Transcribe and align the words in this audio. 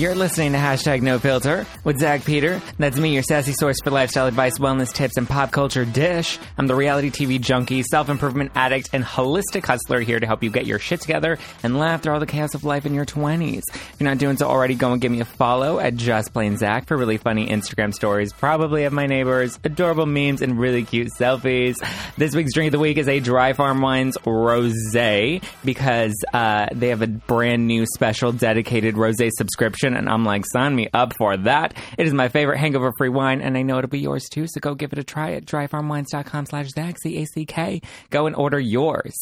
You're 0.00 0.14
listening 0.14 0.52
to 0.52 0.58
hashtag 0.58 1.02
no 1.02 1.18
filter 1.18 1.66
with 1.84 1.98
Zach 1.98 2.24
Peter. 2.24 2.62
That's 2.78 2.96
me, 2.96 3.12
your 3.12 3.22
sassy 3.22 3.52
source 3.52 3.76
for 3.84 3.90
lifestyle 3.90 4.26
advice, 4.26 4.58
wellness 4.58 4.94
tips, 4.94 5.18
and 5.18 5.28
pop 5.28 5.50
culture 5.50 5.84
dish. 5.84 6.38
I'm 6.56 6.66
the 6.66 6.74
reality 6.74 7.10
TV 7.10 7.38
junkie, 7.38 7.82
self 7.82 8.08
improvement 8.08 8.52
addict, 8.54 8.88
and 8.94 9.04
holistic 9.04 9.66
hustler 9.66 10.00
here 10.00 10.18
to 10.18 10.26
help 10.26 10.42
you 10.42 10.48
get 10.48 10.64
your 10.64 10.78
shit 10.78 11.02
together 11.02 11.36
and 11.62 11.78
laugh 11.78 12.02
through 12.02 12.14
all 12.14 12.18
the 12.18 12.24
chaos 12.24 12.54
of 12.54 12.64
life 12.64 12.86
in 12.86 12.94
your 12.94 13.04
20s. 13.04 13.60
If 13.68 13.96
you're 13.98 14.08
not 14.08 14.16
doing 14.16 14.38
so 14.38 14.48
already, 14.48 14.74
go 14.74 14.90
and 14.90 15.02
give 15.02 15.12
me 15.12 15.20
a 15.20 15.26
follow 15.26 15.78
at 15.78 15.96
Just 15.96 16.32
Plain 16.32 16.56
Zach 16.56 16.86
for 16.86 16.96
really 16.96 17.18
funny 17.18 17.48
Instagram 17.48 17.92
stories, 17.92 18.32
probably 18.32 18.84
of 18.84 18.94
my 18.94 19.04
neighbors, 19.04 19.58
adorable 19.64 20.06
memes, 20.06 20.40
and 20.40 20.58
really 20.58 20.82
cute 20.82 21.08
selfies. 21.18 21.76
This 22.16 22.34
week's 22.34 22.54
drink 22.54 22.68
of 22.68 22.72
the 22.72 22.78
week 22.78 22.96
is 22.96 23.06
a 23.06 23.20
Dry 23.20 23.52
Farm 23.52 23.82
Wines 23.82 24.16
Rose 24.24 24.72
because 25.62 26.14
uh, 26.32 26.68
they 26.72 26.88
have 26.88 27.02
a 27.02 27.06
brand 27.06 27.66
new 27.66 27.84
special 27.84 28.32
dedicated 28.32 28.96
rose 28.96 29.18
subscription 29.36 29.89
and 29.96 30.08
I'm 30.08 30.24
like, 30.24 30.44
sign 30.46 30.74
me 30.74 30.88
up 30.92 31.14
for 31.16 31.36
that. 31.36 31.74
It 31.98 32.06
is 32.06 32.14
my 32.14 32.28
favorite 32.28 32.58
hangover 32.58 32.92
free 32.98 33.08
wine, 33.08 33.40
and 33.40 33.56
I 33.56 33.62
know 33.62 33.78
it'll 33.78 33.90
be 33.90 34.00
yours 34.00 34.28
too. 34.30 34.46
So 34.46 34.60
go 34.60 34.74
give 34.74 34.92
it 34.92 34.98
a 34.98 35.04
try 35.04 35.32
at 35.32 35.44
dryfarmwines.com 35.44 36.46
slash 36.46 36.68
Zach, 36.68 36.96
C-A-C-K. 37.02 37.82
Go 38.10 38.26
and 38.26 38.36
order 38.36 38.58
yours. 38.58 39.14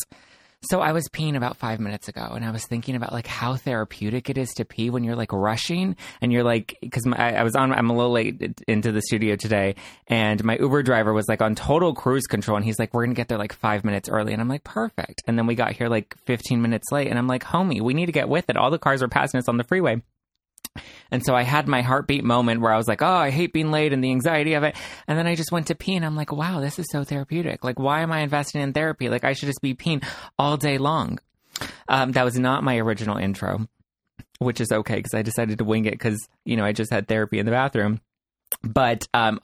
So 0.63 0.81
I 0.81 0.91
was 0.91 1.09
peeing 1.09 1.37
about 1.37 1.57
five 1.57 1.79
minutes 1.79 2.09
ago, 2.09 2.33
and 2.35 2.45
I 2.45 2.51
was 2.51 2.67
thinking 2.67 2.97
about 2.97 3.13
like 3.13 3.29
how 3.29 3.55
therapeutic 3.55 4.29
it 4.29 4.37
is 4.37 4.51
to 4.55 4.65
pee 4.65 4.91
when 4.91 5.05
you're 5.05 5.15
like 5.15 5.33
rushing, 5.33 5.95
and 6.21 6.33
you're 6.33 6.43
like, 6.43 6.77
because 6.83 7.07
I, 7.07 7.35
I 7.35 7.45
was 7.45 7.55
on, 7.55 7.73
I'm 7.73 7.91
a 7.91 7.95
little 7.95 8.11
late 8.11 8.61
into 8.67 8.91
the 8.91 9.01
studio 9.03 9.37
today, 9.37 9.77
and 10.09 10.43
my 10.43 10.57
Uber 10.59 10.83
driver 10.83 11.13
was 11.13 11.29
like 11.29 11.43
on 11.43 11.55
total 11.55 11.95
cruise 11.95 12.27
control, 12.27 12.57
and 12.57 12.65
he's 12.65 12.81
like, 12.81 12.93
we're 12.93 13.05
gonna 13.05 13.15
get 13.15 13.29
there 13.29 13.39
like 13.39 13.53
five 13.53 13.85
minutes 13.85 14.09
early, 14.09 14.33
and 14.33 14.43
I'm 14.43 14.49
like, 14.49 14.65
perfect. 14.65 15.23
And 15.29 15.39
then 15.39 15.47
we 15.47 15.55
got 15.55 15.73
here 15.73 15.89
like 15.89 16.17
15 16.25 16.61
minutes 16.61 16.91
late, 16.91 17.07
and 17.07 17.21
I'm 17.21 17.29
like, 17.29 17.45
homie, 17.45 17.81
we 17.81 17.95
need 17.95 18.07
to 18.07 18.13
get 18.13 18.29
with 18.29 18.51
it. 18.51 18.57
All 18.57 18.73
the 18.73 18.81
cars 18.81 19.01
are 19.01 19.09
passing 19.09 19.39
us 19.39 19.49
on 19.49 19.59
the 19.59 19.65
freeway. 19.65 20.03
And 21.11 21.25
so 21.25 21.35
I 21.35 21.43
had 21.43 21.67
my 21.67 21.83
heartbeat 21.83 22.25
moment 22.25 22.61
where 22.61 22.73
I 22.73 22.77
was 22.77 22.89
like, 22.89 23.03
oh, 23.03 23.07
I 23.07 23.31
hate 23.31 23.53
being 23.53 23.71
late 23.71 23.93
and 23.93 24.03
the 24.03 24.11
anxiety 24.11 24.55
of 24.55 24.63
it. 24.63 24.77
And 25.07 25.19
then 25.19 25.27
I 25.27 25.35
just 25.35 25.53
went 25.53 25.69
to 25.69 25.75
pee 25.75 25.95
and 25.95 26.05
I'm 26.05 26.17
like, 26.17 26.33
wow, 26.33 26.61
this 26.61 26.79
is 26.79 26.87
so 26.91 27.05
therapeutic. 27.05 27.65
Like, 27.65 27.79
why 27.79 28.01
am 28.03 28.13
I 28.13 28.21
investing 28.21 28.61
in 28.61 28.73
therapy? 28.73 29.09
Like, 29.09 29.25
I 29.25 29.33
should 29.33 29.47
just 29.47 29.63
be 29.63 29.75
peeing 29.75 30.05
all 30.39 30.57
day 30.57 30.79
long. 30.79 31.19
Um, 31.89 32.13
that 32.13 32.25
was 32.25 32.39
not 32.39 32.63
my 32.63 32.77
original 32.77 33.17
intro, 33.17 33.67
which 34.39 34.61
is 34.61 34.71
okay 34.71 34.97
because 34.97 35.15
I 35.15 35.23
decided 35.23 35.59
to 35.59 35.65
wing 35.65 35.87
it 35.87 35.93
because, 35.93 36.29
you 36.45 36.57
know, 36.57 36.65
I 36.65 36.73
just 36.73 36.93
had 36.93 37.09
therapy 37.09 37.39
in 37.39 37.47
the 37.47 37.53
bathroom. 37.53 38.01
But 38.63 39.07
um, 39.15 39.41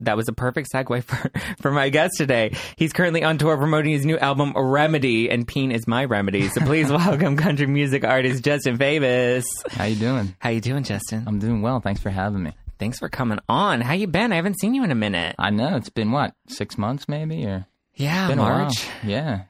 that 0.00 0.16
was 0.16 0.28
a 0.28 0.32
perfect 0.32 0.68
segue 0.72 1.02
for, 1.04 1.30
for 1.60 1.70
my 1.70 1.88
guest 1.88 2.14
today. 2.16 2.56
He's 2.76 2.92
currently 2.92 3.24
on 3.24 3.38
tour 3.38 3.56
promoting 3.56 3.92
his 3.92 4.04
new 4.06 4.18
album 4.18 4.52
Remedy, 4.56 5.30
and 5.30 5.46
Peen 5.46 5.72
is 5.72 5.86
my 5.86 6.04
remedy. 6.04 6.48
So 6.48 6.60
please 6.60 6.88
welcome 6.90 7.36
country 7.36 7.66
music 7.66 8.04
artist 8.04 8.44
Justin 8.44 8.78
Fabus. 8.78 9.44
How 9.70 9.84
you 9.84 9.96
doing? 9.96 10.34
How 10.38 10.50
you 10.50 10.60
doing, 10.60 10.84
Justin? 10.84 11.24
I'm 11.26 11.38
doing 11.38 11.62
well. 11.62 11.80
Thanks 11.80 12.00
for 12.00 12.10
having 12.10 12.42
me. 12.42 12.52
Thanks 12.78 12.98
for 13.00 13.08
coming 13.08 13.40
on. 13.48 13.80
How 13.80 13.94
you 13.94 14.06
been? 14.06 14.32
I 14.32 14.36
haven't 14.36 14.60
seen 14.60 14.74
you 14.74 14.84
in 14.84 14.92
a 14.92 14.94
minute. 14.96 15.34
I 15.38 15.50
know 15.50 15.76
it's 15.76 15.90
been 15.90 16.12
what 16.12 16.34
six 16.46 16.78
months, 16.78 17.08
maybe, 17.08 17.44
or 17.44 17.66
yeah, 17.94 18.28
been 18.28 18.38
March. 18.38 18.86
Yeah. 19.04 19.42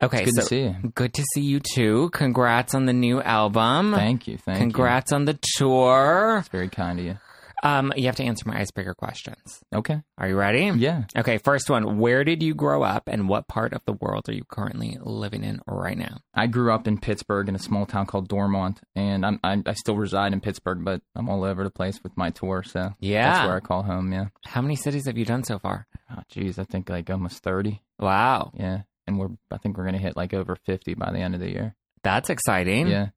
Okay, 0.00 0.24
it's 0.24 0.32
good 0.32 0.34
so 0.34 0.40
to 0.42 0.46
see 0.48 0.62
you. 0.62 0.92
good 0.94 1.14
to 1.14 1.24
see 1.34 1.40
you 1.42 1.60
too. 1.60 2.10
Congrats 2.10 2.74
on 2.74 2.86
the 2.86 2.92
new 2.92 3.20
album. 3.20 3.92
Thank 3.94 4.26
you. 4.26 4.36
Thank 4.36 4.58
Congrats 4.58 5.12
on 5.12 5.24
the 5.24 5.38
tour. 5.56 6.38
It's 6.40 6.48
very 6.48 6.68
kind 6.68 6.98
of 6.98 7.04
you. 7.04 7.18
Um, 7.64 7.92
you 7.96 8.06
have 8.06 8.16
to 8.16 8.24
answer 8.24 8.42
my 8.48 8.58
icebreaker 8.58 8.92
questions. 8.94 9.60
Okay. 9.72 10.02
Are 10.18 10.28
you 10.28 10.36
ready? 10.36 10.64
Yeah. 10.76 11.04
Okay, 11.16 11.38
first 11.38 11.70
one. 11.70 11.98
Where 11.98 12.24
did 12.24 12.42
you 12.42 12.54
grow 12.54 12.82
up 12.82 13.04
and 13.06 13.28
what 13.28 13.46
part 13.46 13.72
of 13.72 13.82
the 13.84 13.92
world 13.92 14.28
are 14.28 14.34
you 14.34 14.42
currently 14.44 14.98
living 15.00 15.44
in 15.44 15.60
right 15.66 15.96
now? 15.96 16.18
I 16.34 16.48
grew 16.48 16.72
up 16.72 16.88
in 16.88 16.98
Pittsburgh 16.98 17.48
in 17.48 17.54
a 17.54 17.60
small 17.60 17.86
town 17.86 18.06
called 18.06 18.26
Dormont, 18.28 18.80
and 18.96 19.24
I'm, 19.24 19.38
I, 19.44 19.62
I 19.64 19.74
still 19.74 19.96
reside 19.96 20.32
in 20.32 20.40
Pittsburgh, 20.40 20.84
but 20.84 21.02
I'm 21.14 21.28
all 21.28 21.44
over 21.44 21.62
the 21.62 21.70
place 21.70 22.00
with 22.02 22.16
my 22.16 22.30
tour, 22.30 22.64
so 22.64 22.94
Yeah. 22.98 23.30
that's 23.32 23.46
where 23.46 23.56
I 23.56 23.60
call 23.60 23.84
home. 23.84 24.12
Yeah. 24.12 24.26
How 24.44 24.60
many 24.60 24.74
cities 24.74 25.06
have 25.06 25.16
you 25.16 25.24
done 25.24 25.44
so 25.44 25.58
far? 25.60 25.86
Oh, 26.10 26.22
geez, 26.28 26.58
I 26.58 26.64
think 26.64 26.90
like 26.90 27.08
almost 27.10 27.42
thirty. 27.44 27.80
Wow, 28.00 28.50
Yeah, 28.58 28.82
and 29.06 29.18
we're 29.20 29.28
I 29.52 29.58
think 29.58 29.78
we're 29.78 29.84
gonna 29.84 29.98
hit 29.98 30.16
like 30.16 30.34
over 30.34 30.56
fifty 30.56 30.94
by 30.94 31.12
the 31.12 31.18
end 31.20 31.34
of 31.34 31.40
the 31.40 31.50
year. 31.50 31.76
that's 32.02 32.28
exciting. 32.28 32.88
Yeah. 32.88 33.10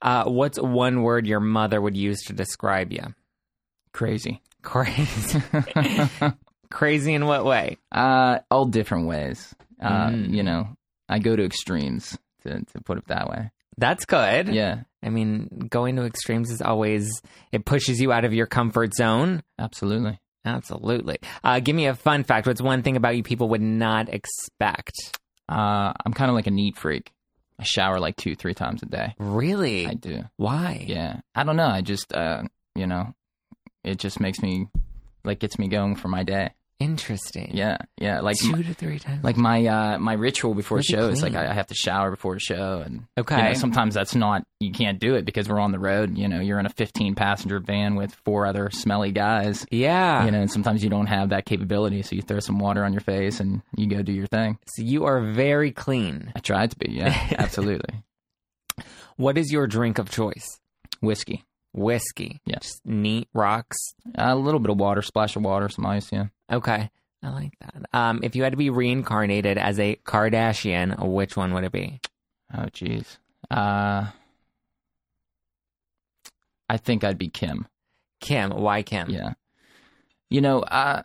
Uh, 0.00 0.24
what's 0.26 0.58
one 0.60 1.02
word 1.02 1.26
your 1.26 1.40
mother 1.40 1.80
would 1.80 1.96
use 1.96 2.20
to 2.26 2.32
describe 2.32 2.92
you? 2.92 3.02
Crazy. 3.94 4.42
Crazy. 4.62 5.40
Crazy 6.70 7.14
in 7.14 7.26
what 7.26 7.44
way? 7.44 7.78
Uh, 7.92 8.40
all 8.50 8.66
different 8.66 9.06
ways. 9.06 9.54
Uh, 9.80 10.08
Mm. 10.08 10.30
you 10.34 10.42
know, 10.42 10.68
I 11.08 11.18
go 11.18 11.34
to 11.36 11.44
extremes 11.44 12.18
to 12.42 12.60
to 12.64 12.80
put 12.84 12.98
it 12.98 13.06
that 13.08 13.28
way. 13.28 13.50
That's 13.76 14.04
good. 14.06 14.48
Yeah, 14.48 14.82
I 15.02 15.10
mean, 15.10 15.66
going 15.68 15.96
to 15.96 16.04
extremes 16.04 16.50
is 16.50 16.62
always, 16.62 17.20
it 17.52 17.64
pushes 17.64 18.00
you 18.00 18.12
out 18.12 18.24
of 18.24 18.32
your 18.32 18.46
comfort 18.46 18.94
zone. 18.94 19.42
absolutely. 19.58 20.18
Absolutely. 20.46 21.16
Uh, 21.42 21.58
give 21.60 21.74
me 21.74 21.86
a 21.86 21.94
fun 21.94 22.22
fact. 22.22 22.46
What's 22.46 22.60
one 22.60 22.82
thing 22.82 22.96
about 22.96 23.16
you 23.16 23.22
people 23.22 23.48
would 23.48 23.62
not 23.62 24.10
expect? 24.10 24.92
Uh, 25.48 25.92
I'm 26.04 26.12
kind 26.12 26.28
of 26.30 26.34
like 26.34 26.46
a 26.46 26.50
neat 26.50 26.76
freak. 26.76 27.10
I 27.58 27.62
shower 27.64 27.98
like 27.98 28.16
two, 28.16 28.34
three 28.36 28.52
times 28.52 28.82
a 28.82 28.86
day. 28.86 29.14
Really? 29.18 29.86
I 29.86 29.94
do. 29.94 30.24
Why? 30.36 30.84
Yeah. 30.86 31.20
I 31.34 31.44
don't 31.44 31.56
know. 31.56 31.66
I 31.68 31.80
just, 31.80 32.12
uh, 32.14 32.42
you 32.76 32.86
know, 32.86 33.14
it 33.84 33.98
just 33.98 34.20
makes 34.20 34.40
me, 34.40 34.68
like, 35.24 35.38
gets 35.40 35.58
me 35.58 35.68
going 35.68 35.96
for 35.96 36.08
my 36.08 36.22
day. 36.24 36.50
Interesting. 36.80 37.52
Yeah. 37.54 37.78
Yeah. 38.00 38.20
Like, 38.20 38.36
Two 38.36 38.62
to 38.64 38.74
three 38.74 38.98
times. 38.98 39.22
like 39.22 39.36
my 39.36 39.64
uh 39.64 39.98
my 40.00 40.14
ritual 40.14 40.54
before 40.54 40.78
a 40.78 40.82
show 40.82 41.08
is 41.08 41.22
like. 41.22 41.34
I 41.36 41.48
I 41.48 41.54
have 41.54 41.68
to 41.68 41.74
shower 41.74 42.10
before 42.10 42.34
a 42.34 42.40
show 42.40 42.82
and 42.84 43.04
Okay. 43.16 43.36
you 43.36 43.42
know, 43.44 43.54
sometimes 43.54 43.94
that's 43.94 44.16
not 44.16 44.44
you 44.58 44.72
can't 44.72 44.98
do 44.98 45.14
it 45.14 45.24
because 45.24 45.48
we're 45.48 45.60
on 45.60 45.70
the 45.70 45.78
road 45.78 46.18
you 46.18 46.26
know 46.26 46.40
you're 46.40 46.58
in 46.58 46.66
a 46.66 46.70
15 46.70 47.14
passenger 47.14 47.60
van 47.60 47.94
with 47.94 48.12
four 48.24 48.44
other 48.44 48.70
smelly 48.70 49.12
guys 49.12 49.64
yeah. 49.70 50.24
you 50.24 50.32
know 50.32 50.40
and 50.40 50.50
sometimes 50.50 50.82
you 50.82 50.90
don't 50.90 51.06
have 51.06 51.28
that 51.28 51.44
capability 51.46 52.02
so 52.02 52.16
you 52.16 52.22
throw 52.22 52.40
some 52.40 52.58
water 52.58 52.82
on 52.84 52.92
your 52.92 53.00
face 53.02 53.38
and 53.38 53.62
you 53.76 53.86
go 53.86 54.02
do 54.02 54.12
your 54.12 54.26
thing 54.26 54.58
So 54.76 54.82
you 54.82 55.04
are 55.04 55.20
very 55.32 55.70
clean. 55.70 56.32
I 56.34 56.40
tried 56.40 56.72
to 56.72 56.76
be 56.76 56.90
yeah 56.90 57.16
absolutely 57.38 58.02
What 59.16 59.38
is 59.38 59.52
your 59.52 59.68
drink 59.68 59.98
of 59.98 60.10
choice? 60.10 60.58
whiskey 61.00 61.44
Whiskey. 61.74 62.40
Yeah. 62.46 62.58
Just 62.60 62.84
neat 62.86 63.28
rocks. 63.34 63.76
a 64.14 64.34
little 64.36 64.60
bit 64.60 64.70
of 64.70 64.78
water 64.78 65.02
splash 65.02 65.36
of 65.36 65.42
water 65.42 65.68
some 65.68 65.84
ice 65.86 66.10
yeah 66.12 66.26
Okay. 66.50 66.90
I 67.22 67.28
like 67.30 67.52
that. 67.60 67.74
Um, 67.98 68.20
if 68.22 68.36
you 68.36 68.42
had 68.42 68.52
to 68.52 68.56
be 68.58 68.68
reincarnated 68.70 69.56
as 69.56 69.80
a 69.80 69.96
Kardashian, 70.04 70.98
which 71.12 71.36
one 71.36 71.52
would 71.54 71.64
it 71.64 71.72
be? 71.72 72.00
oh 72.52 72.66
jeez 72.66 73.18
uh 73.50 74.06
I 76.68 76.76
think 76.76 77.04
I'd 77.04 77.18
be 77.18 77.28
Kim 77.28 77.66
Kim. 78.20 78.50
Why 78.50 78.82
Kim? 78.82 79.10
Yeah. 79.10 79.34
You 80.30 80.40
know, 80.40 80.60
uh, 80.60 81.02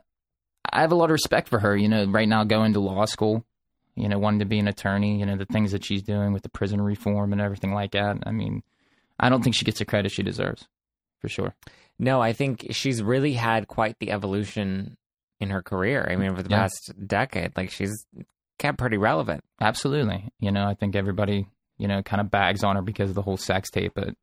I 0.71 0.81
have 0.81 0.91
a 0.91 0.95
lot 0.95 1.05
of 1.05 1.11
respect 1.11 1.49
for 1.49 1.59
her. 1.59 1.75
You 1.75 1.89
know, 1.89 2.05
right 2.05 2.27
now 2.27 2.43
going 2.45 2.73
to 2.73 2.79
law 2.79 3.05
school, 3.05 3.45
you 3.95 4.07
know, 4.07 4.17
wanting 4.17 4.39
to 4.39 4.45
be 4.45 4.59
an 4.59 4.67
attorney, 4.67 5.19
you 5.19 5.25
know, 5.25 5.35
the 5.35 5.45
things 5.45 5.71
that 5.73 5.83
she's 5.83 6.01
doing 6.01 6.31
with 6.31 6.43
the 6.43 6.49
prison 6.49 6.81
reform 6.81 7.33
and 7.33 7.41
everything 7.41 7.73
like 7.73 7.91
that. 7.91 8.17
I 8.25 8.31
mean, 8.31 8.63
I 9.19 9.29
don't 9.29 9.43
think 9.43 9.55
she 9.55 9.65
gets 9.65 9.79
the 9.79 9.85
credit 9.85 10.11
she 10.11 10.23
deserves, 10.23 10.67
for 11.21 11.27
sure. 11.29 11.53
No, 11.97 12.21
I 12.21 12.33
think 12.33 12.67
she's 12.71 13.03
really 13.03 13.33
had 13.33 13.67
quite 13.67 13.95
the 13.99 14.11
evolution 14.11 14.95
in 15.39 15.49
her 15.49 15.61
career. 15.61 16.07
I 16.09 16.15
mean, 16.15 16.29
over 16.31 16.41
the 16.43 16.49
Yeah. 16.49 16.61
past 16.61 16.93
decade, 17.05 17.55
like 17.57 17.71
she's 17.71 18.05
kept 18.57 18.77
pretty 18.77 18.97
relevant. 18.97 19.43
Absolutely. 19.59 20.29
You 20.39 20.51
know, 20.51 20.65
I 20.65 20.73
think 20.75 20.95
everybody, 20.95 21.47
you 21.77 21.87
know, 21.87 22.01
kind 22.03 22.21
of 22.21 22.29
bags 22.31 22.63
on 22.63 22.75
her 22.75 22.81
because 22.81 23.09
of 23.09 23.15
the 23.15 23.21
whole 23.21 23.37
sex 23.37 23.69
tape, 23.69 23.93
but 23.95 24.13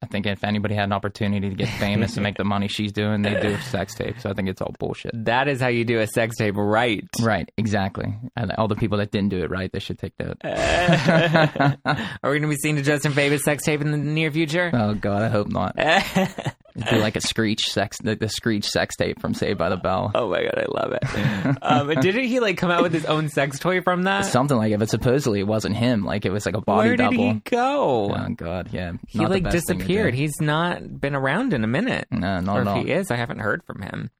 I 0.00 0.06
think 0.06 0.26
if 0.26 0.44
anybody 0.44 0.76
had 0.76 0.84
an 0.84 0.92
opportunity 0.92 1.48
to 1.50 1.54
get 1.56 1.68
famous 1.68 2.16
and 2.16 2.22
make 2.22 2.36
the 2.36 2.44
money 2.44 2.68
she's 2.68 2.92
doing, 2.92 3.22
they 3.22 3.40
do 3.40 3.48
a 3.48 3.60
sex 3.62 3.96
tape. 3.96 4.20
So 4.20 4.30
I 4.30 4.32
think 4.32 4.48
it's 4.48 4.62
all 4.62 4.72
bullshit. 4.78 5.10
That 5.24 5.48
is 5.48 5.60
how 5.60 5.68
you 5.68 5.84
do 5.84 5.98
a 5.98 6.06
sex 6.06 6.36
tape 6.36 6.54
right. 6.56 7.04
Right, 7.20 7.50
exactly. 7.56 8.16
And 8.36 8.52
all 8.52 8.68
the 8.68 8.76
people 8.76 8.98
that 8.98 9.10
didn't 9.10 9.30
do 9.30 9.38
it 9.38 9.50
right, 9.50 9.72
they 9.72 9.80
should 9.80 9.98
take 9.98 10.12
note. 10.20 10.38
Are 10.44 12.30
we 12.30 12.38
going 12.38 12.42
to 12.42 12.48
be 12.48 12.56
seeing 12.56 12.78
a 12.78 12.82
Justin 12.82 13.12
Fabus 13.12 13.42
sex 13.42 13.64
tape 13.64 13.80
in 13.80 13.90
the 13.90 13.96
near 13.98 14.30
future? 14.30 14.70
Oh 14.72 14.94
God, 14.94 15.22
I 15.22 15.28
hope 15.28 15.48
not. 15.48 15.76
Do 16.90 16.96
like 16.98 17.16
a 17.16 17.20
screech 17.20 17.66
sex, 17.70 17.98
the, 18.02 18.14
the 18.16 18.28
screech 18.28 18.64
sex 18.66 18.96
tape 18.96 19.20
from 19.20 19.34
Saved 19.34 19.58
by 19.58 19.68
the 19.68 19.76
Bell. 19.76 20.10
Oh 20.14 20.28
my 20.28 20.42
god, 20.42 20.58
I 20.58 20.66
love 20.68 20.92
it. 20.92 21.58
um, 21.62 21.88
didn't 21.88 22.24
he 22.24 22.40
like 22.40 22.56
come 22.56 22.70
out 22.70 22.82
with 22.82 22.92
his 22.92 23.04
own 23.04 23.28
sex 23.28 23.58
toy 23.58 23.80
from 23.80 24.04
that? 24.04 24.26
Something 24.26 24.56
like 24.56 24.72
it, 24.72 24.78
but 24.78 24.88
supposedly 24.88 25.40
it 25.40 25.46
wasn't 25.46 25.76
him. 25.76 26.04
Like 26.04 26.24
it 26.24 26.30
was 26.30 26.46
like 26.46 26.56
a 26.56 26.60
body 26.60 26.88
Where 26.88 26.96
did 26.96 27.02
double. 27.04 27.32
he 27.32 27.40
go? 27.44 28.14
Oh 28.14 28.28
God, 28.36 28.70
yeah. 28.72 28.92
he 29.06 29.26
like 29.26 29.42
best 29.44 29.66
thing 29.66 29.78
to 29.78 29.84
do. 29.84 29.88
disappeared. 29.88 30.14
He's 30.14 30.40
not 30.40 31.00
been 31.00 31.14
around 31.14 31.52
in 31.54 31.64
a 31.64 31.68
minute. 31.68 32.06
No, 32.10 32.40
not 32.40 32.56
or 32.56 32.60
at 32.60 32.66
if 32.66 32.68
all. 32.68 32.82
he 32.84 32.90
is, 32.92 33.10
I 33.10 33.16
haven't 33.16 33.38
heard 33.40 33.62
from 33.64 33.82
him. 33.82 34.10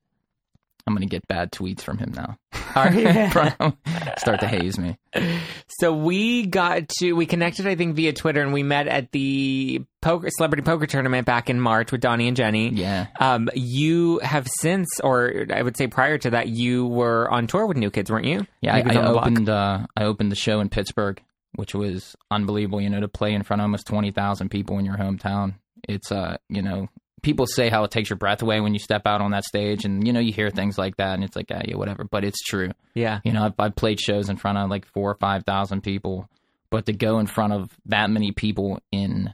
I'm 0.88 0.94
gonna 0.94 1.04
get 1.04 1.28
bad 1.28 1.52
tweets 1.52 1.82
from 1.82 1.98
him 1.98 2.14
now. 2.16 2.38
Start 4.18 4.40
to 4.40 4.46
haze 4.48 4.78
me. 4.78 4.96
so 5.68 5.92
we 5.92 6.46
got 6.46 6.88
to 7.00 7.12
we 7.12 7.26
connected, 7.26 7.66
I 7.66 7.74
think, 7.74 7.94
via 7.94 8.14
Twitter, 8.14 8.40
and 8.40 8.54
we 8.54 8.62
met 8.62 8.88
at 8.88 9.12
the 9.12 9.84
poker 10.00 10.28
celebrity 10.30 10.62
poker 10.62 10.86
tournament 10.86 11.26
back 11.26 11.50
in 11.50 11.60
March 11.60 11.92
with 11.92 12.00
Donnie 12.00 12.26
and 12.26 12.36
Jenny. 12.38 12.70
Yeah. 12.70 13.08
Um, 13.20 13.50
you 13.54 14.18
have 14.20 14.48
since, 14.60 14.88
or 15.04 15.44
I 15.52 15.60
would 15.60 15.76
say 15.76 15.88
prior 15.88 16.16
to 16.16 16.30
that, 16.30 16.48
you 16.48 16.86
were 16.86 17.30
on 17.30 17.46
tour 17.48 17.66
with 17.66 17.76
New 17.76 17.90
Kids, 17.90 18.10
weren't 18.10 18.24
you? 18.24 18.46
Yeah, 18.62 18.74
I, 18.76 18.78
I 18.78 18.80
on 18.80 18.86
the 18.88 19.10
Block. 19.12 19.26
opened. 19.26 19.48
Uh, 19.50 19.86
I 19.94 20.04
opened 20.04 20.32
the 20.32 20.36
show 20.36 20.60
in 20.60 20.70
Pittsburgh, 20.70 21.20
which 21.56 21.74
was 21.74 22.16
unbelievable. 22.30 22.80
You 22.80 22.88
know, 22.88 23.00
to 23.00 23.08
play 23.08 23.34
in 23.34 23.42
front 23.42 23.60
of 23.60 23.64
almost 23.64 23.86
twenty 23.86 24.10
thousand 24.10 24.48
people 24.48 24.78
in 24.78 24.86
your 24.86 24.96
hometown. 24.96 25.56
It's 25.86 26.10
uh, 26.10 26.38
you 26.48 26.62
know, 26.62 26.88
people 27.22 27.46
say 27.46 27.68
how 27.68 27.84
it 27.84 27.90
takes 27.90 28.10
your 28.10 28.16
breath 28.16 28.42
away 28.42 28.60
when 28.60 28.72
you 28.72 28.78
step 28.78 29.06
out 29.06 29.20
on 29.20 29.30
that 29.32 29.44
stage, 29.44 29.84
and 29.84 30.06
you 30.06 30.12
know, 30.12 30.20
you 30.20 30.32
hear 30.32 30.50
things 30.50 30.78
like 30.78 30.96
that, 30.96 31.14
and 31.14 31.24
it's 31.24 31.36
like, 31.36 31.46
ah, 31.52 31.60
yeah, 31.66 31.76
whatever. 31.76 32.04
But 32.04 32.24
it's 32.24 32.42
true. 32.42 32.70
Yeah. 32.94 33.20
You 33.24 33.32
know, 33.32 33.44
I've, 33.44 33.54
I've 33.58 33.76
played 33.76 34.00
shows 34.00 34.28
in 34.28 34.36
front 34.36 34.58
of 34.58 34.70
like 34.70 34.86
four 34.86 35.10
or 35.10 35.16
five 35.16 35.44
thousand 35.44 35.82
people, 35.82 36.28
but 36.70 36.86
to 36.86 36.92
go 36.92 37.18
in 37.18 37.26
front 37.26 37.52
of 37.52 37.70
that 37.86 38.10
many 38.10 38.32
people 38.32 38.80
in 38.92 39.32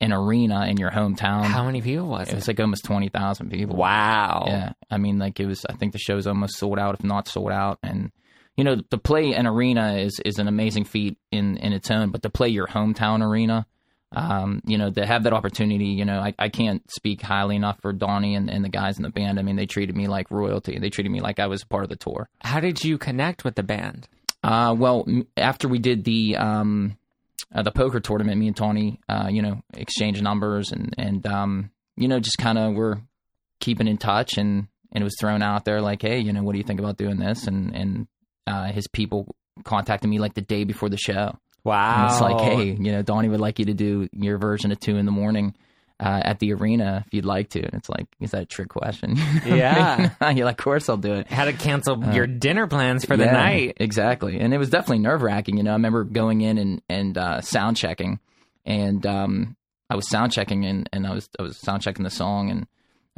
an 0.00 0.12
arena 0.12 0.66
in 0.66 0.76
your 0.76 0.90
hometown, 0.90 1.44
How 1.44 1.64
many 1.64 1.80
people 1.80 2.06
was 2.08 2.28
it 2.28 2.32
it? 2.32 2.36
was 2.36 2.48
like 2.48 2.60
almost 2.60 2.84
twenty 2.84 3.08
thousand 3.08 3.50
people. 3.50 3.76
Wow. 3.76 4.44
Yeah, 4.46 4.72
I 4.90 4.98
mean, 4.98 5.18
like 5.18 5.40
it 5.40 5.46
was. 5.46 5.64
I 5.68 5.72
think 5.74 5.92
the 5.92 5.98
show's 5.98 6.26
almost 6.26 6.56
sold 6.58 6.78
out, 6.78 6.94
if 6.98 7.04
not 7.04 7.28
sold 7.28 7.50
out. 7.50 7.78
And 7.82 8.12
you 8.56 8.64
know, 8.64 8.76
to 8.90 8.98
play 8.98 9.32
an 9.34 9.46
arena 9.46 9.94
is 9.98 10.20
is 10.24 10.38
an 10.38 10.48
amazing 10.48 10.84
feat 10.84 11.16
in 11.32 11.56
in 11.56 11.72
its 11.72 11.90
own. 11.90 12.10
But 12.10 12.22
to 12.22 12.30
play 12.30 12.48
your 12.48 12.66
hometown 12.66 13.22
arena, 13.22 13.66
um, 14.16 14.62
you 14.64 14.78
know, 14.78 14.90
to 14.90 15.04
have 15.04 15.24
that 15.24 15.34
opportunity, 15.34 15.88
you 15.88 16.06
know, 16.06 16.18
I, 16.18 16.34
I 16.38 16.48
can't 16.48 16.82
speak 16.90 17.20
highly 17.20 17.54
enough 17.54 17.78
for 17.82 17.92
Donnie 17.92 18.34
and, 18.34 18.48
and 18.50 18.64
the 18.64 18.70
guys 18.70 18.96
in 18.96 19.02
the 19.02 19.10
band. 19.10 19.38
I 19.38 19.42
mean, 19.42 19.56
they 19.56 19.66
treated 19.66 19.94
me 19.94 20.06
like 20.08 20.30
royalty. 20.30 20.78
They 20.78 20.88
treated 20.88 21.12
me 21.12 21.20
like 21.20 21.38
I 21.38 21.48
was 21.48 21.62
a 21.62 21.66
part 21.66 21.84
of 21.84 21.90
the 21.90 21.96
tour. 21.96 22.26
How 22.40 22.58
did 22.60 22.82
you 22.82 22.96
connect 22.96 23.44
with 23.44 23.56
the 23.56 23.62
band? 23.62 24.08
Uh, 24.42 24.74
well, 24.76 25.04
m- 25.06 25.26
after 25.36 25.68
we 25.68 25.78
did 25.78 26.04
the 26.04 26.34
um, 26.36 26.96
uh, 27.54 27.62
the 27.62 27.70
poker 27.70 28.00
tournament, 28.00 28.40
me 28.40 28.46
and 28.46 28.56
Donnie, 28.56 29.00
uh, 29.06 29.28
you 29.30 29.42
know, 29.42 29.60
exchanged 29.74 30.22
numbers 30.22 30.72
and 30.72 30.94
and 30.96 31.26
um, 31.26 31.70
you 31.96 32.08
know, 32.08 32.18
just 32.18 32.38
kind 32.38 32.56
of 32.56 32.72
were 32.74 33.02
keeping 33.60 33.86
in 33.86 33.98
touch, 33.98 34.38
and 34.38 34.68
and 34.92 35.02
it 35.02 35.04
was 35.04 35.16
thrown 35.20 35.42
out 35.42 35.66
there 35.66 35.82
like, 35.82 36.00
hey, 36.00 36.20
you 36.20 36.32
know, 36.32 36.42
what 36.42 36.52
do 36.52 36.58
you 36.58 36.64
think 36.64 36.80
about 36.80 36.96
doing 36.96 37.18
this? 37.18 37.46
And 37.46 37.76
and 37.76 38.06
uh, 38.46 38.72
his 38.72 38.88
people 38.88 39.34
contacted 39.64 40.08
me 40.08 40.18
like 40.18 40.32
the 40.32 40.40
day 40.40 40.64
before 40.64 40.88
the 40.88 40.96
show. 40.96 41.36
Wow. 41.66 42.02
And 42.04 42.12
it's 42.12 42.20
like, 42.20 42.40
hey, 42.40 42.64
you 42.70 42.92
know, 42.92 43.02
Donnie 43.02 43.28
would 43.28 43.40
like 43.40 43.58
you 43.58 43.64
to 43.66 43.74
do 43.74 44.08
your 44.12 44.38
version 44.38 44.72
of 44.72 44.80
two 44.80 44.96
in 44.96 45.04
the 45.06 45.12
morning. 45.12 45.54
Uh, 45.98 46.20
at 46.26 46.38
the 46.40 46.52
arena, 46.52 47.02
if 47.06 47.14
you'd 47.14 47.24
like 47.24 47.48
to, 47.48 47.58
and 47.58 47.72
it's 47.72 47.88
like, 47.88 48.06
is 48.20 48.32
that 48.32 48.42
a 48.42 48.44
trick 48.44 48.68
question? 48.68 49.16
Yeah. 49.46 50.10
you're 50.30 50.44
like, 50.44 50.58
of 50.60 50.62
course 50.62 50.90
I'll 50.90 50.98
do 50.98 51.14
it. 51.14 51.26
How 51.28 51.46
to 51.46 51.54
cancel 51.54 52.04
your 52.12 52.26
dinner 52.26 52.66
plans 52.66 53.06
for 53.06 53.16
the 53.16 53.24
Uh, 53.24 53.26
Yeah, 53.28 53.32
night. 53.32 53.76
Exactly. 53.78 54.38
And 54.38 54.52
it 54.52 54.58
was 54.58 54.68
definitely 54.68 54.98
nerve 54.98 55.22
wracking. 55.22 55.56
You 55.56 55.62
know, 55.62 55.70
I 55.70 55.74
remember 55.74 56.04
going 56.04 56.42
in 56.42 56.58
and, 56.58 56.82
and 56.90 57.16
uh, 57.16 57.40
sound 57.40 57.78
checking 57.78 58.20
and 58.66 59.06
um, 59.06 59.56
I 59.88 59.96
was 59.96 60.06
sound 60.10 60.32
checking 60.32 60.66
and, 60.66 60.86
and 60.92 61.06
I 61.06 61.14
was 61.14 61.30
I 61.38 61.42
was 61.44 61.56
sound 61.56 61.80
checking 61.80 62.04
the 62.04 62.10
song 62.10 62.50
and 62.50 62.66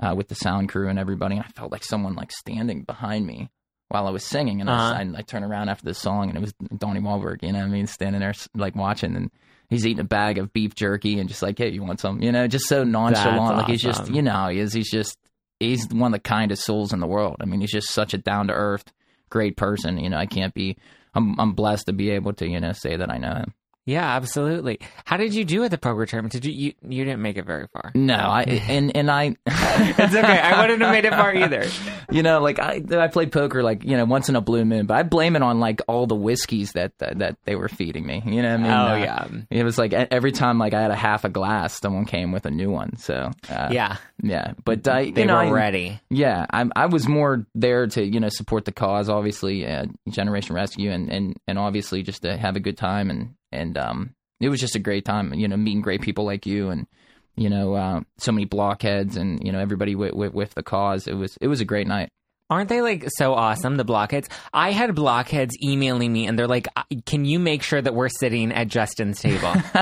uh, 0.01 0.15
with 0.15 0.29
the 0.29 0.37
sound 0.37 0.69
crew 0.69 0.89
and 0.89 1.01
everybody 1.01 1.35
and 1.35 1.45
I 1.45 1.49
felt 1.49 1.73
like 1.73 1.83
someone 1.83 2.15
like 2.15 2.31
standing 2.31 2.83
behind 2.85 3.27
me 3.27 3.51
while 3.89 4.07
I 4.07 4.11
was 4.11 4.25
singing 4.25 4.61
and 4.61 4.69
Uh-huh. 4.69 4.95
I, 4.95 5.01
I, 5.01 5.19
I 5.19 5.23
turned 5.23 5.45
around 5.45 5.69
after 5.69 5.85
the 5.85 5.95
song 5.95 6.29
and 6.29 6.37
it 6.37 6.41
was 6.41 6.53
Donnie 6.77 7.01
Wahlberg, 7.01 7.43
you 7.43 7.53
know 7.53 7.59
what 7.61 7.65
I 7.67 7.69
mean, 7.69 7.87
standing 7.87 8.21
there 8.21 8.35
like 8.55 8.77
watching 8.77 9.17
and 9.17 9.31
he's 9.71 9.87
eating 9.87 10.01
a 10.01 10.05
bag 10.05 10.39
of 10.39 10.53
beef 10.53 10.75
jerky 10.75 11.19
and 11.19 11.29
just 11.29 11.43
like, 11.43 11.59
hey, 11.59 11.71
you 11.71 11.83
want 11.83 12.01
some? 12.01 12.23
You 12.23 12.33
know, 12.33 12.47
just 12.47 12.67
so 12.67 12.85
nonchalant. 12.85 13.57
Like 13.59 13.67
he's 13.69 13.83
just, 13.83 14.09
you 14.11 14.23
know, 14.23 14.49
he 14.49 14.59
is. 14.61 14.73
He's 14.73 14.91
just, 14.91 15.17
he's 15.61 15.87
one 15.89 16.13
of 16.15 16.23
the 16.23 16.29
kindest 16.29 16.65
souls 16.65 16.93
in 16.93 17.01
the 17.01 17.07
world. 17.07 17.37
I 17.41 17.45
mean, 17.47 17.61
he's 17.61 17.73
just 17.73 17.91
such 17.93 18.15
a 18.15 18.19
down 18.19 18.47
to 18.49 18.53
earth, 18.55 18.85
great 19.31 19.57
person. 19.57 19.99
You 19.99 20.11
know, 20.11 20.19
I 20.19 20.27
can't 20.27 20.55
be, 20.55 20.77
I'm, 21.15 21.39
I'm 21.41 21.53
blessed 21.55 21.87
to 21.87 21.93
be 21.93 22.11
able 22.11 22.33
to, 22.35 22.49
you 22.49 22.61
know, 22.61 22.73
say 22.73 22.97
that 22.97 23.11
I 23.11 23.19
know 23.19 23.35
him. 23.35 23.55
Yeah, 23.89 24.05
absolutely. 24.17 24.81
How 25.07 25.17
did 25.17 25.33
you 25.35 25.47
do 25.47 25.65
at 25.65 25.71
the 25.71 25.79
poker 25.79 26.05
tournament? 26.05 26.33
Did 26.33 26.45
you 26.45 26.53
you, 26.53 26.75
you 26.87 27.05
didn't 27.07 27.23
make 27.23 27.39
it 27.39 27.47
very 27.47 27.67
far? 27.73 27.91
No, 27.95 28.17
I, 28.17 28.43
and, 28.43 28.95
and 28.95 29.11
I, 29.11 29.35
It's 29.47 30.15
okay. 30.15 30.21
I 30.41 30.61
wouldn't 30.61 30.83
have 30.83 30.93
made 30.93 31.07
it 31.07 31.13
far 31.13 31.35
either. 31.35 31.65
you 32.11 32.23
know, 32.23 32.41
like 32.41 32.59
I, 32.59 32.83
I 32.93 33.09
played 33.09 33.33
poker 33.33 33.63
like, 33.63 33.85
you 33.85 33.97
know, 33.97 34.05
once 34.05 34.29
in 34.29 34.37
a 34.37 34.43
blue 34.43 34.67
moon, 34.67 34.85
but 34.85 34.99
I 34.99 35.05
blame 35.05 35.37
it 35.37 35.43
on 35.43 35.59
like 35.59 35.81
all 35.89 36.07
the 36.07 36.15
whiskeys 36.15 36.73
that, 36.73 36.93
that, 36.99 37.19
that 37.21 37.37
they 37.45 37.57
were 37.57 37.69
feeding 37.71 38.05
me. 38.07 38.23
You 38.27 38.43
know 38.43 38.51
what 38.51 38.61
I 38.61 38.63
mean? 38.63 38.73
Oh, 38.73 38.93
Uh, 38.93 38.97
yeah. 38.97 39.29
It 39.51 39.65
was 39.65 39.79
like 39.79 39.95
every 39.95 40.33
time 40.33 40.59
like 40.59 40.75
I 40.75 40.83
had 40.83 40.91
a 40.91 40.95
half 40.97 41.25
a 41.25 41.31
glass, 41.31 41.79
someone 41.81 42.05
came 42.05 42.31
with 42.31 42.45
a 42.45 42.51
new 42.51 42.71
one. 42.71 42.97
So, 42.99 43.31
uh, 43.49 43.69
Yeah. 43.73 43.97
yeah, 44.23 44.53
but 44.67 44.87
I, 44.87 45.11
They 45.11 45.23
you 45.23 45.27
know, 45.29 45.35
were 45.37 45.41
I- 45.41 45.51
ready. 45.51 46.01
Yeah, 46.11 46.45
I 46.51 46.69
I 46.77 46.87
was 46.87 47.09
more 47.09 47.47
there 47.55 47.87
to 47.87 48.05
you 48.05 48.21
know 48.21 48.29
support 48.29 48.65
the 48.67 48.73
cause, 48.73 49.09
obviously, 49.09 49.67
uh, 49.67 49.87
Generation 50.11 50.55
Rescue, 50.55 50.91
and, 50.91 51.11
and 51.11 51.37
and 51.47 51.59
obviously 51.59 52.03
just 52.03 52.23
to 52.23 52.37
have 52.37 52.57
a 52.57 52.61
good 52.61 52.77
time, 52.77 53.09
and 53.11 53.35
and 53.53 53.77
um, 53.79 54.15
it 54.41 54.49
was 54.49 54.61
just 54.61 54.77
a 54.77 54.81
great 54.81 55.05
time, 55.05 55.33
you 55.35 55.49
know, 55.49 55.57
meeting 55.57 55.83
great 55.83 56.01
people 56.01 56.25
like 56.25 56.47
you, 56.47 56.71
and 56.71 56.87
you 57.37 57.49
know, 57.49 57.75
uh, 57.75 58.01
so 58.19 58.33
many 58.33 58.45
blockheads, 58.45 59.17
and 59.17 59.45
you 59.45 59.53
know, 59.53 59.61
everybody 59.61 59.95
with, 59.95 60.15
with 60.15 60.35
with 60.35 60.55
the 60.55 60.63
cause. 60.63 61.07
It 61.07 61.15
was 61.15 61.37
it 61.41 61.49
was 61.49 61.61
a 61.61 61.65
great 61.65 61.87
night. 61.87 62.11
Aren't 62.51 62.69
they 62.69 62.81
like 62.81 63.05
so 63.17 63.35
awesome, 63.35 63.77
the 63.77 63.85
blockheads? 63.85 64.29
I 64.53 64.73
had 64.73 64.95
blockheads 64.95 65.57
emailing 65.63 66.13
me 66.13 66.27
and 66.27 66.39
they're 66.39 66.49
like, 66.49 66.67
Can 67.05 67.25
you 67.25 67.39
make 67.39 67.63
sure 67.63 67.81
that 67.81 67.95
we're 67.95 68.09
sitting 68.09 68.53
at 68.53 68.69
Justin's 68.69 69.21
table? 69.21 69.53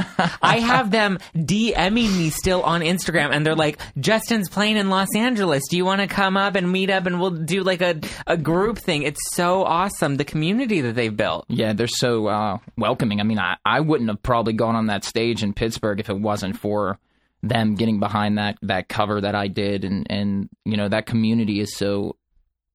I 0.42 0.58
have 0.58 0.90
them 0.90 1.18
DMing 1.36 2.16
me 2.16 2.30
still 2.30 2.62
on 2.62 2.80
Instagram 2.80 3.30
and 3.30 3.46
they're 3.46 3.54
like, 3.54 3.80
Justin's 3.98 4.48
playing 4.48 4.76
in 4.76 4.90
Los 4.90 5.14
Angeles. 5.14 5.62
Do 5.70 5.76
you 5.76 5.84
want 5.84 6.00
to 6.00 6.06
come 6.06 6.36
up 6.36 6.56
and 6.56 6.70
meet 6.70 6.90
up 6.90 7.06
and 7.06 7.20
we'll 7.20 7.30
do 7.30 7.62
like 7.62 7.82
a, 7.82 8.00
a 8.26 8.36
group 8.36 8.78
thing? 8.78 9.02
It's 9.02 9.20
so 9.32 9.64
awesome, 9.64 10.16
the 10.16 10.24
community 10.24 10.80
that 10.80 10.94
they've 10.94 11.16
built. 11.16 11.44
Yeah, 11.48 11.72
they're 11.72 11.86
so 11.86 12.26
uh, 12.26 12.58
welcoming. 12.76 13.20
I 13.20 13.24
mean, 13.24 13.38
I, 13.38 13.56
I 13.64 13.80
wouldn't 13.80 14.10
have 14.10 14.22
probably 14.22 14.52
gone 14.54 14.74
on 14.74 14.86
that 14.86 15.04
stage 15.04 15.42
in 15.42 15.52
Pittsburgh 15.52 16.00
if 16.00 16.10
it 16.10 16.18
wasn't 16.18 16.58
for 16.58 16.98
them 17.42 17.74
getting 17.74 18.00
behind 18.00 18.38
that 18.38 18.58
that 18.62 18.88
cover 18.88 19.20
that 19.20 19.34
I 19.34 19.48
did, 19.48 19.84
and 19.84 20.06
and 20.10 20.48
you 20.64 20.76
know 20.76 20.88
that 20.88 21.06
community 21.06 21.60
is 21.60 21.76
so, 21.76 22.16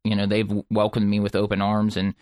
you 0.03 0.15
know, 0.15 0.25
they've 0.25 0.49
welcomed 0.69 1.07
me 1.09 1.19
with 1.19 1.35
open 1.35 1.61
arms, 1.61 1.97
and 1.97 2.13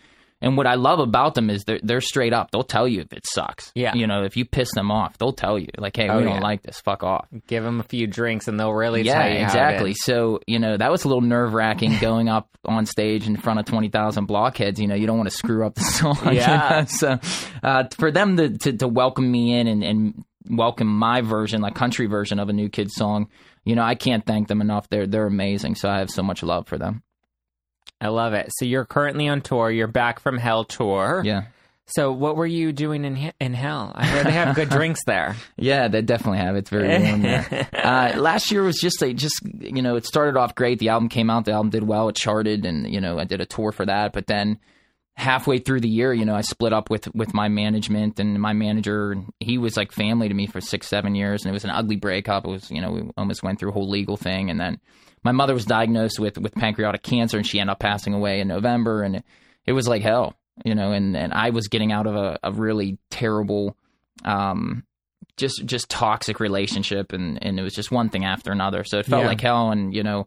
and 0.42 0.56
what 0.56 0.66
I 0.66 0.76
love 0.76 1.00
about 1.00 1.34
them 1.34 1.50
is 1.50 1.64
they're 1.64 1.80
they're 1.82 2.00
straight 2.00 2.32
up. 2.32 2.50
They'll 2.50 2.62
tell 2.62 2.88
you 2.88 3.02
if 3.02 3.12
it 3.12 3.26
sucks. 3.26 3.72
Yeah. 3.74 3.94
you 3.94 4.06
know, 4.06 4.24
if 4.24 4.38
you 4.38 4.46
piss 4.46 4.72
them 4.72 4.90
off, 4.90 5.18
they'll 5.18 5.34
tell 5.34 5.58
you 5.58 5.68
like, 5.76 5.94
hey, 5.96 6.08
Oh, 6.08 6.16
we 6.16 6.24
yeah. 6.24 6.30
don't 6.30 6.40
like 6.42 6.62
this. 6.62 6.80
Fuck 6.80 7.02
off. 7.02 7.26
Give 7.46 7.62
them 7.62 7.78
a 7.78 7.82
few 7.82 8.06
drinks 8.06 8.48
and 8.48 8.58
they'll 8.58 8.72
really 8.72 9.02
Yeah, 9.02 9.20
tell 9.20 9.28
you 9.28 9.34
how 9.36 9.40
it 9.40 9.44
exactly. 9.44 9.94
So, 9.94 10.40
you 10.46 10.58
know, 10.58 10.78
that 10.78 10.90
was 10.90 11.04
a 11.04 11.08
little 11.08 11.20
nerve 11.20 11.52
wracking 11.52 11.98
going 12.00 12.30
up 12.30 12.48
on 12.64 12.86
stage 12.86 13.26
in 13.26 13.36
front 13.36 13.60
of 13.60 13.66
20,000 13.66 14.24
blockheads. 14.24 14.80
You 14.80 14.86
know, 14.86 14.94
you 14.94 15.06
don't 15.06 15.18
want 15.18 15.28
to 15.28 15.36
screw 15.36 15.66
up 15.66 15.74
the 15.74 15.82
song. 15.84 16.16
you 16.24 16.38
Yeah. 16.38 16.70
know? 16.70 16.84
So, 16.86 17.18
uh, 17.62 17.84
for 17.98 18.10
them 18.10 18.38
to, 18.38 18.56
to, 18.60 18.72
to 18.78 18.88
welcome 18.88 19.30
me 19.30 19.58
in 19.60 19.66
and, 19.66 19.84
and 19.84 20.24
welcome 20.48 20.86
my 20.88 21.20
version, 21.20 21.60
like 21.60 21.74
country 21.74 22.06
version 22.06 22.38
of 22.38 22.48
a 22.48 22.54
new 22.54 22.70
kid 22.70 22.90
song, 22.90 23.28
you 23.66 23.74
know, 23.76 23.82
I 23.82 23.94
can't 23.94 24.24
thank 24.24 24.48
them 24.48 24.62
enough. 24.62 24.88
They're, 24.88 25.06
they're 25.06 25.26
amazing. 25.26 25.74
So 25.74 25.90
I 25.90 25.98
have 25.98 26.08
so 26.10 26.22
much 26.22 26.42
love 26.42 26.66
for 26.66 26.78
them. 26.78 27.02
I 28.00 28.08
love 28.08 28.32
it. 28.32 28.50
So 28.56 28.64
you're 28.64 28.84
currently 28.84 29.28
on 29.28 29.42
tour. 29.42 29.70
You're 29.70 29.86
back 29.86 30.20
from 30.20 30.38
Hell 30.38 30.64
tour. 30.64 31.22
Yeah. 31.24 31.44
So 31.86 32.12
what 32.12 32.36
were 32.36 32.46
you 32.46 32.72
doing 32.72 33.04
in 33.04 33.32
in 33.40 33.52
Hell? 33.52 33.92
I 33.94 34.06
heard 34.06 34.26
they 34.26 34.30
have 34.30 34.54
good 34.54 34.68
drinks 34.70 35.00
there. 35.06 35.36
Yeah, 35.56 35.88
they 35.88 36.02
definitely 36.02 36.38
have. 36.38 36.54
It's 36.54 36.70
very 36.70 36.88
warm 37.02 37.22
there. 37.22 37.68
uh, 37.74 38.12
last 38.16 38.50
year 38.52 38.62
was 38.62 38.76
just 38.76 39.02
a, 39.02 39.12
just 39.12 39.40
you 39.58 39.82
know, 39.82 39.96
it 39.96 40.06
started 40.06 40.38
off 40.38 40.54
great. 40.54 40.78
The 40.78 40.90
album 40.90 41.08
came 41.08 41.30
out, 41.30 41.44
the 41.44 41.52
album 41.52 41.70
did 41.70 41.82
well, 41.82 42.08
it 42.08 42.16
charted, 42.16 42.64
and 42.64 42.88
you 42.88 43.00
know, 43.00 43.18
I 43.18 43.24
did 43.24 43.40
a 43.40 43.46
tour 43.46 43.72
for 43.72 43.84
that. 43.86 44.12
But 44.12 44.28
then 44.28 44.60
halfway 45.16 45.58
through 45.58 45.80
the 45.80 45.88
year, 45.88 46.14
you 46.14 46.24
know, 46.24 46.34
I 46.34 46.42
split 46.42 46.72
up 46.72 46.90
with 46.90 47.12
with 47.14 47.34
my 47.34 47.48
management 47.48 48.20
and 48.20 48.40
my 48.40 48.52
manager. 48.52 49.16
He 49.40 49.58
was 49.58 49.76
like 49.76 49.90
family 49.90 50.28
to 50.28 50.34
me 50.34 50.46
for 50.46 50.60
six, 50.60 50.86
seven 50.86 51.16
years, 51.16 51.42
and 51.42 51.50
it 51.50 51.54
was 51.54 51.64
an 51.64 51.70
ugly 51.70 51.96
breakup. 51.96 52.44
It 52.46 52.50
was 52.50 52.70
you 52.70 52.80
know, 52.80 52.92
we 52.92 53.10
almost 53.16 53.42
went 53.42 53.58
through 53.58 53.70
a 53.70 53.74
whole 53.74 53.88
legal 53.88 54.16
thing, 54.16 54.48
and 54.48 54.60
then 54.60 54.80
my 55.22 55.32
mother 55.32 55.54
was 55.54 55.64
diagnosed 55.64 56.18
with 56.18 56.38
with 56.38 56.54
pancreatic 56.54 57.02
cancer, 57.02 57.36
and 57.36 57.46
she 57.46 57.60
ended 57.60 57.72
up 57.72 57.78
passing 57.80 58.14
away 58.14 58.40
in 58.40 58.48
November, 58.48 59.02
and 59.02 59.22
it, 59.66 59.72
was 59.72 59.86
like 59.88 60.02
hell, 60.02 60.36
you 60.64 60.74
know, 60.74 60.92
and 60.92 61.16
and 61.16 61.32
I 61.32 61.50
was 61.50 61.68
getting 61.68 61.92
out 61.92 62.06
of 62.06 62.16
a, 62.16 62.38
a 62.42 62.52
really 62.52 62.98
terrible. 63.10 63.76
Um, 64.24 64.84
just 65.36 65.64
just 65.64 65.88
toxic 65.88 66.38
relationship 66.38 67.14
and 67.14 67.42
and 67.42 67.58
it 67.58 67.62
was 67.62 67.72
just 67.72 67.90
one 67.90 68.10
thing 68.10 68.26
after 68.26 68.52
another 68.52 68.84
so 68.84 68.98
it 68.98 69.06
felt 69.06 69.22
Yeah. 69.22 69.28
like 69.28 69.40
hell 69.40 69.70
and 69.70 69.94
you 69.94 70.02
know 70.02 70.26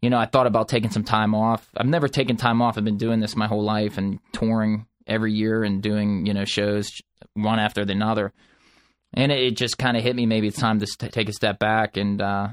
you 0.00 0.08
know 0.08 0.18
i 0.18 0.26
thought 0.26 0.46
about 0.46 0.68
taking 0.68 0.90
some 0.90 1.02
time 1.02 1.34
off 1.34 1.68
i've 1.76 1.86
never 1.86 2.06
taken 2.06 2.36
time 2.36 2.62
off 2.62 2.78
i've 2.78 2.84
been 2.84 2.96
doing 2.98 3.18
this 3.18 3.34
my 3.34 3.48
whole 3.48 3.64
life 3.64 3.98
and 3.98 4.20
touring 4.32 4.86
every 5.08 5.32
year 5.32 5.64
and 5.64 5.82
doing 5.82 6.26
you 6.26 6.32
know 6.34 6.44
shows 6.44 6.92
one 7.34 7.58
after 7.58 7.84
the 7.84 7.92
another 7.92 8.32
and 9.14 9.32
it, 9.32 9.40
it 9.40 9.56
just 9.56 9.78
kind 9.78 9.96
of 9.96 10.04
hit 10.04 10.14
me 10.14 10.26
maybe 10.26 10.46
it's 10.46 10.60
time 10.60 10.78
to 10.78 10.86
st- 10.86 11.12
take 11.12 11.28
a 11.28 11.32
step 11.32 11.58
back 11.58 11.96
and 11.96 12.22
uh 12.22 12.48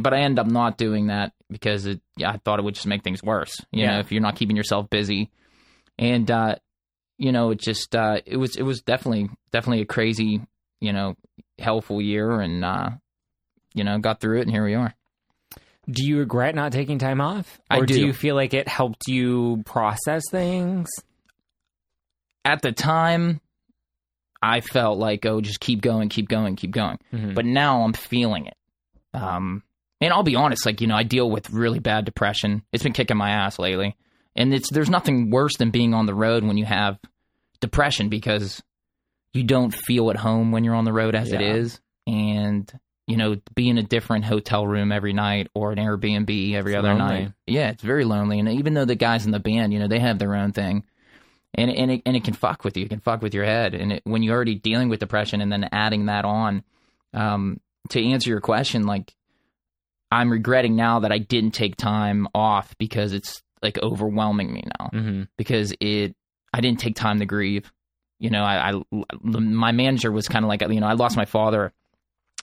but 0.00 0.12
i 0.14 0.18
ended 0.20 0.38
up 0.38 0.46
not 0.50 0.76
doing 0.78 1.06
that 1.08 1.32
because 1.50 1.86
it 1.86 2.00
yeah, 2.16 2.30
i 2.30 2.36
thought 2.38 2.58
it 2.58 2.62
would 2.64 2.74
just 2.74 2.86
make 2.86 3.02
things 3.02 3.22
worse 3.22 3.56
you 3.72 3.82
Yeah. 3.82 3.92
know 3.92 3.98
if 4.00 4.10
you're 4.12 4.20
not 4.22 4.36
keeping 4.36 4.56
yourself 4.56 4.88
busy 4.90 5.30
and 5.98 6.30
uh 6.30 6.56
you 7.18 7.30
know 7.32 7.50
it 7.50 7.60
just 7.60 7.94
uh 7.94 8.20
it 8.26 8.36
was 8.36 8.56
it 8.56 8.62
was 8.62 8.82
definitely 8.82 9.28
definitely 9.52 9.82
a 9.82 9.86
crazy 9.86 10.40
you 10.80 10.92
know 10.92 11.14
helpful 11.58 12.02
year 12.02 12.40
and 12.40 12.64
uh 12.64 12.90
you 13.74 13.84
know 13.84 13.98
got 13.98 14.20
through 14.20 14.38
it 14.38 14.42
and 14.42 14.50
here 14.50 14.64
we 14.64 14.74
are 14.74 14.94
Do 15.88 16.04
you 16.04 16.18
regret 16.18 16.54
not 16.54 16.72
taking 16.72 16.98
time 16.98 17.20
off? 17.20 17.60
Or 17.70 17.84
do. 17.86 17.94
do. 17.94 18.00
you 18.06 18.12
feel 18.14 18.34
like 18.34 18.54
it 18.54 18.66
helped 18.66 19.06
you 19.06 19.62
process 19.66 20.22
things? 20.30 20.88
at 22.44 22.60
the 22.62 22.72
time 22.72 23.40
i 24.42 24.60
felt 24.60 24.98
like 24.98 25.24
oh 25.26 25.40
just 25.40 25.60
keep 25.60 25.80
going 25.80 26.08
keep 26.08 26.28
going 26.28 26.56
keep 26.56 26.70
going 26.72 26.98
Mhm. 27.12 27.34
but 27.34 27.44
now 27.46 27.82
i'm 27.82 27.92
feeling 27.94 28.46
it 28.46 28.56
um 29.14 29.62
and 30.04 30.12
i'll 30.12 30.22
be 30.22 30.36
honest 30.36 30.64
like 30.66 30.80
you 30.80 30.86
know 30.86 30.94
i 30.96 31.02
deal 31.02 31.28
with 31.30 31.50
really 31.50 31.78
bad 31.78 32.04
depression 32.04 32.62
it's 32.72 32.82
been 32.82 32.92
kicking 32.92 33.16
my 33.16 33.30
ass 33.30 33.58
lately 33.58 33.96
and 34.36 34.52
it's 34.54 34.70
there's 34.70 34.90
nothing 34.90 35.30
worse 35.30 35.56
than 35.58 35.70
being 35.70 35.94
on 35.94 36.06
the 36.06 36.14
road 36.14 36.44
when 36.44 36.56
you 36.56 36.64
have 36.64 36.98
depression 37.60 38.08
because 38.08 38.62
you 39.32 39.42
don't 39.44 39.74
feel 39.74 40.10
at 40.10 40.16
home 40.16 40.52
when 40.52 40.64
you're 40.64 40.74
on 40.74 40.84
the 40.84 40.92
road 40.92 41.14
as 41.14 41.32
it 41.32 41.40
Yeah. 41.40 41.54
is 41.54 41.80
and 42.06 42.70
you 43.06 43.18
know, 43.18 43.36
be 43.54 43.68
in 43.68 43.76
a 43.76 43.82
different 43.82 44.24
hotel 44.24 44.66
room 44.66 44.90
every 44.90 45.12
night 45.12 45.48
or 45.54 45.72
an 45.72 45.76
Airbnb 45.78 46.54
every 46.54 46.72
It's 46.72 46.78
other 46.78 46.94
lonely. 46.94 47.24
night. 47.24 47.32
Yeah, 47.46 47.68
it's 47.68 47.82
very 47.82 48.06
lonely. 48.06 48.38
And 48.40 48.48
even 48.48 48.72
though 48.72 48.86
the 48.86 48.94
guys 48.94 49.26
in 49.26 49.30
the 49.30 49.38
band, 49.38 49.74
you 49.74 49.78
know, 49.78 49.88
they 49.88 49.98
have 49.98 50.18
their 50.18 50.34
own 50.34 50.52
thing, 50.52 50.84
and 51.52 51.70
and 51.70 51.90
it, 51.90 52.02
and 52.06 52.16
it 52.16 52.24
can 52.24 52.32
fuck 52.32 52.64
with 52.64 52.78
you. 52.78 52.86
It 52.86 52.88
can 52.88 53.00
fuck 53.00 53.20
with 53.20 53.34
your 53.34 53.44
head. 53.44 53.74
And 53.74 53.92
it, 53.92 54.02
when 54.04 54.22
you're 54.22 54.34
already 54.34 54.54
dealing 54.54 54.88
with 54.88 55.00
depression 55.00 55.42
and 55.42 55.52
then 55.52 55.68
adding 55.70 56.06
that 56.06 56.24
on, 56.24 56.64
um, 57.12 57.60
to 57.90 58.02
answer 58.02 58.30
your 58.30 58.40
question, 58.40 58.84
like 58.86 59.14
I'm 60.14 60.30
regretting 60.30 60.76
now 60.76 61.00
that 61.00 61.12
I 61.12 61.18
didn't 61.18 61.52
take 61.52 61.76
time 61.76 62.28
off 62.34 62.76
because 62.78 63.12
it's 63.12 63.42
like 63.62 63.78
overwhelming 63.82 64.52
me 64.52 64.64
now 64.78 64.88
hmm 64.90 65.22
because 65.36 65.74
it 65.80 66.14
I 66.52 66.60
didn't 66.60 66.78
take 66.78 66.94
time 66.94 67.18
to 67.18 67.26
grieve. 67.26 67.72
You 68.20 68.30
know, 68.30 68.44
I, 68.44 68.70
I 68.70 68.82
my 69.22 69.72
manager 69.72 70.12
was 70.12 70.28
kind 70.28 70.44
of 70.44 70.48
like 70.48 70.62
you 70.62 70.80
know 70.80 70.86
I 70.86 70.92
lost 70.92 71.16
my 71.16 71.24
father 71.24 71.72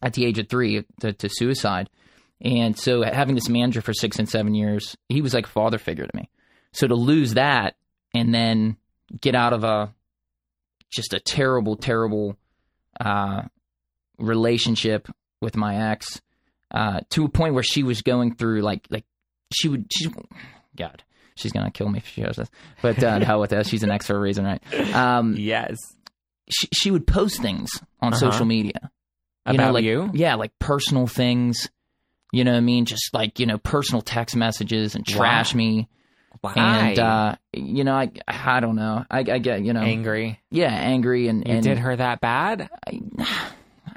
at 0.02 0.14
the 0.14 0.26
age 0.26 0.38
of 0.38 0.50
three 0.50 0.84
to, 1.00 1.14
to 1.14 1.30
suicide, 1.30 1.90
and 2.42 2.78
so 2.78 3.04
having 3.04 3.36
this 3.36 3.48
manager 3.48 3.82
for 3.82 3.94
six 3.94 4.20
and 4.20 4.28
seven 4.28 4.54
years, 4.54 4.98
he 5.08 5.22
was 5.22 5.34
like 5.34 5.46
a 5.46 5.50
father 5.50 5.78
figure 5.78 6.06
to 6.06 6.18
me. 6.18 6.30
So 6.74 6.88
to 6.88 6.96
lose 6.96 7.36
that 7.36 7.76
and 8.14 8.34
then 8.34 8.78
get 9.22 9.36
out 9.36 9.54
of 9.54 9.64
a 9.64 9.94
just 10.90 11.14
a 11.14 11.20
terrible, 11.20 11.78
terrible 11.78 12.36
uh, 13.00 13.44
relationship 14.18 15.08
with 15.40 15.56
my 15.56 15.92
ex 15.92 16.22
uh, 16.72 17.02
to 17.12 17.26
a 17.26 17.30
point 17.30 17.54
where 17.54 17.64
she 17.64 17.84
was 17.84 18.02
going 18.02 18.36
through 18.36 18.62
like 18.62 18.88
like 18.90 19.06
she 19.54 19.68
would 19.68 19.86
she 19.92 20.10
God 20.76 21.04
she's 21.36 21.52
gonna 21.52 21.72
kill 21.72 21.90
me 21.90 21.98
if 22.00 22.08
she 22.08 22.22
hears 22.22 22.38
this 22.38 22.50
but 22.82 23.04
uh, 23.04 23.20
hell 23.26 23.40
with 23.40 23.50
that 23.52 23.68
she's 23.68 23.84
an 23.84 23.92
ex 23.92 24.08
for 24.08 24.16
a 24.16 24.20
reason 24.20 24.46
right 24.46 24.62
um, 24.94 25.36
Yes. 25.38 25.78
she, 26.50 26.68
she 26.74 26.92
would 26.92 27.06
post 27.08 27.42
things 27.42 27.70
on 28.02 28.14
Uh-huh. 28.14 28.20
social 28.32 28.46
media 28.46 28.92
About 29.46 29.54
you 29.54 29.58
know, 29.58 29.72
like, 29.74 29.84
you? 29.84 30.10
yeah 30.14 30.36
like 30.36 30.58
personal 30.60 31.08
things 31.08 31.70
you 32.32 32.44
know 32.46 32.52
what 32.52 32.58
I 32.58 32.62
mean 32.62 32.86
just 32.86 33.14
like 33.14 33.40
you 33.40 33.46
know 33.46 33.58
personal 33.58 34.02
text 34.02 34.36
messages 34.36 34.96
and 34.96 35.06
trash 35.06 35.54
Wow. 35.54 35.58
me 35.58 35.88
Why? 36.42 36.54
and 36.56 37.00
uh, 37.00 37.36
you 37.54 37.84
know 37.84 37.94
I 37.94 38.10
I 38.28 38.60
don't 38.62 38.76
know 38.76 39.06
I, 39.12 39.20
I 39.20 39.38
get 39.40 39.64
you 39.64 39.74
know 39.74 39.82
Angry. 39.82 40.40
yeah 40.50 40.72
angry 40.72 41.28
and 41.28 41.46
You 41.46 41.56
and 41.56 41.64
did 41.64 41.78
her 41.80 41.96
that 41.96 42.22
bad? 42.22 42.70
I, 42.88 43.02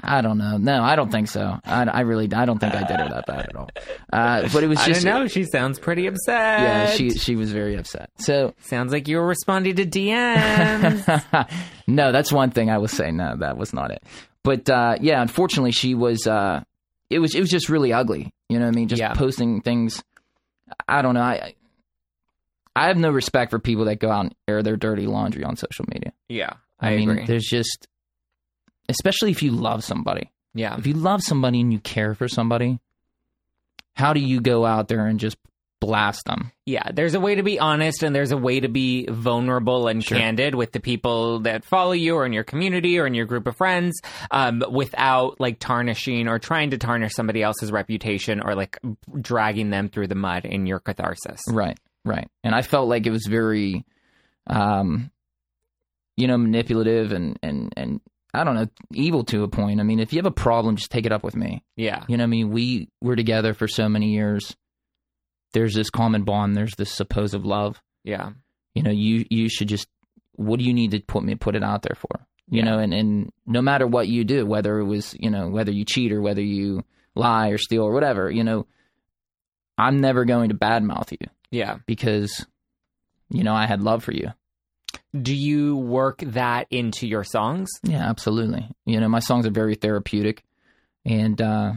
I 0.05 0.21
don't 0.21 0.37
know. 0.37 0.57
No, 0.57 0.83
I 0.83 0.95
don't 0.95 1.11
think 1.11 1.27
so. 1.27 1.59
I, 1.65 1.83
I 1.83 1.99
really, 2.01 2.31
I 2.33 2.45
don't 2.45 2.59
think 2.59 2.73
I 2.75 2.83
did 2.87 2.99
her 2.99 3.09
that 3.09 3.25
bad 3.25 3.49
at 3.49 3.55
all. 3.55 3.69
Uh, 4.13 4.47
but 4.53 4.63
it 4.63 4.67
was 4.67 4.83
just. 4.85 5.01
I 5.05 5.09
don't 5.09 5.21
know. 5.21 5.27
She 5.27 5.43
sounds 5.43 5.79
pretty 5.79 6.07
upset. 6.07 6.61
yeah, 6.61 6.87
she 6.91 7.09
she 7.11 7.35
was 7.35 7.51
very 7.51 7.75
upset. 7.75 8.09
So 8.17 8.53
sounds 8.61 8.91
like 8.91 9.07
you 9.07 9.17
were 9.17 9.25
responding 9.25 9.75
to 9.77 9.85
DMs. 9.85 11.49
no, 11.87 12.11
that's 12.11 12.31
one 12.31 12.51
thing 12.51 12.69
I 12.69 12.77
will 12.77 12.87
say. 12.87 13.11
No, 13.11 13.35
that 13.37 13.57
was 13.57 13.73
not 13.73 13.91
it. 13.91 14.03
But 14.43 14.69
uh, 14.69 14.97
yeah, 15.01 15.21
unfortunately, 15.21 15.71
she 15.71 15.95
was. 15.95 16.27
Uh, 16.27 16.63
it 17.09 17.19
was 17.19 17.35
it 17.35 17.39
was 17.39 17.49
just 17.49 17.69
really 17.69 17.93
ugly. 17.93 18.33
You 18.49 18.59
know 18.59 18.65
what 18.65 18.73
I 18.73 18.75
mean? 18.75 18.87
Just 18.87 18.99
Yeah. 18.99 19.13
posting 19.13 19.61
things. 19.61 20.03
I 20.87 21.01
don't 21.01 21.13
know. 21.13 21.21
I 21.21 21.53
I 22.75 22.87
have 22.87 22.97
no 22.97 23.09
respect 23.09 23.51
for 23.51 23.59
people 23.59 23.85
that 23.85 23.99
go 23.99 24.09
out 24.11 24.25
and 24.25 24.35
air 24.47 24.61
their 24.61 24.75
dirty 24.75 25.05
laundry 25.07 25.43
on 25.43 25.55
social 25.55 25.85
media. 25.87 26.11
yeah, 26.27 26.53
I, 26.79 26.89
I, 26.91 26.97
mean, 26.97 27.09
agree. 27.09 27.25
there's 27.25 27.45
just, 27.45 27.87
especially 28.89 29.31
if 29.31 29.41
you 29.43 29.51
love 29.51 29.83
somebody. 29.83 30.31
Yeah, 30.53 30.77
If 30.77 30.87
you 30.87 30.93
love 30.93 31.21
somebody 31.21 31.59
and 31.61 31.73
you 31.73 31.79
care 31.79 32.13
for 32.15 32.27
somebody, 32.29 32.79
how 33.95 34.13
do 34.13 34.19
you 34.21 34.39
go 34.41 34.65
out 34.65 34.87
there 34.87 35.05
and 35.05 35.19
just 35.19 35.37
blast 35.81 36.23
them? 36.25 36.51
yeah. 36.65 36.89
There's 36.93 37.13
a 37.13 37.19
way 37.19 37.35
to 37.35 37.43
be 37.43 37.59
honest, 37.59 38.01
and 38.03 38.15
there's 38.15 38.31
a 38.31 38.37
way 38.37 38.59
to 38.61 38.69
be 38.69 39.05
vulnerable 39.07 39.87
and 39.89 40.03
Sure. 40.03 40.17
candid 40.17 40.55
with 40.55 40.71
the 40.71 40.79
people 40.79 41.39
that 41.41 41.65
follow 41.65 41.91
you, 41.91 42.15
or 42.15 42.25
in 42.25 42.31
your 42.33 42.43
community, 42.45 42.97
or 42.97 43.05
in 43.05 43.13
your 43.13 43.25
group 43.25 43.45
of 43.47 43.55
friends, 43.57 43.99
um, 44.31 44.63
without 44.71 45.39
like 45.41 45.59
tarnishing 45.59 46.27
or 46.29 46.39
trying 46.39 46.69
to 46.71 46.77
tarnish 46.77 47.13
somebody 47.13 47.43
else's 47.43 47.71
reputation, 47.71 48.41
or 48.41 48.55
like 48.55 48.79
dragging 49.21 49.69
them 49.69 49.89
through 49.89 50.07
the 50.07 50.15
mud 50.15 50.45
in 50.45 50.65
your 50.65 50.79
catharsis. 50.79 51.41
Right, 51.49 51.77
right. 52.05 52.27
And 52.43 52.55
I 52.55 52.61
felt 52.61 52.87
like 52.87 53.05
it 53.05 53.11
was 53.11 53.27
very, 53.29 53.85
um, 54.47 55.11
you 56.17 56.27
know, 56.27 56.37
manipulative 56.37 57.11
and 57.11 57.37
and 57.43 57.73
and 57.77 57.99
I 58.35 58.43
don't 58.43 58.55
know, 58.55 58.67
evil 58.93 59.23
to 59.25 59.43
a 59.43 59.47
point. 59.47 59.79
I 59.79 59.83
mean, 59.83 59.99
if 59.99 60.13
you 60.13 60.17
have 60.19 60.25
a 60.25 60.31
problem, 60.31 60.75
just 60.75 60.91
take 60.91 61.05
it 61.05 61.11
up 61.11 61.23
with 61.23 61.35
me. 61.35 61.63
Yeah, 61.75 62.03
You 62.07 62.17
know, 62.17 62.23
what 62.23 62.27
I 62.27 62.31
mean, 62.31 62.49
we 62.51 62.89
were 63.01 63.15
together 63.15 63.53
for 63.53 63.67
so 63.67 63.87
many 63.89 64.13
years. 64.13 64.55
There's 65.53 65.73
this 65.73 65.89
common 65.89 66.23
bond. 66.23 66.55
There's 66.55 66.75
this 66.75 66.91
supposed 66.91 67.33
love. 67.45 67.81
yeah, 68.03 68.31
you 68.73 68.83
know 68.83 68.91
you 68.91 69.25
you 69.29 69.47
should 69.49 69.69
just 69.69 69.87
what 70.33 70.59
do 70.59 70.65
you 70.65 70.73
need 70.73 70.91
to 70.91 70.99
put 70.99 71.23
me 71.23 71.35
put 71.35 71.55
it 71.55 71.63
out 71.63 71.81
there 71.81 71.95
for 71.95 72.09
you 72.49 72.59
Yeah. 72.59 72.65
know 72.65 72.79
and 72.79 72.93
and 72.93 73.31
no 73.45 73.61
matter 73.61 73.87
what 73.87 74.09
you 74.09 74.25
do 74.25 74.45
whether 74.45 74.79
it 74.79 74.83
was 74.83 75.15
you 75.17 75.29
know 75.29 75.47
whether 75.47 75.71
you 75.71 75.85
cheat 75.85 76.11
or 76.11 76.21
whether 76.21 76.41
you 76.41 76.83
lie 77.15 77.47
or 77.51 77.57
steal 77.57 77.83
or 77.83 77.93
whatever 77.93 78.29
you 78.29 78.43
know 78.43 78.67
i'm 79.77 80.01
never 80.01 80.25
going 80.25 80.49
to 80.49 80.55
badmouth 80.55 81.09
you 81.13 81.25
yeah. 81.51 81.77
because 81.85 82.45
you 83.29 83.45
know 83.45 83.53
i 83.53 83.65
had 83.65 83.81
love 83.81 84.03
for 84.03 84.11
you 84.11 84.27
Do 85.19 85.33
you 85.33 85.77
work 85.77 86.19
that 86.19 86.67
into 86.71 87.07
your 87.07 87.23
songs? 87.23 87.69
yeah 87.83 88.07
absolutely. 88.09 88.69
You 88.85 88.99
know 88.99 89.09
my 89.09 89.19
songs 89.19 89.45
are 89.45 89.51
very 89.51 89.75
therapeutic. 89.75 90.43
And 91.05 91.39
uh 91.41 91.73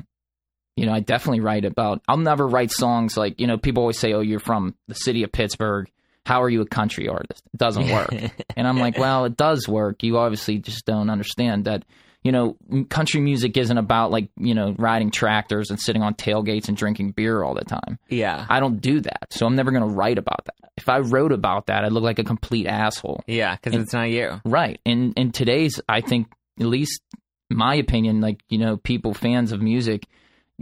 you 0.76 0.86
know 0.86 0.92
i 0.92 1.00
definitely 1.00 1.40
write 1.40 1.64
about 1.64 2.00
i'll 2.06 2.16
never 2.16 2.46
write 2.46 2.70
songs 2.70 3.16
like 3.16 3.40
you 3.40 3.48
know 3.48 3.58
people 3.58 3.82
always 3.82 3.98
say 3.98 4.12
oh 4.12 4.20
you're 4.20 4.38
from 4.38 4.76
the 4.86 4.94
city 4.94 5.24
of 5.24 5.32
pittsburgh. 5.32 5.90
How 6.24 6.42
are 6.42 6.48
you 6.50 6.60
a 6.60 6.66
country 6.66 7.08
artist? 7.08 7.42
It 7.52 7.58
doesn't 7.58 7.88
work. 7.88 8.10
And 8.56 8.68
I'm 8.68 8.78
like, 8.78 8.98
well, 8.98 9.24
it 9.24 9.36
does 9.36 9.66
work. 9.66 10.02
You 10.02 10.18
obviously 10.18 10.58
just 10.58 10.84
don't 10.84 11.08
understand 11.10 11.64
that, 11.64 11.84
you 12.28 12.32
know, 12.32 12.56
country 12.90 13.20
music 13.22 13.56
isn't 13.56 13.78
about 13.78 14.10
like, 14.10 14.28
you 14.36 14.54
know, 14.54 14.74
riding 14.78 15.10
tractors 15.10 15.70
and 15.70 15.80
sitting 15.80 16.02
on 16.02 16.12
tailgates 16.12 16.68
and 16.68 16.76
drinking 16.76 17.12
beer 17.12 17.42
all 17.42 17.54
the 17.54 17.64
time. 17.64 17.98
yeah, 18.10 18.44
I 18.50 18.60
don't 18.60 18.82
do 18.82 19.00
that. 19.00 19.28
So 19.30 19.46
I'm 19.46 19.56
never 19.56 19.70
going 19.70 19.82
to 19.88 19.94
write 19.94 20.18
about 20.18 20.44
that. 20.44 20.70
If 20.76 20.90
I 20.90 20.98
wrote 20.98 21.32
about 21.32 21.68
that, 21.68 21.84
I'd 21.86 21.92
look 21.92 22.02
like 22.02 22.18
a 22.18 22.24
complete 22.24 22.66
asshole. 22.66 23.24
yeah, 23.26 23.56
because 23.56 23.80
it's 23.80 23.94
not 23.94 24.10
you. 24.10 24.42
Right. 24.44 24.78
And 24.84 25.14
in 25.16 25.32
today's, 25.32 25.80
I 25.88 26.02
think, 26.02 26.26
at 26.60 26.66
least 26.66 27.00
my 27.48 27.76
opinion, 27.76 28.20
like, 28.20 28.42
you 28.50 28.58
know, 28.58 28.76
people, 28.76 29.14
fans 29.14 29.52
of 29.52 29.62
music, 29.62 30.04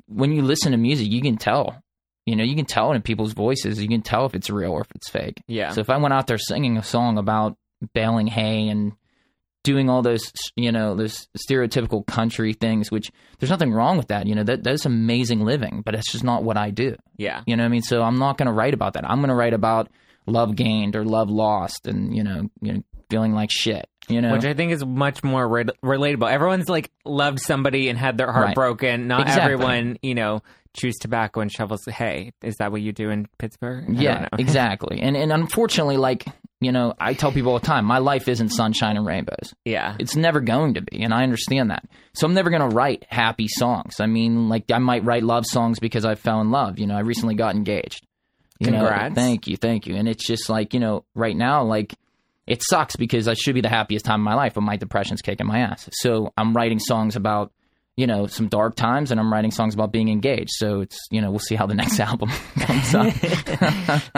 when 0.06 0.30
you 0.30 0.42
listen 0.42 0.70
to 0.70 0.78
music, 0.78 1.10
you 1.10 1.20
can 1.20 1.36
tell. 1.36 1.82
You 2.26 2.36
know, 2.36 2.44
you 2.44 2.54
can 2.54 2.64
tell 2.66 2.92
in 2.92 3.02
people's 3.02 3.32
voices. 3.32 3.82
You 3.82 3.88
can 3.88 4.02
tell 4.02 4.24
if 4.26 4.34
it's 4.36 4.50
real 4.50 4.70
or 4.70 4.82
if 4.82 4.90
it's 4.94 5.10
fake. 5.10 5.42
Yeah, 5.48 5.70
So 5.70 5.80
if 5.80 5.90
I 5.90 5.96
went 5.96 6.14
out 6.14 6.28
there 6.28 6.38
singing 6.38 6.76
a 6.76 6.82
song 6.84 7.18
about 7.18 7.56
baling 7.92 8.26
hay 8.28 8.68
and 8.68 8.92
doing 9.66 9.90
all 9.90 10.00
those, 10.00 10.32
you 10.54 10.70
know, 10.70 10.94
those 10.94 11.26
stereotypical 11.36 12.06
country 12.06 12.52
things, 12.52 12.90
which 12.90 13.10
there's 13.38 13.50
nothing 13.50 13.72
wrong 13.72 13.98
with 13.98 14.08
that. 14.08 14.26
You 14.26 14.34
know, 14.36 14.44
that 14.44 14.62
that's 14.62 14.86
amazing 14.86 15.40
living, 15.44 15.82
but 15.84 15.94
it's 15.96 16.10
just 16.12 16.24
not 16.24 16.44
what 16.44 16.56
I 16.56 16.70
do. 16.70 16.94
yeah, 17.18 17.42
You 17.46 17.56
know 17.56 17.64
what 17.64 17.66
I 17.66 17.70
mean? 17.70 17.82
So 17.82 18.02
I'm 18.02 18.18
not 18.18 18.38
going 18.38 18.46
to 18.46 18.52
write 18.52 18.74
about 18.74 18.92
that. 18.94 19.04
I'm 19.08 19.18
going 19.18 19.28
to 19.30 19.34
write 19.34 19.54
about 19.54 19.90
love 20.26 20.54
gained 20.56 20.94
or 20.96 21.04
love 21.04 21.28
lost, 21.28 21.86
and 21.86 22.14
you 22.16 22.22
know, 22.24 22.48
you 22.62 22.72
know, 22.74 22.82
feeling 23.10 23.32
like 23.34 23.50
shit. 23.52 23.88
You 24.08 24.20
know, 24.20 24.32
which 24.32 24.44
I 24.44 24.54
think 24.54 24.70
is 24.70 24.86
much 24.86 25.24
more 25.24 25.46
re- 25.48 25.64
relatable. 25.84 26.30
Everyone's 26.30 26.68
like 26.68 26.92
loved 27.04 27.40
somebody 27.40 27.88
and 27.88 27.98
had 27.98 28.16
their 28.16 28.30
heart 28.30 28.46
Right. 28.46 28.54
broken. 28.54 29.08
Not 29.08 29.22
Exactly. 29.22 29.52
everyone, 29.54 29.98
you 30.00 30.14
know, 30.14 30.42
chews 30.76 30.94
tobacco 31.00 31.40
and 31.40 31.50
shovels 31.50 31.84
hay. 31.86 32.32
Is 32.40 32.54
that 32.60 32.70
what 32.70 32.82
you 32.82 32.92
do 32.92 33.10
in 33.10 33.26
Pittsburgh? 33.38 33.84
I 33.88 34.00
yeah, 34.00 34.28
exactly. 34.38 35.00
And 35.00 35.16
and 35.16 35.32
unfortunately, 35.32 35.96
like 35.96 36.24
you 36.60 36.72
know, 36.72 36.94
I 36.98 37.12
tell 37.14 37.32
people 37.32 37.52
all 37.52 37.58
the 37.58 37.66
time, 37.66 37.84
my 37.84 37.98
life 37.98 38.28
isn't 38.28 38.48
sunshine 38.48 38.96
and 38.96 39.06
rainbows. 39.06 39.54
yeah, 39.64 39.96
It's 39.98 40.16
never 40.16 40.40
going 40.40 40.74
to 40.74 40.80
be, 40.82 41.02
and 41.02 41.12
I 41.12 41.22
understand 41.22 41.70
that. 41.70 41.84
So 42.14 42.26
I'm 42.26 42.34
never 42.34 42.48
going 42.50 42.68
to 42.68 42.74
write 42.74 43.04
happy 43.10 43.46
songs. 43.48 44.00
I 44.00 44.06
mean, 44.06 44.48
like 44.48 44.70
I 44.72 44.78
might 44.78 45.04
write 45.04 45.22
love 45.22 45.44
songs 45.46 45.78
because 45.78 46.04
I 46.06 46.14
fell 46.14 46.40
in 46.40 46.50
love. 46.50 46.78
You 46.78 46.86
know, 46.86 46.96
I 46.96 47.00
recently 47.00 47.34
got 47.34 47.54
engaged. 47.54 48.06
You 48.58 48.70
know, 48.70 48.78
Congrats. 48.78 49.14
thank 49.14 49.46
you, 49.46 49.56
thank 49.58 49.86
you. 49.86 49.96
And 49.96 50.08
it's 50.08 50.26
just 50.26 50.48
like 50.48 50.72
you 50.72 50.80
know, 50.80 51.04
right 51.14 51.36
now, 51.36 51.62
like 51.64 51.94
it 52.46 52.62
sucks 52.62 52.96
because 52.96 53.28
I 53.28 53.34
should 53.34 53.54
be 53.54 53.60
the 53.60 53.68
happiest 53.68 54.06
time 54.06 54.20
of 54.20 54.24
my 54.24 54.34
life, 54.34 54.54
but 54.54 54.62
my 54.62 54.76
depression's 54.76 55.20
kicking 55.20 55.46
my 55.46 55.58
ass. 55.58 55.88
So 55.92 56.32
I'm 56.38 56.54
writing 56.54 56.78
songs 56.78 57.16
about 57.16 57.52
you 57.96 58.06
know 58.06 58.26
some 58.26 58.48
dark 58.48 58.74
times, 58.74 59.10
and 59.10 59.18
I'm 59.18 59.32
writing 59.32 59.50
songs 59.50 59.74
about 59.74 59.90
being 59.92 60.08
engaged. 60.08 60.50
So 60.52 60.80
it's 60.82 60.98
you 61.10 61.20
know 61.20 61.30
we'll 61.30 61.38
see 61.40 61.54
how 61.54 61.66
the 61.66 61.74
next 61.74 61.98
album 62.08 62.30
comes 62.58 62.94
up. 62.94 63.12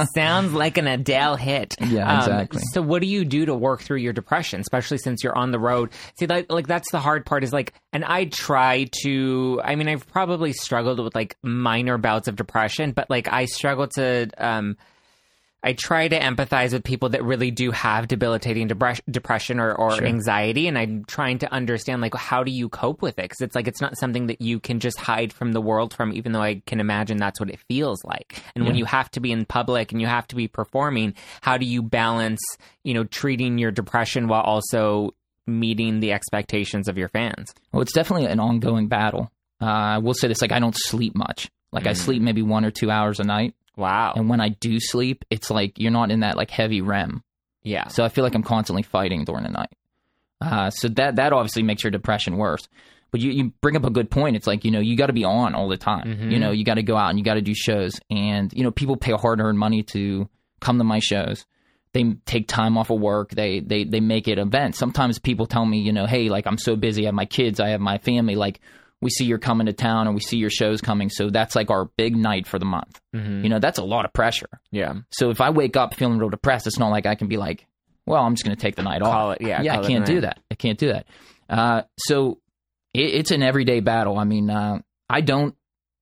sounds 0.14 0.52
like 0.52 0.78
an 0.78 0.86
Adele 0.86 1.36
hit. 1.36 1.74
Yeah, 1.80 2.10
Um, 2.10 2.18
exactly. 2.18 2.62
so 2.72 2.82
what 2.82 3.02
do 3.02 3.08
you 3.08 3.24
do 3.24 3.46
to 3.46 3.54
work 3.54 3.82
through 3.82 3.98
your 3.98 4.12
depression, 4.12 4.60
especially 4.60 4.98
since 4.98 5.22
you're 5.22 5.36
on 5.36 5.50
the 5.52 5.58
road? 5.58 5.90
See, 6.18 6.26
like, 6.26 6.50
like 6.50 6.66
that's 6.66 6.90
the 6.90 7.00
hard 7.00 7.24
part. 7.26 7.44
Is 7.44 7.52
like, 7.52 7.74
and 7.92 8.04
I 8.04 8.24
try 8.26 8.88
to. 9.02 9.60
I 9.64 9.76
mean, 9.76 9.88
I've 9.88 10.06
probably 10.08 10.52
struggled 10.52 10.98
with 11.00 11.14
like 11.14 11.36
minor 11.42 11.98
bouts 11.98 12.28
of 12.28 12.36
depression, 12.36 12.92
but 12.92 13.08
like 13.10 13.32
I 13.32 13.44
struggle 13.46 13.86
to. 13.88 14.28
um 14.38 14.76
I 15.62 15.72
try 15.72 16.06
to 16.06 16.18
empathize 16.18 16.72
with 16.72 16.84
people 16.84 17.08
that 17.10 17.24
really 17.24 17.50
do 17.50 17.72
have 17.72 18.06
debilitating 18.06 18.68
depres- 18.68 19.00
depression 19.10 19.58
or, 19.58 19.74
or 19.74 19.90
Sure. 19.96 20.06
anxiety, 20.06 20.68
and 20.68 20.78
I'm 20.78 21.04
trying 21.04 21.38
to 21.40 21.52
understand 21.52 22.00
like 22.00 22.14
how 22.14 22.44
do 22.44 22.52
you 22.52 22.68
cope 22.68 23.02
with 23.02 23.18
it? 23.18 23.22
Because 23.22 23.40
it's 23.40 23.56
like 23.56 23.66
it's 23.66 23.80
not 23.80 23.98
something 23.98 24.28
that 24.28 24.40
you 24.40 24.60
can 24.60 24.78
just 24.78 24.98
hide 24.98 25.32
from 25.32 25.52
the 25.52 25.60
world 25.60 25.92
from, 25.92 26.12
even 26.12 26.30
though 26.32 26.42
I 26.42 26.62
can 26.66 26.78
imagine 26.78 27.16
that's 27.16 27.40
what 27.40 27.50
it 27.50 27.58
feels 27.68 28.04
like. 28.04 28.40
And 28.54 28.66
when 28.66 28.76
you 28.76 28.84
have 28.84 29.10
to 29.12 29.20
be 29.20 29.32
in 29.32 29.44
public 29.46 29.90
and 29.90 30.00
you 30.00 30.06
have 30.06 30.28
to 30.28 30.36
be 30.36 30.46
performing, 30.46 31.14
how 31.40 31.56
do 31.56 31.66
you 31.66 31.82
balance, 31.82 32.40
you 32.84 32.94
know, 32.94 33.02
treating 33.04 33.58
your 33.58 33.72
depression 33.72 34.28
while 34.28 34.42
also 34.42 35.14
meeting 35.46 35.98
the 36.00 36.12
expectations 36.12 36.86
of 36.88 36.96
your 36.98 37.08
fans? 37.08 37.52
Well, 37.72 37.82
it's 37.82 37.92
definitely 37.92 38.26
an 38.26 38.38
ongoing 38.38 38.86
battle. 38.86 39.32
Uh, 39.60 39.64
I 39.64 39.98
will 39.98 40.14
say 40.14 40.28
this: 40.28 40.40
like 40.40 40.52
I 40.52 40.60
don't 40.60 40.76
sleep 40.76 41.16
much. 41.16 41.50
Like 41.72 41.86
I 41.88 41.92
Mm. 41.92 41.96
sleep 41.96 42.22
maybe 42.22 42.42
one 42.42 42.64
or 42.64 42.70
two 42.70 42.90
hours 42.90 43.18
a 43.18 43.24
night, 43.24 43.54
Wow. 43.78 44.12
and 44.16 44.28
when 44.28 44.40
I 44.40 44.50
do 44.50 44.78
sleep, 44.80 45.24
it's 45.30 45.50
like 45.50 45.78
you're 45.78 45.90
not 45.92 46.10
in 46.10 46.20
that 46.20 46.36
like 46.36 46.50
heavy 46.50 46.80
REM. 46.82 47.22
yeah. 47.62 47.88
So 47.88 48.04
I 48.04 48.08
feel 48.10 48.24
like 48.24 48.34
I'm 48.34 48.42
constantly 48.42 48.82
fighting 48.82 49.24
during 49.24 49.44
the 49.44 49.50
night. 49.50 49.70
Uh, 50.40 50.70
so 50.70 50.88
that 50.88 51.16
that 51.16 51.32
obviously 51.32 51.62
makes 51.62 51.82
your 51.82 51.90
depression 51.90 52.36
worse. 52.36 52.68
But 53.10 53.20
you, 53.22 53.30
you 53.30 53.52
bring 53.62 53.74
up 53.76 53.84
a 53.84 53.90
good 53.90 54.10
point. 54.10 54.36
It's 54.36 54.46
like 54.46 54.64
you 54.64 54.70
know 54.70 54.80
you 54.80 54.96
got 54.96 55.06
to 55.06 55.12
be 55.14 55.24
on 55.24 55.54
all 55.54 55.68
the 55.68 55.76
time. 55.78 56.06
Mhm. 56.06 56.32
You 56.32 56.38
know 56.38 56.50
you 56.50 56.64
got 56.64 56.74
to 56.74 56.82
go 56.82 56.96
out 56.96 57.08
and 57.10 57.18
you 57.18 57.24
got 57.24 57.34
to 57.34 57.40
do 57.40 57.54
shows. 57.54 57.98
And 58.10 58.52
you 58.52 58.62
know 58.62 58.70
people 58.70 58.96
pay 58.96 59.12
hard 59.12 59.40
earned 59.40 59.58
money 59.58 59.82
to 59.94 60.28
come 60.60 60.78
to 60.78 60.84
my 60.84 60.98
shows. 60.98 61.46
They 61.94 62.04
take 62.26 62.46
time 62.48 62.76
off 62.76 62.90
of 62.90 63.00
work. 63.00 63.30
They 63.30 63.60
they 63.60 63.84
they 63.84 64.00
make 64.00 64.28
it 64.28 64.38
events. 64.38 64.78
Sometimes 64.78 65.18
people 65.18 65.46
tell 65.46 65.64
me, 65.64 65.78
you 65.80 65.92
know, 65.92 66.06
hey, 66.06 66.28
like 66.28 66.46
I'm 66.46 66.58
so 66.58 66.76
busy. 66.76 67.04
I 67.04 67.06
have 67.06 67.14
my 67.14 67.24
kids. 67.24 67.60
I 67.60 67.70
have 67.70 67.80
my 67.80 67.96
family. 67.98 68.34
Like 68.36 68.60
we 69.00 69.10
see 69.10 69.24
you're 69.24 69.38
coming 69.38 69.66
to 69.66 69.72
town 69.72 70.06
and 70.06 70.14
we 70.14 70.20
see 70.20 70.38
your 70.38 70.50
shows 70.50 70.80
coming. 70.80 71.08
So 71.08 71.30
that's 71.30 71.54
like 71.54 71.70
our 71.70 71.86
big 71.96 72.16
night 72.16 72.46
for 72.46 72.58
the 72.58 72.64
month. 72.64 73.00
Mhm. 73.14 73.42
You 73.44 73.48
know 73.48 73.58
that's 73.58 73.78
a 73.78 73.84
lot 73.84 74.04
of 74.04 74.12
pressure. 74.12 74.48
Yeah. 74.70 74.94
So 75.12 75.30
if 75.30 75.40
I 75.40 75.50
wake 75.50 75.76
up 75.76 75.94
feeling 75.94 76.18
real 76.18 76.30
depressed, 76.30 76.66
it's 76.66 76.78
not 76.78 76.90
like 76.90 77.06
I 77.06 77.14
can 77.14 77.28
be 77.28 77.36
like, 77.36 77.66
well, 78.06 78.22
I'm 78.24 78.34
just 78.34 78.44
going 78.44 78.56
to 78.56 78.60
take 78.60 78.74
the 78.76 78.82
night 78.82 79.02
off. 79.02 79.36
It. 79.36 79.46
Yeah. 79.46 79.62
yeah, 79.62 79.74
call 79.76 79.84
I 79.84 79.86
can't 79.88 80.06
do 80.06 80.20
that. 80.22 80.40
I 80.50 80.54
can't 80.54 80.78
do 80.78 80.88
that. 80.88 81.06
Uh, 81.48 81.82
so 81.98 82.38
it, 82.94 83.14
it's 83.14 83.30
an 83.30 83.42
everyday 83.42 83.80
battle. 83.80 84.18
I 84.18 84.24
mean, 84.24 84.48
uh, 84.50 84.78
I 85.10 85.20
don't 85.20 85.54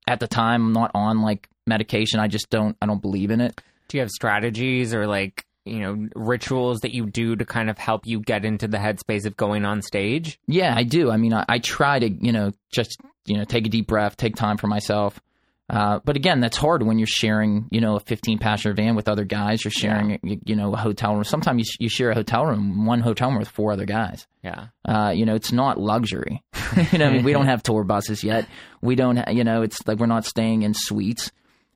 at 0.07 0.21
the 0.21 0.29
time. 0.29 0.67
I'm 0.67 0.73
not 0.73 0.91
on 0.95 1.23
like 1.23 1.49
medication. 1.67 2.21
I 2.21 2.29
just 2.29 2.49
don't. 2.51 2.77
I 2.81 2.87
don't 2.87 3.03
believe 3.03 3.31
in 3.31 3.41
it. 3.41 3.61
Do 3.89 3.97
you 3.99 4.01
have 4.03 4.11
strategies 4.11 4.95
or 4.95 5.07
like 5.07 5.45
you 5.67 5.81
know 5.81 6.09
rituals 6.15 6.81
that 6.81 6.95
you 6.95 7.07
do 7.07 7.37
to 7.37 7.45
kind 7.45 7.69
of 7.71 7.79
help 7.79 8.07
you 8.07 8.21
get 8.21 8.45
into 8.45 8.69
the 8.69 8.79
headspace 8.79 9.27
of 9.27 9.37
going 9.37 9.65
on 9.65 9.83
stage? 9.83 10.39
Yeah, 10.47 10.75
I 10.77 10.83
do. 10.83 11.11
I 11.11 11.17
mean, 11.17 11.33
I, 11.33 11.45
I 11.49 11.59
try 11.59 11.99
to 11.99 12.09
you 12.09 12.33
know 12.33 12.53
just 12.73 12.99
you 13.27 13.37
know 13.37 13.45
take 13.45 13.67
a 13.67 13.71
deep 13.71 13.87
breath, 13.87 14.17
take 14.17 14.37
time 14.37 14.57
for 14.57 14.67
myself. 14.67 15.21
Uh, 15.69 15.99
but 16.05 16.15
again, 16.15 16.39
that's 16.41 16.57
hard 16.57 16.85
when 16.85 16.97
you're 16.97 17.09
sharing, 17.09 17.67
you 17.73 17.81
know, 17.81 17.97
a 17.97 18.01
15 18.01 18.39
passenger 18.39 18.73
van 18.73 18.95
with 18.95 19.09
other 19.09 19.25
guys. 19.25 19.65
You're 19.65 19.73
sharing, 19.73 20.21
you, 20.23 20.41
you 20.45 20.55
know, 20.55 20.73
a 20.73 20.77
hotel 20.77 21.15
room. 21.15 21.25
Sometimes 21.25 21.67
you, 21.67 21.87
you 21.87 21.89
share 21.89 22.11
a 22.11 22.15
hotel 22.15 22.47
room, 22.47 22.87
one 22.87 23.01
hotel 23.01 23.31
room 23.31 23.41
with 23.41 23.49
four 23.49 23.73
other 23.73 23.85
guys. 23.85 24.29
Yeah. 24.45 24.69
Uh, 24.85 25.13
you 25.13 25.27
know, 25.27 25.35
it's 25.35 25.51
not 25.51 25.81
luxury. 25.81 26.45
you 26.93 26.99
know, 26.99 27.07
I 27.07 27.11
mean, 27.11 27.25
we 27.25 27.33
don't 27.33 27.47
have 27.49 27.65
tour 27.65 27.83
buses 27.83 28.23
yet. 28.23 28.47
We 28.81 28.95
don't, 28.95 29.17
ha- 29.17 29.33
you 29.33 29.43
know, 29.43 29.63
it's 29.63 29.85
like 29.89 29.99
we're 29.99 30.07
not 30.07 30.25
staying 30.25 30.63
in 30.63 30.73
suites. 30.73 31.33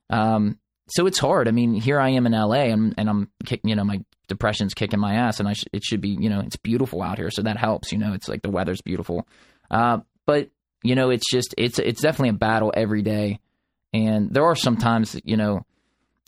Um, 0.09 0.57
so 0.91 1.05
it's 1.07 1.19
hard. 1.19 1.47
I 1.47 1.51
mean, 1.51 1.73
here 1.73 1.99
I 1.99 2.09
am 2.11 2.25
in 2.25 2.33
LA 2.33 2.65
and, 2.71 2.93
and 2.97 3.09
I'm, 3.09 3.29
kick, 3.45 3.61
you 3.63 3.75
know, 3.75 3.83
my 3.83 4.01
depression's 4.27 4.73
kicking 4.73 4.99
my 4.99 5.15
ass 5.15 5.39
and 5.39 5.47
I 5.49 5.53
sh- 5.53 5.65
it 5.73 5.83
should 5.83 6.01
be, 6.01 6.09
you 6.09 6.29
know, 6.29 6.39
it's 6.41 6.55
beautiful 6.57 7.01
out 7.01 7.17
here. 7.17 7.31
So 7.31 7.41
that 7.43 7.57
helps, 7.57 7.91
you 7.91 7.97
know, 7.97 8.13
it's 8.13 8.27
like 8.29 8.41
the 8.41 8.49
weather's 8.51 8.81
beautiful. 8.81 9.27
Uh, 9.69 9.99
but, 10.25 10.49
you 10.83 10.95
know, 10.95 11.09
it's 11.09 11.29
just, 11.31 11.53
it's, 11.57 11.79
it's 11.79 12.01
definitely 12.01 12.29
a 12.29 12.33
battle 12.33 12.71
every 12.75 13.01
day. 13.01 13.39
And 13.93 14.33
there 14.33 14.45
are 14.45 14.55
some 14.55 14.77
times, 14.77 15.13
that, 15.13 15.27
you 15.27 15.37
know, 15.37 15.65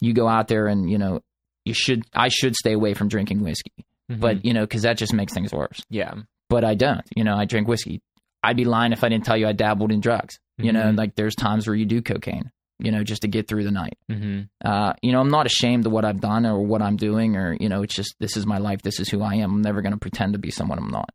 you 0.01 0.13
go 0.13 0.27
out 0.27 0.47
there 0.47 0.67
and, 0.67 0.89
you 0.89 0.97
know, 0.97 1.21
you 1.65 1.73
should, 1.73 2.03
I 2.13 2.27
should 2.29 2.55
stay 2.55 2.73
away 2.73 2.93
from 2.93 3.07
drinking 3.07 3.41
whiskey, 3.41 3.85
Mhm. 4.11 4.19
but, 4.19 4.43
you 4.45 4.53
know, 4.53 4.67
cause 4.67 4.81
that 4.81 4.97
just 4.97 5.13
makes 5.13 5.33
things 5.33 5.53
worse 5.53 5.81
yeah. 5.89 6.13
but 6.49 6.65
I 6.65 6.75
don't. 6.75 7.01
You 7.15 7.23
know, 7.23 7.35
I 7.35 7.45
drink 7.45 7.67
whiskey. 7.69 8.01
I'd 8.43 8.57
be 8.57 8.65
lying 8.65 8.91
if 8.91 9.03
I 9.03 9.09
didn't 9.09 9.23
tell 9.25 9.37
you 9.37 9.47
I 9.47 9.53
dabbled 9.53 9.91
in 9.93 10.01
drugs. 10.01 10.39
You 10.57 10.73
know, 10.73 10.83
Mhm. 10.91 10.97
like 10.97 11.15
there's 11.15 11.35
times 11.35 11.65
where 11.65 11.75
you 11.75 11.85
do 11.85 12.01
cocaine, 12.01 12.51
you 12.83 12.91
know, 12.91 13.03
just 13.03 13.21
to 13.23 13.27
get 13.27 13.47
through 13.47 13.63
the 13.63 13.71
night. 13.71 13.97
hmm 14.09 14.41
Uh, 14.63 14.93
you 15.01 15.11
know, 15.11 15.21
I'm 15.21 15.29
not 15.31 15.45
ashamed 15.47 15.85
of 15.87 15.91
what 15.91 16.05
I've 16.05 16.19
done 16.19 16.45
or 16.45 16.61
what 16.61 16.81
I'm 16.81 16.97
doing 16.97 17.35
or, 17.35 17.55
you 17.59 17.69
know, 17.69 17.81
it's 17.81 17.95
just 17.95 18.13
this 18.19 18.37
is 18.37 18.45
my 18.45 18.57
life. 18.59 18.81
This 18.83 18.99
is 18.99 19.09
who 19.09 19.21
I 19.23 19.35
am. 19.35 19.51
I'm 19.55 19.61
never 19.61 19.81
going 19.81 19.93
to 19.93 19.97
pretend 19.99 20.33
to 20.33 20.39
be 20.39 20.51
someone 20.51 20.77
I'm 20.77 20.89
not. 20.91 21.09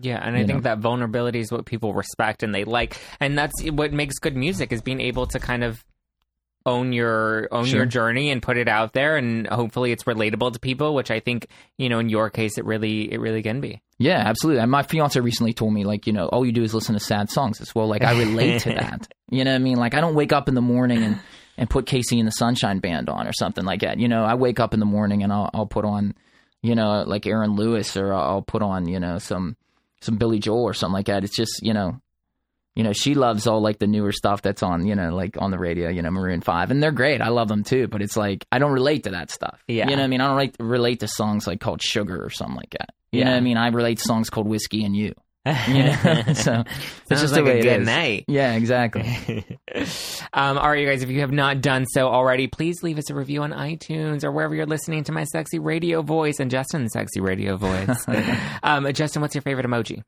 Yeah, 0.00 0.18
and 0.22 0.36
I 0.36 0.40
You 0.40 0.46
think 0.46 0.58
know. 0.64 0.68
that 0.70 0.78
vulnerability 0.80 1.38
is 1.38 1.50
what 1.52 1.66
people 1.66 1.94
respect 1.94 2.42
and 2.42 2.54
they 2.54 2.64
like, 2.64 2.98
and 3.20 3.38
that's 3.38 3.62
what 3.70 3.92
makes 3.92 4.18
good 4.18 4.36
music 4.36 4.72
is 4.72 4.82
being 4.82 5.00
able 5.00 5.26
to 5.28 5.38
kind 5.38 5.62
of 5.64 5.84
own 6.66 6.92
your 6.92 7.48
own 7.52 7.66
Sure. 7.66 7.78
your 7.78 7.86
journey 7.86 8.30
and 8.30 8.42
put 8.42 8.56
it 8.56 8.68
out 8.68 8.92
there, 8.92 9.16
and 9.16 9.46
hopefully 9.46 9.92
it's 9.92 10.04
relatable 10.04 10.52
to 10.52 10.58
people. 10.58 10.94
Which 10.94 11.10
I 11.10 11.20
think 11.20 11.46
you 11.78 11.88
know 11.88 11.98
in 11.98 12.08
your 12.08 12.30
case 12.30 12.58
it 12.58 12.64
really 12.64 13.12
it 13.12 13.20
really 13.20 13.42
can 13.42 13.60
be. 13.60 13.80
Yeah, 13.98 14.18
absolutely. 14.18 14.60
And 14.62 14.70
my 14.70 14.82
fiance 14.82 15.18
recently 15.20 15.52
told 15.52 15.72
me, 15.72 15.84
like, 15.84 16.06
you 16.08 16.12
know, 16.12 16.26
all 16.26 16.44
you 16.44 16.50
do 16.50 16.64
is 16.64 16.74
listen 16.74 16.94
to 16.94 17.00
sad 17.00 17.30
songs. 17.30 17.60
as 17.60 17.74
well, 17.76 17.86
like, 17.86 18.02
I 18.02 18.18
relate 18.18 18.62
to 18.62 18.70
that. 18.74 19.06
You 19.30 19.44
know 19.44 19.52
what 19.52 19.56
I 19.56 19.60
mean? 19.60 19.76
Like, 19.76 19.94
I 19.94 20.00
don't 20.00 20.16
wake 20.16 20.32
up 20.32 20.48
in 20.48 20.56
the 20.56 20.60
morning 20.60 21.04
and, 21.04 21.20
and 21.56 21.70
put 21.70 21.86
KC 21.86 22.18
and 22.18 22.26
the 22.26 22.32
Sunshine 22.32 22.80
Band 22.80 23.08
on 23.08 23.28
or 23.28 23.32
something 23.32 23.64
like 23.64 23.82
that. 23.82 24.00
You 24.00 24.08
know, 24.08 24.24
I 24.24 24.34
wake 24.34 24.58
up 24.58 24.74
in 24.74 24.80
the 24.80 24.84
morning 24.86 25.22
and 25.22 25.32
I'll, 25.32 25.48
I'll 25.54 25.66
put 25.66 25.84
on, 25.84 26.14
you 26.60 26.74
know, 26.74 27.04
like 27.06 27.24
Aaron 27.24 27.54
Lewis 27.54 27.96
or 27.96 28.12
I'll 28.12 28.42
put 28.42 28.62
on, 28.62 28.88
you 28.88 28.98
know, 28.98 29.18
some, 29.18 29.56
some 30.00 30.16
Billy 30.16 30.40
Joel 30.40 30.64
or 30.64 30.74
something 30.74 30.92
like 30.94 31.06
that. 31.06 31.22
It's 31.22 31.36
just, 31.36 31.60
you 31.62 31.72
know, 31.72 32.00
you 32.76 32.82
know, 32.82 32.92
she 32.92 33.14
loves 33.14 33.46
all 33.46 33.60
like 33.62 33.78
the 33.78 33.86
newer 33.86 34.10
stuff 34.12 34.42
that's 34.42 34.62
on, 34.62 34.86
you 34.86 34.94
know, 34.94 35.14
like 35.14 35.36
on 35.40 35.50
the 35.50 35.58
radio, 35.58 35.88
you 35.90 36.02
know, 36.02 36.10
Maroon 36.10 36.40
5. 36.40 36.70
And 36.72 36.82
they're 36.82 36.90
great. 36.92 37.20
I 37.20 37.28
love 37.28 37.48
them 37.48 37.62
too. 37.64 37.86
But 37.88 38.02
it's 38.02 38.16
like, 38.16 38.44
I 38.50 38.58
don't 38.58 38.72
relate 38.72 39.04
to 39.04 39.10
that 39.10 39.30
stuff. 39.30 39.62
Yeah. 39.68 39.84
You 39.88 39.96
know 39.96 40.02
what 40.02 40.04
I 40.04 40.08
mean? 40.08 40.20
I 40.20 40.26
don't 40.26 40.36
relate, 40.36 40.56
relate 40.58 41.00
to 41.00 41.08
songs 41.08 41.46
like 41.46 41.60
called 41.60 41.82
Sugar 41.82 42.24
or 42.24 42.30
something 42.30 42.56
like 42.56 42.70
that. 42.70 42.90
You 43.12 43.20
know 43.24 43.30
Yeah. 43.30 43.34
what 43.34 43.38
I 43.38 43.40
mean? 43.42 43.56
I 43.56 43.68
relate 43.68 43.98
to 43.98 44.04
songs 44.04 44.28
called 44.30 44.48
Whiskey 44.48 44.84
and 44.84 44.96
You. 44.96 45.14
You 45.68 45.84
know? 45.84 45.92
so 46.34 46.64
it's 47.10 47.20
just 47.20 47.34
like 47.34 47.44
a 47.44 47.60
good 47.60 47.82
is. 47.82 47.86
night. 47.86 48.24
Yeah, 48.28 48.54
exactly. 48.54 49.02
um, 50.32 50.56
all 50.58 50.70
right, 50.70 50.80
you 50.80 50.86
guys, 50.88 51.02
if 51.02 51.10
you 51.10 51.20
have 51.20 51.32
not 51.32 51.60
done 51.60 51.84
so 51.86 52.08
already, 52.08 52.46
please 52.46 52.82
leave 52.82 52.96
us 52.98 53.10
a 53.10 53.14
review 53.14 53.42
on 53.42 53.52
iTunes 53.52 54.24
or 54.24 54.32
wherever 54.32 54.54
you're 54.54 54.64
listening 54.66 55.04
to 55.04 55.12
my 55.12 55.24
sexy 55.24 55.58
radio 55.58 56.00
voice 56.02 56.40
and 56.40 56.50
Justin's 56.50 56.92
sexy 56.92 57.20
radio 57.20 57.56
voice. 57.58 58.04
um, 58.62 58.90
Justin, 58.94 59.20
what's 59.22 59.34
your 59.34 59.42
favorite 59.42 59.66
emoji? 59.66 60.02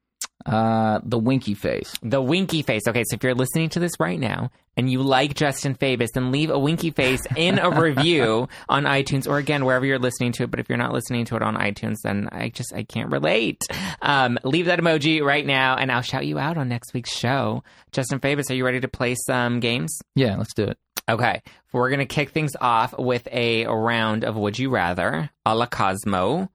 Uh, 0.46 1.00
the 1.02 1.18
winky 1.18 1.54
face. 1.54 1.92
The 2.02 2.22
winky 2.22 2.62
face. 2.62 2.86
Okay, 2.86 3.02
so 3.08 3.16
if 3.16 3.24
you're 3.24 3.34
listening 3.34 3.68
to 3.70 3.80
this 3.80 3.98
right 3.98 4.18
now 4.18 4.50
and 4.76 4.88
you 4.90 5.02
like 5.02 5.34
Justin 5.34 5.74
Fabus, 5.74 6.10
then 6.14 6.30
leave 6.30 6.50
a 6.50 6.58
winky 6.58 6.92
face 6.92 7.26
in 7.34 7.58
a 7.58 7.68
review 7.70 8.48
on 8.68 8.84
iTunes 8.84 9.28
or 9.28 9.38
again 9.38 9.64
wherever 9.64 9.84
you're 9.84 9.98
listening 9.98 10.30
to 10.32 10.44
it. 10.44 10.50
But 10.52 10.60
if 10.60 10.68
you're 10.68 10.78
not 10.78 10.92
listening 10.92 11.24
to 11.26 11.36
it 11.36 11.42
on 11.42 11.56
iTunes, 11.56 11.96
then 12.04 12.28
I 12.30 12.50
just 12.50 12.72
I 12.72 12.84
can't 12.84 13.10
relate. 13.10 13.62
Um, 14.00 14.38
leave 14.44 14.66
that 14.66 14.78
emoji 14.78 15.20
right 15.20 15.44
now, 15.44 15.76
and 15.76 15.90
I'll 15.90 16.02
shout 16.02 16.26
you 16.26 16.38
out 16.38 16.56
on 16.56 16.68
next 16.68 16.94
week's 16.94 17.16
show. 17.16 17.64
Justin 17.90 18.20
Fabus, 18.20 18.48
are 18.50 18.54
you 18.54 18.64
ready 18.64 18.80
to 18.80 18.88
play 18.88 19.16
some 19.26 19.58
games? 19.58 19.98
Yeah, 20.14 20.36
let's 20.36 20.54
do 20.54 20.64
it. 20.64 20.78
Okay, 21.08 21.42
we're 21.72 21.90
gonna 21.90 22.06
kick 22.06 22.30
things 22.30 22.52
off 22.60 22.96
with 22.96 23.26
a 23.32 23.66
round 23.66 24.24
of 24.24 24.36
Would 24.36 24.58
You 24.58 24.70
Rather 24.70 25.30
a 25.44 25.56
la 25.56 25.66
Cosmo. 25.66 26.50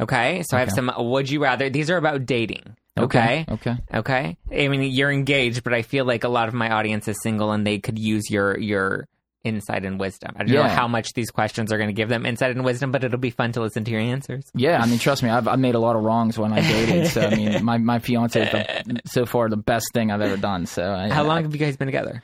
Okay, 0.00 0.42
so 0.48 0.56
I 0.56 0.60
have 0.60 0.70
some 0.72 0.90
Would 0.96 1.30
You 1.30 1.42
Rather. 1.42 1.70
These 1.70 1.90
are 1.90 1.96
about 1.96 2.26
dating. 2.26 2.76
Okay. 2.98 3.44
Okay. 3.48 3.76
Okay. 3.92 4.36
I 4.50 4.68
mean, 4.68 4.82
you're 4.82 5.12
engaged, 5.12 5.64
but 5.64 5.74
I 5.74 5.82
feel 5.82 6.04
like 6.04 6.24
a 6.24 6.28
lot 6.28 6.48
of 6.48 6.54
my 6.54 6.70
audience 6.70 7.08
is 7.08 7.16
single, 7.22 7.52
and 7.52 7.66
they 7.66 7.78
could 7.78 7.98
use 7.98 8.30
your 8.30 8.58
your 8.58 9.08
insight 9.44 9.84
and 9.84 10.00
wisdom. 10.00 10.34
I 10.36 10.42
don't 10.42 10.54
know 10.54 10.62
how 10.64 10.88
much 10.88 11.12
these 11.12 11.30
questions 11.30 11.72
are 11.72 11.76
going 11.76 11.88
to 11.88 11.94
give 11.94 12.08
them 12.08 12.26
insight 12.26 12.50
and 12.50 12.64
wisdom, 12.64 12.90
but 12.90 13.04
it'll 13.04 13.18
be 13.18 13.30
fun 13.30 13.52
to 13.52 13.60
listen 13.60 13.84
to 13.84 13.90
your 13.92 14.00
answers. 14.00 14.44
Yeah, 14.54 14.82
I 14.82 14.86
mean, 14.86 14.98
trust 14.98 15.22
me, 15.22 15.30
I've, 15.30 15.46
I've 15.46 15.60
made 15.60 15.76
a 15.76 15.78
lot 15.78 15.94
of 15.94 16.02
wrongs 16.02 16.36
when 16.36 16.52
I 16.52 16.60
dated. 16.60 17.06
So 17.08 17.20
I 17.22 17.34
mean, 17.34 17.64
my 17.64 17.78
my 17.78 17.98
fiance 18.00 18.40
is 18.42 18.50
the, 18.50 19.00
so 19.06 19.24
far 19.24 19.48
the 19.48 19.56
best 19.56 19.92
thing 19.92 20.10
I've 20.10 20.20
ever 20.20 20.36
done. 20.36 20.66
So 20.66 20.92
I, 20.92 21.08
How 21.10 21.22
long 21.22 21.42
have 21.42 21.52
you 21.52 21.58
guys 21.60 21.76
been 21.76 21.86
together? 21.86 22.22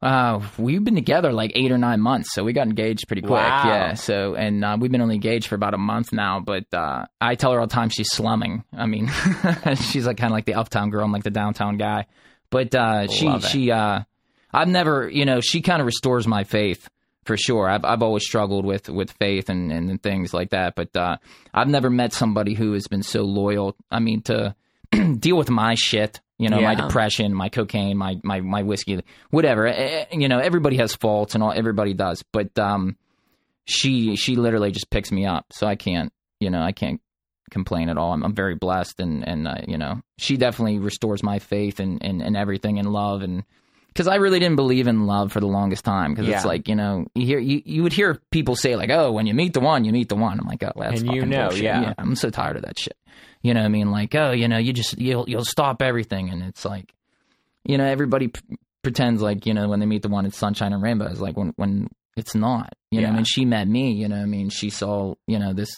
Uh, 0.00 0.40
we've 0.58 0.84
been 0.84 0.94
together 0.94 1.32
like 1.32 1.52
eight 1.56 1.72
or 1.72 1.78
nine 1.78 2.00
months, 2.00 2.32
so 2.32 2.44
we 2.44 2.52
got 2.52 2.68
engaged 2.68 3.08
pretty 3.08 3.22
quick. 3.22 3.32
Wow. 3.32 3.62
Yeah. 3.66 3.94
So, 3.94 4.36
and 4.36 4.64
uh, 4.64 4.76
we've 4.80 4.92
been 4.92 5.00
only 5.00 5.16
engaged 5.16 5.48
for 5.48 5.56
about 5.56 5.74
a 5.74 5.78
month 5.78 6.12
now. 6.12 6.38
But 6.38 6.72
uh, 6.72 7.06
I 7.20 7.34
tell 7.34 7.52
her 7.52 7.60
all 7.60 7.66
the 7.66 7.74
time 7.74 7.88
she's 7.88 8.10
slumming. 8.10 8.62
I 8.72 8.86
mean, 8.86 9.10
she's 9.74 10.06
like 10.06 10.16
kind 10.16 10.32
of 10.32 10.36
like 10.36 10.44
the 10.44 10.54
uptown 10.54 10.90
girl, 10.90 11.04
I'm 11.04 11.12
like 11.12 11.24
the 11.24 11.30
downtown 11.30 11.78
guy. 11.78 12.06
But 12.50 12.74
uh, 12.74 13.08
she 13.08 13.26
it. 13.26 13.42
she 13.42 13.70
uh, 13.72 14.02
I've 14.52 14.68
never, 14.68 15.08
you 15.08 15.24
know, 15.24 15.40
she 15.40 15.62
kind 15.62 15.80
of 15.80 15.86
restores 15.86 16.26
my 16.26 16.44
faith 16.44 16.88
for 17.24 17.36
sure. 17.36 17.68
I've 17.68 17.84
I've 17.84 18.02
always 18.02 18.24
struggled 18.24 18.64
with 18.64 18.88
with 18.88 19.10
faith 19.12 19.48
and 19.48 19.72
and 19.72 20.02
things 20.02 20.32
like 20.32 20.50
that. 20.50 20.76
But 20.76 20.96
uh, 20.96 21.16
I've 21.52 21.68
never 21.68 21.90
met 21.90 22.12
somebody 22.12 22.54
who 22.54 22.72
has 22.74 22.86
been 22.86 23.02
so 23.02 23.22
loyal. 23.22 23.76
I 23.90 23.98
mean, 23.98 24.22
to 24.22 24.54
deal 25.18 25.36
with 25.36 25.50
my 25.50 25.74
shit. 25.74 26.20
You 26.38 26.48
know, 26.48 26.60
my 26.60 26.74
depression, 26.86 27.34
my 27.34 27.48
cocaine, 27.48 27.96
my 27.96 28.16
my 28.22 28.40
my 28.40 28.62
whiskey, 28.62 29.02
whatever. 29.30 29.66
Eh, 29.66 29.72
eh, 29.72 30.04
You 30.12 30.28
know, 30.28 30.38
everybody 30.38 30.76
has 30.76 30.94
faults 30.94 31.34
and 31.34 31.42
all. 31.42 31.52
Everybody 31.52 31.94
does, 31.94 32.22
but 32.32 32.56
um, 32.58 32.96
she 33.64 34.14
she 34.16 34.36
literally 34.36 34.70
just 34.70 34.88
picks 34.90 35.10
me 35.10 35.26
up, 35.26 35.46
so 35.52 35.66
I 35.66 35.74
can't. 35.74 36.12
You 36.38 36.50
know, 36.50 36.62
I 36.62 36.70
can't 36.72 37.00
complain 37.50 37.88
at 37.88 37.98
all. 37.98 38.12
I'm, 38.12 38.22
I'm 38.22 38.34
very 38.34 38.54
blessed, 38.54 39.00
and 39.00 39.26
and 39.26 39.48
uh, 39.48 39.56
you 39.66 39.78
know, 39.78 40.00
she 40.16 40.36
definitely 40.36 40.78
restores 40.78 41.22
my 41.24 41.40
faith 41.40 41.80
and 41.80 42.02
and, 42.04 42.22
and 42.22 42.36
everything 42.36 42.76
in 42.78 42.86
love 42.86 43.22
and. 43.22 43.44
Because 43.88 44.06
I 44.06 44.16
really 44.16 44.38
didn't 44.38 44.56
believe 44.56 44.86
in 44.86 45.06
love 45.06 45.32
for 45.32 45.40
the 45.40 45.46
longest 45.48 45.84
time. 45.84 46.12
Because 46.14 46.28
Yeah. 46.28 46.36
it's 46.36 46.44
like 46.44 46.68
you 46.68 46.76
know, 46.76 47.06
you 47.14 47.26
hear 47.26 47.38
you, 47.40 47.62
you 47.64 47.82
would 47.82 47.92
hear 47.92 48.20
people 48.30 48.54
say 48.54 48.76
like, 48.76 48.90
"Oh, 48.90 49.10
when 49.12 49.26
you 49.26 49.34
meet 49.34 49.54
the 49.54 49.60
one, 49.60 49.84
you 49.84 49.92
meet 49.92 50.08
the 50.08 50.14
one." 50.16 50.38
I'm 50.38 50.46
like, 50.46 50.62
"Oh, 50.62 50.72
that's 50.76 51.00
And 51.00 51.12
you 51.14 51.26
know, 51.26 51.48
bullshit. 51.48 51.64
yeah. 51.64 51.94
I'm 51.98 52.14
so 52.14 52.30
tired 52.30 52.56
of 52.56 52.62
that 52.62 52.78
shit. 52.78 52.96
You 53.42 53.54
know 53.54 53.60
what 53.60 53.66
I 53.66 53.70
mean? 53.70 53.90
Like, 53.90 54.14
oh, 54.14 54.30
you 54.32 54.46
know, 54.48 54.58
you 54.58 54.72
just 54.72 54.98
you'll 54.98 55.28
you'll 55.28 55.44
stop 55.44 55.82
everything, 55.82 56.30
and 56.30 56.42
it's 56.42 56.64
like, 56.64 56.94
you 57.64 57.76
know, 57.78 57.84
everybody 57.86 58.28
p- 58.28 58.40
pretends 58.82 59.20
like 59.22 59.46
you 59.46 59.54
know 59.54 59.68
when 59.68 59.80
they 59.80 59.86
meet 59.86 60.02
the 60.02 60.08
one, 60.08 60.26
it's 60.26 60.36
sunshine 60.38 60.72
and 60.72 60.82
rainbows. 60.82 61.20
Like 61.20 61.36
when 61.36 61.52
when 61.56 61.88
it's 62.16 62.34
not. 62.34 62.72
You 62.90 63.00
know, 63.00 63.08
what 63.08 63.12
I 63.12 63.16
mean, 63.16 63.24
she 63.24 63.44
met 63.44 63.68
me. 63.68 63.92
You 63.92 64.08
know, 64.08 64.16
what 64.16 64.22
I 64.22 64.26
mean, 64.26 64.48
she 64.50 64.70
saw 64.70 65.14
you 65.26 65.38
know 65.38 65.52
this, 65.52 65.70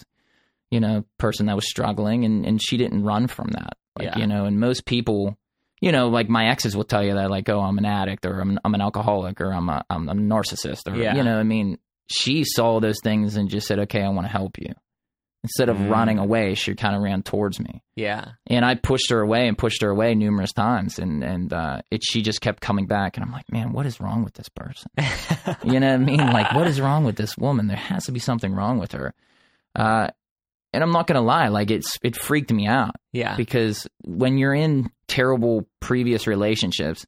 you 0.71 0.81
know, 0.81 1.05
person 1.19 1.47
that 1.47 1.57
was 1.57 1.69
struggling, 1.69 2.25
and 2.25 2.45
and 2.47 2.61
she 2.63 2.77
didn't 2.77 3.03
run 3.05 3.27
from 3.29 3.49
that. 3.53 3.77
Like 3.99 4.09
Yeah. 4.09 4.19
you 4.19 4.27
know, 4.27 4.45
and 4.45 4.61
most 4.61 4.85
people 4.85 5.37
you 5.81 5.93
know, 5.93 6.09
like 6.09 6.29
my 6.29 6.49
exes 6.51 6.77
will 6.77 6.85
tell 6.85 7.03
you 7.05 7.15
that, 7.15 7.31
like, 7.31 7.49
oh, 7.49 7.61
I'm 7.61 7.79
an 7.79 7.87
addict 7.87 8.27
or 8.27 8.41
I'm, 8.41 8.59
I'm 8.65 8.75
an 8.75 8.81
alcoholic 8.81 9.41
or 9.41 9.53
I'm 9.53 9.69
a, 9.69 9.85
I'm 9.89 10.09
a 10.09 10.15
narcissist 10.15 10.91
or, 10.93 10.97
Yeah. 10.97 11.15
you 11.17 11.23
know, 11.23 11.39
I 11.39 11.43
mean, 11.43 11.79
she 12.09 12.45
saw 12.45 12.81
those 12.81 12.99
things 13.03 13.37
and 13.37 13.49
just 13.49 13.67
said, 13.67 13.79
okay, 13.81 14.03
I 14.03 14.09
want 14.11 14.27
to 14.27 14.33
help 14.33 14.59
you. 14.59 14.73
Instead 15.43 15.71
of 15.71 15.79
Mm. 15.79 15.91
running 15.91 16.19
away, 16.19 16.55
she 16.55 16.75
kind 16.75 16.95
of 16.95 17.01
ran 17.01 17.23
towards 17.23 17.59
me. 17.59 17.83
Yeah. 17.97 18.33
And 18.47 18.63
I 18.63 18.75
pushed 18.75 19.09
her 19.11 19.21
away 19.23 19.49
and 19.49 19.57
pushed 19.57 19.81
her 19.81 19.89
away 19.89 20.15
numerous 20.15 20.53
times. 20.53 20.99
And, 20.99 21.25
and, 21.25 21.51
uh, 21.51 21.81
it, 21.91 22.03
she 22.05 22.21
just 22.21 22.43
kept 22.43 22.61
coming 22.61 22.87
back. 22.87 23.17
And 23.17 23.25
I'm 23.25 23.33
like, 23.33 23.51
man, 23.51 23.73
what 23.73 23.87
is 23.87 24.01
wrong 24.01 24.23
with 24.23 24.35
this 24.35 24.51
person? 24.51 24.91
you 25.65 25.81
know 25.81 25.87
what 25.93 25.95
I 25.95 25.97
mean? 25.97 26.19
Like, 26.19 26.53
what 26.53 26.67
is 26.67 26.79
wrong 26.79 27.05
with 27.05 27.17
this 27.17 27.39
woman? 27.39 27.69
There 27.69 27.77
has 27.79 28.05
to 28.05 28.13
be 28.13 28.21
something 28.21 28.53
wrong 28.55 28.79
with 28.79 28.93
her. 28.93 29.15
Uh, 29.75 30.09
and 30.75 30.83
I'm 30.85 30.93
not 30.93 31.07
going 31.07 31.17
to 31.19 31.27
lie, 31.27 31.49
like, 31.49 31.71
it's, 31.71 31.97
it 32.03 32.17
freaked 32.17 32.53
me 32.53 32.67
out 32.67 32.95
Yeah. 33.13 33.35
because 33.37 33.89
when 34.05 34.37
you're 34.37 34.55
in 34.55 34.91
terrible 35.11 35.67
previous 35.81 36.27
relationships, 36.27 37.05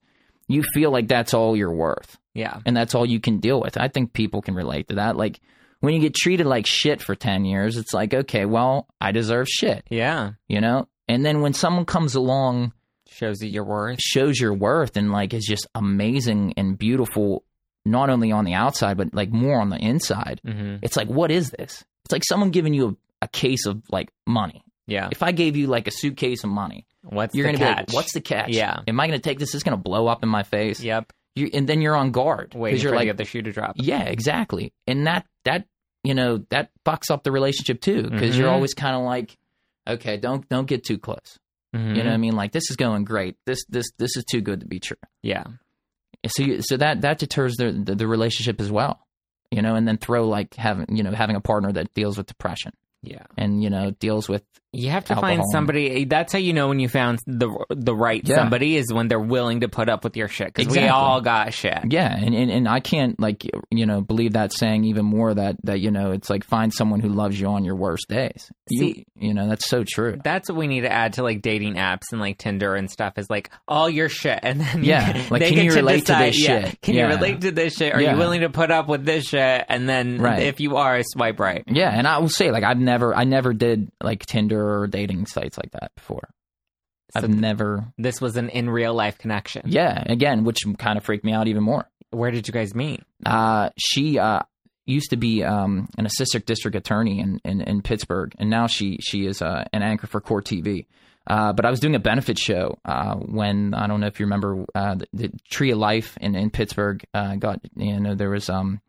you 0.49 0.63
feel 0.75 0.91
like 0.91 1.09
that's 1.09 1.33
all 1.35 1.57
you're 1.57 1.73
worth 1.75 2.19
Yeah. 2.35 2.59
and 2.67 2.77
that's 2.77 2.95
all 2.95 3.07
you 3.07 3.21
can 3.21 3.39
deal 3.39 3.61
with. 3.61 3.79
I 3.79 3.89
think 3.89 4.13
people 4.13 4.43
can 4.43 4.55
relate 4.55 4.89
to 4.89 4.97
that. 4.97 5.17
Like 5.17 5.41
when 5.81 5.95
you 5.95 6.01
get 6.01 6.15
treated 6.15 6.47
like 6.47 6.67
shit 6.67 7.01
for 7.01 7.15
10 7.15 7.45
years, 7.45 7.77
it's 7.77 7.93
like, 7.95 8.13
okay, 8.13 8.45
well, 8.45 8.87
I 9.01 9.13
deserve 9.13 9.49
shit, 9.49 9.87
Yeah. 9.91 10.33
you 10.49 10.61
know? 10.61 10.89
And 11.09 11.25
then 11.25 11.41
when 11.41 11.53
someone 11.55 11.85
comes 11.85 12.15
along, 12.15 12.73
Shows 13.09 13.43
you 13.43 13.49
your 13.51 13.65
worth. 13.65 14.01
shows 14.01 14.41
your 14.41 14.55
worth 14.55 14.97
and 14.97 15.13
like 15.13 15.33
is 15.35 15.45
just 15.47 15.67
amazing 15.75 16.55
and 16.57 16.77
beautiful, 16.79 17.45
not 17.85 18.11
only 18.11 18.33
on 18.33 18.45
the 18.45 18.55
outside, 18.55 18.97
but 18.97 19.13
like 19.15 19.31
more 19.31 19.61
on 19.61 19.69
the 19.71 19.77
inside, 19.79 20.41
hmm 20.45 20.77
it's 20.83 20.97
like, 20.97 21.09
what 21.09 21.31
is 21.31 21.51
this? 21.51 21.85
It's 22.05 22.13
like 22.13 22.25
someone 22.25 22.51
giving 22.51 22.75
you 22.75 22.89
a, 22.89 23.25
a 23.27 23.29
case 23.29 23.67
of 23.67 23.83
like 23.91 24.11
money. 24.27 24.65
Yeah. 24.87 25.09
If 25.13 25.23
I 25.23 25.33
gave 25.33 25.57
you 25.57 25.67
like 25.69 25.87
a 25.87 25.93
suitcase 25.93 26.45
of 26.45 26.51
money, 26.51 26.87
What's 27.03 27.35
you're 27.35 27.45
the 27.51 27.53
going 27.53 27.59
to 27.59 27.65
be 27.65 27.75
catch? 27.75 27.89
like, 27.89 27.95
what's 27.95 28.13
the 28.13 28.21
catch? 28.21 28.51
Yeah. 28.51 28.81
Am 28.87 28.99
I 29.01 29.07
going 29.07 29.19
to 29.19 29.23
take 29.23 29.39
this? 29.39 29.55
Is 29.55 29.63
going 29.63 29.77
to 29.77 29.83
blow 29.83 30.07
up 30.09 30.23
in 30.23 30.29
my 30.29 30.43
face. 30.43 30.81
Yep. 30.81 31.13
You, 31.35 31.49
and 31.55 31.67
then 31.69 31.81
you're 31.81 31.97
on 31.97 32.11
guard 32.11 32.55
Waiting 32.55 32.81
you're 32.81 32.95
like, 32.95 33.07
the 33.07 33.11
other 33.11 33.25
shoe 33.25 33.41
to 33.43 33.53
drop. 33.53 33.77
yeah, 33.77 34.03
exactly. 34.03 34.73
And 34.87 35.07
that, 35.07 35.25
that, 35.45 35.67
you 36.05 36.15
know, 36.15 36.45
that 36.51 36.71
fucks 36.85 37.11
up 37.11 37.23
the 37.23 37.33
relationship 37.33 37.81
too. 37.81 38.03
because 38.03 38.37
you're 38.37 38.49
Mhm. 38.49 38.53
always 38.53 38.75
kind 38.75 38.95
of 38.97 39.03
like, 39.03 39.37
okay, 39.89 40.17
don't, 40.19 40.47
don't 40.49 40.67
get 40.67 40.85
too 40.85 40.99
close. 40.99 41.39
Mhm. 41.75 41.97
You 41.97 42.03
know 42.03 42.11
what 42.11 42.15
I 42.15 42.19
mean? 42.19 42.37
Like 42.37 42.53
this 42.53 42.69
is 42.71 42.77
going 42.77 43.05
great. 43.05 43.37
This, 43.47 43.65
this, 43.69 43.91
this 43.99 44.17
is 44.17 44.25
too 44.31 44.43
good 44.43 44.61
to 44.61 44.67
be 44.67 44.79
true. 44.79 44.99
Yeah. 45.23 45.45
So, 46.27 46.43
you, 46.43 46.59
so 46.61 46.77
that, 46.77 47.01
that 47.01 47.19
deters 47.19 47.57
the, 47.57 47.73
the, 47.73 47.95
the 47.95 48.07
relationship 48.07 48.61
as 48.61 48.71
well. 48.71 49.01
You 49.51 49.61
know, 49.63 49.75
and 49.75 49.87
then 49.89 49.97
throw 49.99 50.27
like 50.29 50.55
having, 50.55 50.95
you 50.97 51.03
know, 51.03 51.13
having 51.13 51.37
a 51.37 51.41
partner 51.41 51.73
that 51.73 51.93
deals 51.95 52.17
with 52.19 52.27
depression 52.27 52.73
Yeah. 53.03 53.25
and, 53.37 53.63
you 53.63 53.69
know, 53.71 53.91
deals 53.91 54.29
with 54.29 54.43
You 54.75 54.89
have 54.91 55.05
to 55.07 55.15
Alcohol. 55.15 55.37
find 55.37 55.43
somebody. 55.53 55.91
Eh, 56.03 56.05
that's 56.09 56.33
how 56.33 56.39
you 56.39 56.55
know 56.55 56.69
when 56.69 56.81
you 56.81 56.89
found 56.89 57.19
the 57.27 57.51
the 57.69 57.95
right 57.95 58.23
Yeah. 58.25 58.37
somebody 58.37 58.77
is 58.77 58.93
when 58.93 59.09
they're 59.09 59.21
willing 59.21 59.61
to 59.61 59.69
put 59.69 59.91
up 59.91 60.03
with 60.03 60.17
your 60.17 60.29
shit. 60.29 60.47
Because 60.49 60.67
Exactly. 60.67 60.85
we 60.85 60.89
all 60.89 61.21
got 61.21 61.53
shit. 61.53 61.79
Yeah, 61.91 62.11
and, 62.17 62.35
and 62.35 62.51
and 62.51 62.67
I 62.69 62.81
can't 62.81 63.21
like 63.21 63.45
you 63.71 63.85
know 63.85 64.01
believe 64.01 64.33
that 64.33 64.53
saying 64.53 64.85
even 64.85 65.05
more 65.05 65.35
that 65.35 65.57
that 65.65 65.81
you 65.81 65.91
know 65.91 66.13
it's 66.13 66.31
like 66.31 66.45
find 66.45 66.73
someone 66.73 67.01
who 67.01 67.11
loves 67.11 67.39
you 67.39 67.49
on 67.49 67.65
your 67.65 67.77
worst 67.77 68.07
days. 68.09 68.51
You 68.71 68.79
See- 68.81 69.07
you 69.19 69.35
know 69.35 69.47
that's 69.49 69.69
so 69.69 69.85
true. 69.87 70.19
That's 70.25 70.49
what 70.49 70.57
we 70.59 70.67
need 70.67 70.81
to 70.81 70.91
add 70.93 71.13
to 71.15 71.23
like 71.23 71.43
dating 71.43 71.75
apps 71.75 72.05
and 72.11 72.21
like 72.21 72.39
Tinder 72.39 72.75
and 72.75 72.91
stuff 72.91 73.19
is 73.19 73.29
like 73.29 73.51
all 73.69 73.91
your 73.91 74.09
shit, 74.09 74.41
and 74.43 74.59
then 74.61 74.85
Yeah, 74.85 75.27
like, 75.31 75.43
can 75.43 75.65
you 75.65 75.73
relate 75.75 76.07
to 76.07 76.15
this 76.15 76.41
yeah, 76.43 76.65
shit? 76.69 76.81
Can 76.81 76.95
Yeah. 76.95 77.09
you 77.11 77.15
relate 77.17 77.41
to 77.43 77.51
this 77.53 77.75
shit? 77.77 77.95
Are 77.95 78.01
you 78.01 78.17
willing 78.17 78.41
to 78.41 78.49
put 78.49 78.71
up 78.71 78.89
with 78.89 79.05
this 79.05 79.25
shit? 79.27 79.67
And 79.69 79.87
then 79.89 80.19
Right. 80.19 80.43
if 80.45 80.61
you 80.61 80.77
are, 80.77 80.99
swipe 81.03 81.39
right. 81.41 81.63
Yeah, 81.67 81.91
and 81.91 82.09
I 82.09 82.19
will 82.19 82.31
say 82.31 82.51
like 82.51 82.65
I've 82.65 82.79
never 82.79 83.15
I 83.15 83.25
never 83.25 83.53
did 83.53 83.91
like 84.03 84.25
Tinder 84.25 84.62
or 84.69 84.87
dating 84.87 85.27
sites 85.27 85.57
like 85.57 85.73
that 85.73 85.93
before. 85.95 86.29
So 87.13 87.21
I've 87.21 87.29
never. 87.29 87.85
this 87.99 88.21
was 88.21 88.37
an 88.37 88.49
in 88.49 88.71
real 88.71 88.95
life 88.95 89.19
connection. 89.19 89.63
Yeah, 89.67 90.03
again, 90.07 90.45
which 90.45 90.61
kind 90.79 90.97
of 90.97 91.05
freaked 91.05 91.25
me 91.25 91.33
out 91.33 91.47
even 91.49 91.63
more. 91.63 91.89
Where 92.11 92.31
did 92.31 92.49
you 92.49 92.53
guys 92.53 92.75
meet? 92.75 93.03
Uh, 93.25 93.71
she 93.79 94.19
uh, 94.19 94.41
used 94.87 95.11
to 95.11 95.17
be 95.17 95.45
um, 95.45 95.89
an 95.99 96.07
assistant 96.07 96.47
district 96.47 96.77
attorney 96.77 97.21
in, 97.21 97.41
in, 97.45 97.61
in 97.61 97.83
Pittsburgh, 97.83 98.35
and 98.39 98.49
now 98.51 98.67
she 98.67 98.99
she 99.03 99.27
is 99.27 99.43
uh, 99.43 99.65
an 99.73 99.83
anchor 99.83 100.07
for 100.07 100.21
Court 100.21 100.45
TV. 100.45 100.87
Uh, 101.27 101.53
but 101.53 101.65
I 101.65 101.71
was 101.71 101.79
doing 101.79 101.95
a 101.95 102.01
benefit 102.01 102.39
show 102.39 102.79
uh, 102.85 103.15
when 103.15 103.75
I 103.75 103.87
don't 103.87 104.01
know 104.01 104.09
if 104.09 104.19
you 104.19 104.27
remember 104.27 104.65
uh, 104.75 104.97
the, 104.97 105.07
the 105.13 105.33
Tree 105.51 105.71
of 105.71 105.79
Life 105.79 106.19
in, 106.21 106.35
in 106.35 106.51
Pittsburgh 106.51 107.05
uh, 107.15 107.37
got 107.37 107.61
you 107.77 108.01
know 108.01 108.15
there 108.15 108.31
was 108.31 108.51
um 108.51 108.81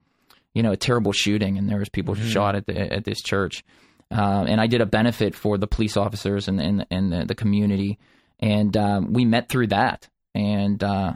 you 0.54 0.64
know 0.64 0.72
a 0.72 0.78
terrible 0.78 1.12
shooting 1.12 1.58
and 1.58 1.70
there 1.70 1.78
was 1.78 1.90
people 1.90 2.16
shot 2.16 2.56
at 2.56 2.66
the, 2.66 2.94
at 2.94 3.06
this 3.06 3.22
church, 3.22 3.64
uh, 4.14 4.46
and 4.48 4.62
I 4.62 4.68
did 4.68 4.82
a 4.82 4.86
benefit 4.86 5.36
for 5.36 5.58
the 5.58 5.68
police 5.68 5.98
officers 5.98 6.48
and 6.48 6.62
and, 6.62 6.86
and 6.92 7.12
the, 7.12 7.26
the 7.26 7.36
community, 7.36 8.00
and 8.40 8.76
um, 8.78 9.14
we 9.14 9.26
met 9.26 9.50
through 9.50 9.68
that, 9.68 10.08
and 10.36 10.84
uh, 10.84 11.14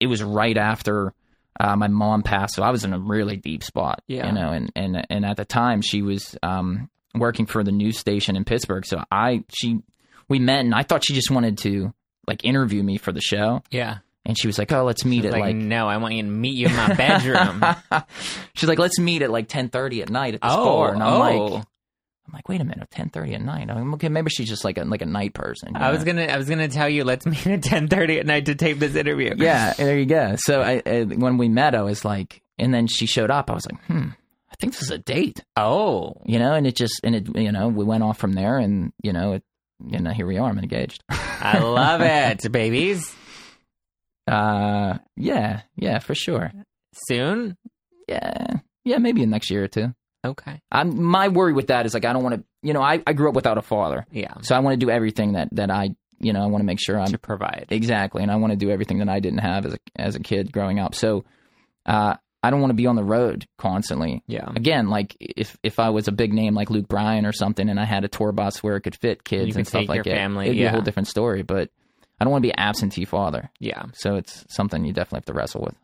it 0.00 0.06
was 0.06 0.22
right 0.22 0.56
after 0.56 1.12
uh, 1.60 1.76
my 1.76 1.88
mom 1.88 2.22
passed, 2.22 2.54
so 2.54 2.62
I 2.62 2.70
was 2.70 2.84
in 2.84 2.92
a 2.92 2.98
really 2.98 3.36
deep 3.36 3.64
spot. 3.64 4.02
Yeah. 4.06 4.26
you 4.26 4.32
know, 4.32 4.50
and 4.50 4.72
and 4.76 5.06
and 5.10 5.24
at 5.24 5.36
the 5.36 5.44
time 5.44 5.82
she 5.82 6.02
was 6.02 6.36
um, 6.42 6.88
working 7.14 7.46
for 7.46 7.64
the 7.64 7.72
news 7.72 7.98
station 7.98 8.36
in 8.36 8.44
Pittsburgh, 8.44 8.86
so 8.86 9.02
I 9.10 9.44
she 9.52 9.80
we 10.28 10.38
met, 10.38 10.60
and 10.60 10.74
I 10.74 10.82
thought 10.82 11.04
she 11.04 11.14
just 11.14 11.30
wanted 11.30 11.58
to 11.58 11.92
like 12.26 12.44
interview 12.44 12.82
me 12.82 12.98
for 12.98 13.12
the 13.12 13.20
show, 13.20 13.62
Yeah. 13.70 13.98
and 14.24 14.38
she 14.38 14.46
was 14.46 14.58
like, 14.58 14.70
"Oh, 14.72 14.84
let's 14.84 15.04
meet 15.04 15.24
Like, 15.24 15.34
at 15.34 15.40
like." 15.40 15.56
no, 15.56 15.88
I 15.88 15.96
want 15.96 16.14
you 16.14 16.22
to 16.22 16.28
meet 16.28 16.54
you 16.54 16.66
in 16.66 16.76
my 16.76 16.94
bedroom. 16.94 17.64
She's 18.54 18.68
like, 18.68 18.78
"Let's 18.78 18.98
meet 19.00 19.22
at 19.22 19.30
like 19.30 19.48
ten 19.48 19.68
thirty 19.68 20.02
at 20.02 20.10
night 20.10 20.34
at 20.34 20.42
this 20.42 20.52
oh, 20.54 20.64
bar," 20.64 20.92
and 20.92 21.02
I'm 21.02 21.12
oh. 21.12 21.18
like, 21.46 21.64
"I'm 22.28 22.34
like, 22.34 22.48
wait 22.48 22.60
a 22.60 22.64
minute, 22.64 22.88
ten 22.90 23.08
thirty 23.08 23.34
at 23.34 23.40
night? 23.42 23.70
I'm 23.70 23.94
okay. 23.94 24.08
Maybe 24.08 24.30
she's 24.30 24.48
just 24.48 24.64
like 24.64 24.78
a 24.78 24.84
like 24.84 25.02
a 25.02 25.06
night 25.06 25.34
person." 25.34 25.74
I 25.76 25.90
was 25.90 26.00
know? 26.00 26.12
gonna, 26.12 26.24
I 26.32 26.36
was 26.36 26.48
gonna 26.48 26.68
tell 26.68 26.88
you, 26.88 27.04
let's 27.04 27.24
meet 27.26 27.46
at 27.46 27.62
ten 27.62 27.88
thirty 27.88 28.18
at 28.18 28.26
night 28.26 28.46
to 28.46 28.54
tape 28.54 28.78
this 28.78 28.94
interview. 28.94 29.34
yeah, 29.36 29.72
there 29.74 29.98
you 29.98 30.06
go. 30.06 30.34
So 30.36 30.60
I, 30.60 30.82
I, 30.86 31.02
when 31.04 31.38
we 31.38 31.48
met, 31.48 31.74
I 31.74 31.82
was 31.82 32.04
like, 32.04 32.42
and 32.58 32.72
then 32.74 32.86
she 32.86 33.06
showed 33.06 33.30
up. 33.30 33.50
I 33.50 33.54
was 33.54 33.66
like, 33.66 33.82
hmm, 33.86 34.08
I 34.50 34.54
think 34.60 34.74
this 34.74 34.82
is 34.82 34.90
a 34.90 34.98
date, 34.98 35.42
Oh, 35.56 36.14
you 36.26 36.38
know. 36.38 36.52
And 36.54 36.66
it 36.66 36.76
just, 36.76 37.00
and 37.02 37.14
it, 37.14 37.36
you 37.36 37.50
know, 37.52 37.68
we 37.68 37.84
went 37.84 38.02
off 38.02 38.18
from 38.18 38.32
there, 38.34 38.58
and 38.58 38.92
you 39.02 39.12
know, 39.12 39.32
it, 39.32 39.42
you 39.86 39.98
know, 40.00 40.10
here 40.10 40.26
we 40.26 40.38
are. 40.38 40.48
I'm 40.50 40.58
engaged. 40.58 41.02
I 41.08 41.58
love 41.60 42.00
it, 42.02 42.50
babies. 42.52 43.14
uh, 44.26 44.98
yeah, 45.16 45.62
yeah, 45.76 45.98
for 46.00 46.14
sure. 46.14 46.52
Soon. 47.06 47.56
Yeah, 48.08 48.56
yeah, 48.84 48.98
maybe 48.98 49.22
in 49.22 49.30
next 49.30 49.50
year 49.50 49.64
or 49.64 49.68
two. 49.68 49.94
Okay. 50.24 50.60
I'm 50.70 51.02
my 51.02 51.28
worry 51.28 51.52
with 51.52 51.68
that 51.68 51.86
is 51.86 51.94
like 51.94 52.04
I 52.04 52.12
don't 52.12 52.22
want 52.22 52.36
to, 52.36 52.44
you 52.62 52.72
know, 52.72 52.82
I, 52.82 53.02
I 53.06 53.12
grew 53.12 53.28
up 53.28 53.34
without 53.34 53.58
a 53.58 53.62
father, 53.62 54.06
Yeah. 54.10 54.34
so 54.42 54.54
I 54.56 54.58
want 54.60 54.78
to 54.78 54.84
do 54.84 54.90
everything 54.90 55.32
that 55.32 55.48
that 55.52 55.70
I, 55.70 55.90
you 56.18 56.32
know, 56.32 56.42
I 56.42 56.46
want 56.46 56.60
to 56.62 56.66
make 56.66 56.80
sure 56.80 56.98
I'm 56.98 57.12
To 57.12 57.18
provide. 57.18 57.66
Exactly, 57.70 58.22
and 58.22 58.30
I 58.32 58.36
want 58.36 58.52
to 58.52 58.56
do 58.56 58.70
everything 58.70 58.98
that 58.98 59.08
I 59.08 59.20
didn't 59.20 59.38
have 59.40 59.66
as 59.66 59.74
a 59.74 59.78
as 59.96 60.16
a 60.16 60.20
kid 60.20 60.52
growing 60.52 60.78
up. 60.80 60.94
So, 60.94 61.24
uh, 61.86 62.16
I 62.42 62.50
don't 62.50 62.60
want 62.60 62.70
to 62.70 62.74
be 62.76 62.86
on 62.86 62.96
the 62.96 63.04
road 63.04 63.46
constantly. 63.58 64.22
Yeah. 64.26 64.48
Again, 64.54 64.88
like 64.88 65.16
if 65.20 65.56
if 65.62 65.78
I 65.78 65.90
was 65.90 66.08
a 66.08 66.12
big 66.12 66.32
name 66.32 66.54
like 66.54 66.70
Luke 66.70 66.88
Bryan 66.88 67.26
or 67.26 67.32
something, 67.32 67.68
and 67.68 67.78
I 67.78 67.84
had 67.84 68.04
a 68.04 68.08
tour 68.08 68.32
bus 68.32 68.62
where 68.62 68.76
it 68.76 68.82
could 68.82 68.96
fit 68.96 69.24
kids 69.24 69.56
and 69.56 69.66
stuff 69.66 69.88
like 69.88 70.04
that, 70.04 70.14
family, 70.16 70.46
it'd 70.46 70.56
be 70.56 70.62
a 70.62 70.64
yeah. 70.64 70.70
whole 70.72 70.80
different 70.82 71.08
story. 71.08 71.42
But 71.42 71.70
I 72.20 72.24
don't 72.24 72.32
want 72.32 72.42
to 72.42 72.48
be 72.48 72.54
absentee 72.56 73.04
father. 73.04 73.50
Yeah. 73.60 73.84
So 73.94 74.16
it's 74.16 74.44
something 74.48 74.84
you 74.84 74.92
definitely 74.92 75.18
have 75.18 75.24
to 75.26 75.32
wrestle 75.34 75.62
with. 75.62 75.76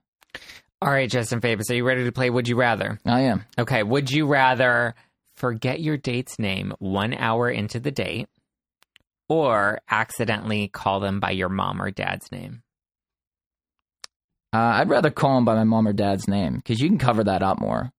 All 0.83 0.91
right, 0.91 1.09
Justin 1.09 1.41
Fabus, 1.41 1.71
are 1.71 1.75
you 1.75 1.85
ready 1.85 2.05
to 2.05 2.13
play 2.13 2.29
Would 2.31 2.49
You 2.49 2.57
Rather? 2.57 2.99
I 3.07 3.21
am. 3.23 3.45
Okay. 3.59 3.83
Would 3.83 4.11
you 4.11 4.27
rather 4.27 4.95
forget 5.37 5.81
your 5.81 5.97
date's 5.97 6.39
name 6.39 6.75
one 6.79 7.15
hour 7.15 7.49
into 7.51 7.81
the 7.81 7.91
date 7.91 8.29
or 9.29 9.81
accidentally 9.91 10.69
call 10.69 11.01
them 11.01 11.21
by 11.21 11.31
your 11.31 11.49
mom 11.49 11.81
or 11.81 11.91
dad's 11.91 12.31
name? 12.31 12.63
Uh, 14.53 14.59
I'd 14.79 14.89
rather 14.91 15.11
call 15.11 15.37
them 15.37 15.45
by 15.45 15.55
my 15.55 15.65
mom 15.65 15.89
or 15.89 15.93
dad's 15.93 16.29
name 16.29 16.57
because 16.57 16.81
you 16.81 16.89
can 16.89 16.99
cover 16.99 17.25
that 17.25 17.43
up 17.43 17.59
more. 17.59 17.91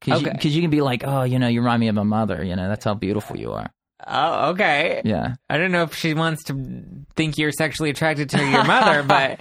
Because 0.00 0.22
Okay. 0.22 0.36
you, 0.42 0.50
you 0.50 0.60
can 0.60 0.70
be 0.70 0.80
like, 0.80 1.02
oh, 1.06 1.22
you 1.22 1.38
know, 1.38 1.48
you 1.48 1.60
remind 1.60 1.80
me 1.80 1.88
of 1.88 1.94
my 1.94 2.02
mother. 2.02 2.44
You 2.44 2.56
know, 2.56 2.68
that's 2.68 2.84
how 2.84 2.94
beautiful 2.94 3.36
you 3.38 3.52
are. 3.52 3.70
Oh, 4.06 4.50
okay. 4.50 5.02
Yeah. 5.04 5.36
I 5.48 5.56
don't 5.58 5.72
know 5.72 5.82
if 5.84 5.94
she 5.94 6.14
wants 6.14 6.44
to 6.44 7.04
think 7.16 7.38
you're 7.38 7.52
sexually 7.52 7.90
attracted 7.90 8.30
to 8.30 8.38
your 8.44 8.64
mother, 8.64 9.02
but 9.06 9.40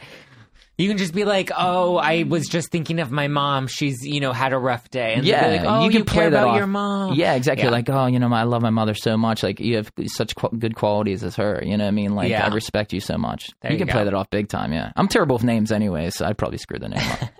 you 0.78 0.88
can 0.88 0.98
just 0.98 1.14
be 1.14 1.26
like, 1.26 1.52
"Oh, 1.58 1.98
I 1.98 2.24
was 2.24 2.48
just 2.48 2.70
thinking 2.72 3.00
of 3.00 3.12
my 3.12 3.28
mom. 3.28 3.68
She's, 3.68 4.06
you 4.06 4.20
know, 4.20 4.32
had 4.34 4.54
a 4.54 4.58
rough 4.58 4.90
day." 4.90 5.14
And 5.16 5.26
Yeah, 5.26 5.48
like, 5.48 5.62
"Oh, 5.66 5.80
you 5.80 5.86
you, 5.86 5.92
can 5.92 6.06
play 6.06 6.22
care 6.24 6.30
that 6.30 6.44
about 6.44 6.50
off. 6.52 6.58
your 6.58 6.68
mom." 6.68 7.14
Yeah, 7.16 7.34
exactly. 7.34 7.66
Yeah. 7.66 7.72
Like, 7.72 7.90
oh, 7.90 8.06
you 8.06 8.20
know, 8.20 8.32
I 8.34 8.44
love 8.44 8.62
my 8.62 8.70
mother 8.70 8.94
so 8.94 9.18
much. 9.18 9.44
Like, 9.44 9.60
you 9.60 9.76
have 9.78 9.92
such 10.06 10.36
qu- 10.36 10.56
good 10.58 10.76
qualities 10.76 11.24
as 11.24 11.36
her. 11.38 11.62
You 11.66 11.78
know 11.78 11.86
what 11.86 11.90
I 11.90 11.92
mean? 11.92 12.16
Like, 12.16 12.30
Yeah. 12.30 12.46
I 12.46 12.54
respect 12.54 12.94
you 12.94 13.00
so 13.00 13.18
much. 13.18 13.50
There 13.62 13.72
you 13.72 13.78
you 13.78 13.86
can 13.86 13.92
play 13.92 14.04
that 14.04 14.14
off 14.14 14.30
big 14.30 14.50
time. 14.50 14.72
Yeah, 14.74 14.92
I'm 14.96 15.08
terrible 15.08 15.36
with 15.38 15.44
names 15.44 15.72
anyway, 15.72 16.10
so 16.12 16.26
I'd 16.26 16.38
probably 16.38 16.58
screw 16.60 16.80
the 16.80 16.90
name 16.90 17.12
up. 17.12 17.30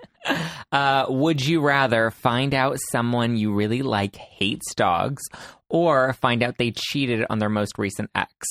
Uh, 0.70 1.06
would 1.08 1.42
you 1.46 1.62
rather 1.62 2.10
find 2.10 2.52
out 2.52 2.76
someone 2.90 3.38
you 3.38 3.54
really 3.54 3.80
like 3.80 4.14
hates 4.16 4.74
dogs, 4.74 5.22
or 5.70 6.12
find 6.14 6.42
out 6.42 6.58
they 6.58 6.70
cheated 6.70 7.24
on 7.30 7.38
their 7.38 7.48
most 7.48 7.78
recent 7.78 8.10
ex? 8.14 8.46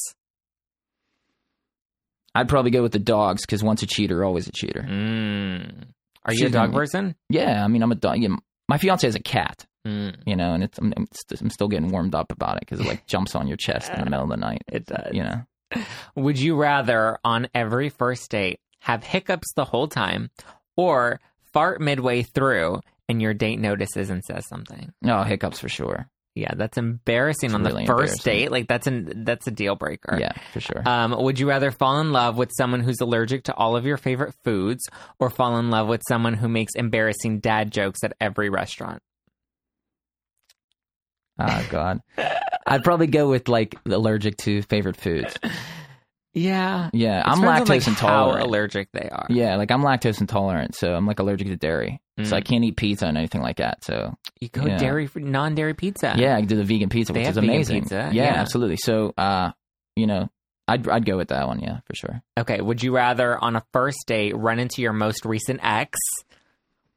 I'd 2.39 2.49
probably 2.49 2.71
go 2.71 2.81
with 2.81 2.91
the 2.91 2.99
dogs 2.99 3.41
because 3.45 3.63
once 3.63 3.83
a 3.83 3.87
cheater, 3.87 4.23
always 4.23 4.47
a 4.47 4.51
cheater. 4.51 4.81
Mm. 4.81 5.85
Are 6.25 6.33
you 6.33 6.39
She's 6.39 6.49
a 6.49 6.53
dog 6.53 6.67
gonna- 6.69 6.77
person? 6.77 7.15
Yeah, 7.29 7.63
I 7.63 7.67
mean, 7.67 7.81
I'm 7.83 7.91
a 7.91 7.95
dog. 7.95 8.17
Yeah, 8.21 8.35
my 8.67 8.77
fiance 8.77 9.07
has 9.07 9.15
a 9.15 9.19
cat. 9.21 9.65
Mm. 9.87 10.15
You 10.25 10.35
know, 10.35 10.53
and 10.53 10.63
it's 10.63 10.77
I'm, 10.77 10.93
I'm 10.97 11.07
I'm 11.41 11.49
still 11.49 11.67
getting 11.69 11.89
warmed 11.89 12.13
up 12.13 12.31
about 12.31 12.57
it 12.57 12.61
because 12.61 12.81
it 12.81 12.85
like 12.87 13.07
jumps 13.07 13.35
on 13.35 13.47
your 13.47 13.55
chest 13.57 13.89
in 13.91 13.99
the 14.03 14.09
middle 14.09 14.23
of 14.25 14.29
the 14.29 14.35
night. 14.37 14.61
It 14.71 14.85
does. 14.85 15.13
You 15.13 15.23
know, 15.23 15.41
Would 16.15 16.39
you 16.39 16.55
rather, 16.55 17.17
on 17.23 17.47
every 17.55 17.89
first 17.89 18.29
date, 18.29 18.59
have 18.81 19.03
hiccups 19.03 19.53
the 19.55 19.65
whole 19.65 19.87
time, 19.87 20.29
or 20.75 21.19
fart 21.53 21.79
midway 21.81 22.23
through 22.23 22.81
and 23.09 23.21
your 23.21 23.33
date 23.33 23.59
notices 23.59 24.09
and 24.09 24.23
says 24.25 24.45
something? 24.47 24.91
No 25.01 25.23
hiccups 25.23 25.59
for 25.59 25.69
sure. 25.69 26.09
Yeah, 26.37 26.53
that's 26.55 26.77
embarrassing 26.77 27.47
It's 27.47 27.53
on 27.55 27.63
really 27.63 27.85
the 27.85 27.93
first 27.93 28.23
date. 28.23 28.51
Like 28.51 28.67
that's 28.67 28.87
an 28.87 29.23
that's 29.25 29.47
a 29.47 29.51
deal 29.51 29.75
breaker. 29.75 30.17
Yeah, 30.19 30.33
for 30.53 30.59
sure. 30.59 30.87
Um, 30.87 31.15
would 31.23 31.39
you 31.39 31.47
rather 31.47 31.71
fall 31.71 31.99
in 31.99 32.11
love 32.11 32.37
with 32.37 32.51
someone 32.55 32.81
who's 32.81 33.01
allergic 33.01 33.43
to 33.45 33.55
all 33.55 33.75
of 33.75 33.85
your 33.85 33.97
favorite 33.97 34.33
foods, 34.43 34.83
or 35.19 35.29
fall 35.29 35.57
in 35.57 35.69
love 35.69 35.87
with 35.87 36.01
someone 36.07 36.33
who 36.33 36.47
makes 36.47 36.73
embarrassing 36.75 37.39
dad 37.39 37.71
jokes 37.71 38.03
at 38.03 38.13
every 38.21 38.49
restaurant? 38.49 39.01
oh 41.39 41.67
God. 41.69 42.01
I'd 42.67 42.83
probably 42.83 43.07
go 43.07 43.29
with 43.29 43.47
like 43.47 43.75
allergic 43.85 44.37
to 44.37 44.61
favorite 44.63 44.97
foods. 44.97 45.37
Yeah, 46.37 46.89
Yeah, 46.93 47.19
It 47.19 47.27
I'm 47.27 47.39
lactose 47.39 47.87
like, 47.87 47.97
How 47.97 48.31
allergic 48.31 48.89
they 48.93 49.09
are. 49.09 49.25
Yeah, 49.29 49.55
like 49.55 49.71
I'm 49.71 49.81
lactose 49.81 50.21
intolerant, 50.21 50.75
so 50.75 50.93
I'm 50.93 51.05
like 51.05 51.19
allergic 51.19 51.47
to 51.47 51.57
dairy. 51.57 52.01
So 52.17 52.23
Mm. 52.23 52.33
I 52.33 52.41
can't 52.41 52.63
eat 52.63 52.75
pizza 52.77 53.05
and 53.05 53.17
anything 53.17 53.41
like 53.41 53.57
that. 53.57 53.83
So 53.83 54.15
You 54.39 54.49
go 54.49 54.65
Yeah. 54.65 54.77
dairy 54.77 55.09
non 55.15 55.55
dairy 55.55 55.73
pizza. 55.73 56.13
yeah, 56.17 56.35
I 56.35 56.39
can 56.39 56.47
do 56.47 56.55
the 56.55 56.63
vegan 56.63 56.89
pizza, 56.89 57.13
They 57.13 57.19
which 57.21 57.29
is 57.29 57.37
amazing. 57.37 57.87
Yeah, 57.91 58.11
yeah. 58.11 58.33
absolutely. 58.35 58.77
So 58.77 59.13
uh, 59.17 59.51
you 59.95 60.07
know, 60.07 60.29
I'd 60.67 60.87
I'd 60.89 61.05
go 61.05 61.15
with 61.17 61.29
that 61.29 61.47
one, 61.47 61.59
yeah, 61.59 61.79
for 61.85 61.95
sure. 61.95 62.21
Okay. 62.37 62.59
Would 62.61 62.83
you 62.83 62.93
rather 62.95 63.37
on 63.41 63.55
a 63.55 63.63
first 63.73 63.99
date 64.07 64.35
run 64.35 64.59
into 64.59 64.81
your 64.81 64.93
most 64.93 65.25
recent 65.25 65.59
ex, 65.63 65.97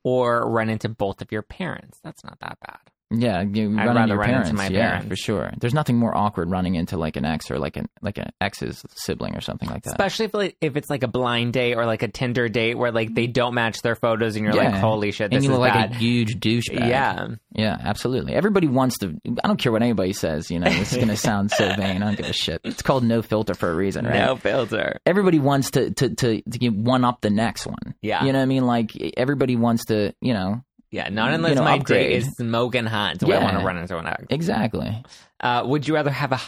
or 0.02 0.48
run 0.50 0.68
into 0.70 0.88
both 0.88 1.20
of 1.22 1.30
your 1.32 1.42
parents? 1.42 1.98
That's 2.02 2.24
not 2.24 2.38
that 2.40 2.58
bad. 2.66 2.89
Yeah, 3.10 3.42
you 3.42 3.76
I'd 3.78 3.86
run 3.86 3.96
rather 3.96 4.02
into 4.02 4.14
your 4.14 4.24
parents. 4.24 4.52
my 4.52 4.68
yeah, 4.68 4.90
parents. 4.90 5.08
for 5.08 5.16
sure. 5.16 5.52
There's 5.58 5.74
nothing 5.74 5.96
more 5.96 6.16
awkward 6.16 6.50
running 6.50 6.76
into 6.76 6.96
like 6.96 7.16
an 7.16 7.24
ex 7.24 7.50
or 7.50 7.58
like 7.58 7.76
an 7.76 7.88
like 8.02 8.18
an 8.18 8.30
ex's 8.40 8.84
sibling 8.94 9.36
or 9.36 9.40
something 9.40 9.68
like 9.68 9.82
that. 9.82 9.90
Especially 9.90 10.26
if 10.26 10.34
like, 10.34 10.56
if 10.60 10.76
it's 10.76 10.88
like 10.88 11.02
a 11.02 11.08
blind 11.08 11.52
date 11.52 11.74
or 11.74 11.86
like 11.86 12.02
a 12.02 12.08
Tinder 12.08 12.48
date 12.48 12.76
where 12.78 12.92
like 12.92 13.12
they 13.14 13.26
don't 13.26 13.54
match 13.54 13.82
their 13.82 13.96
photos 13.96 14.36
and 14.36 14.44
you're 14.44 14.54
like, 14.54 14.74
holy 14.74 15.10
shit, 15.10 15.32
and 15.32 15.42
you 15.42 15.50
is 15.50 15.58
look 15.58 15.60
like 15.60 15.72
bad. 15.74 15.92
a 15.92 15.94
huge 15.96 16.38
douchebag. 16.38 16.88
yeah. 16.88 17.28
Yeah, 17.52 17.76
absolutely. 17.80 18.32
Everybody 18.34 18.68
wants 18.68 18.98
to. 18.98 19.20
I 19.42 19.48
don't 19.48 19.58
care 19.58 19.72
what 19.72 19.82
anybody 19.82 20.12
says. 20.12 20.50
You 20.50 20.60
know, 20.60 20.70
this 20.70 20.92
is 20.92 20.96
going 20.96 21.08
to 21.08 21.16
sound 21.16 21.50
so 21.50 21.66
vain. 21.76 22.02
I 22.02 22.06
don't 22.06 22.16
give 22.16 22.26
a 22.26 22.32
shit. 22.32 22.60
It's 22.62 22.80
called 22.82 23.02
no 23.02 23.22
filter 23.22 23.54
for 23.54 23.70
a 23.70 23.74
reason, 23.74 24.04
right? 24.04 24.14
No 24.24 24.36
filter. 24.36 25.00
Everybody 25.04 25.40
wants 25.40 25.72
to 25.72 25.90
to 25.90 26.14
to, 26.14 26.42
to 26.42 26.68
one 26.68 27.04
up 27.04 27.22
the 27.22 27.30
next 27.30 27.66
one. 27.66 27.96
Yeah. 28.02 28.24
you 28.24 28.32
know 28.32 28.38
what 28.38 28.44
I 28.44 28.46
mean. 28.46 28.66
Like 28.66 28.92
everybody 29.16 29.56
wants 29.56 29.86
to. 29.86 30.14
You 30.20 30.32
know, 30.34 30.62
Yeah, 30.90 31.08
not 31.08 31.32
unless 31.32 31.54
know, 31.54 31.62
my 31.62 31.76
upgrade. 31.76 32.08
date 32.08 32.16
is 32.16 32.36
smoking 32.36 32.84
hot. 32.84 33.18
Do 33.18 33.30
I 33.30 33.42
want 33.42 33.58
to 33.58 33.64
run 33.64 33.76
into 33.76 33.96
an 33.96 34.06
ex? 34.06 34.24
exactly. 34.28 35.04
Uh, 35.38 35.62
would 35.64 35.86
you 35.86 35.94
rather 35.94 36.10
have 36.10 36.32
a 36.32 36.40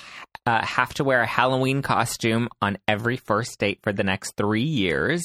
uh, 0.44 0.64
have 0.64 0.92
to 0.94 1.05
wear 1.05 1.22
a 1.22 1.26
Halloween 1.26 1.83
costume 1.83 2.48
on 2.61 2.78
every 2.88 3.16
first 3.16 3.59
date 3.61 3.78
for 3.83 3.92
the 3.92 4.02
next 4.02 4.37
three 4.37 4.64
years, 4.64 5.22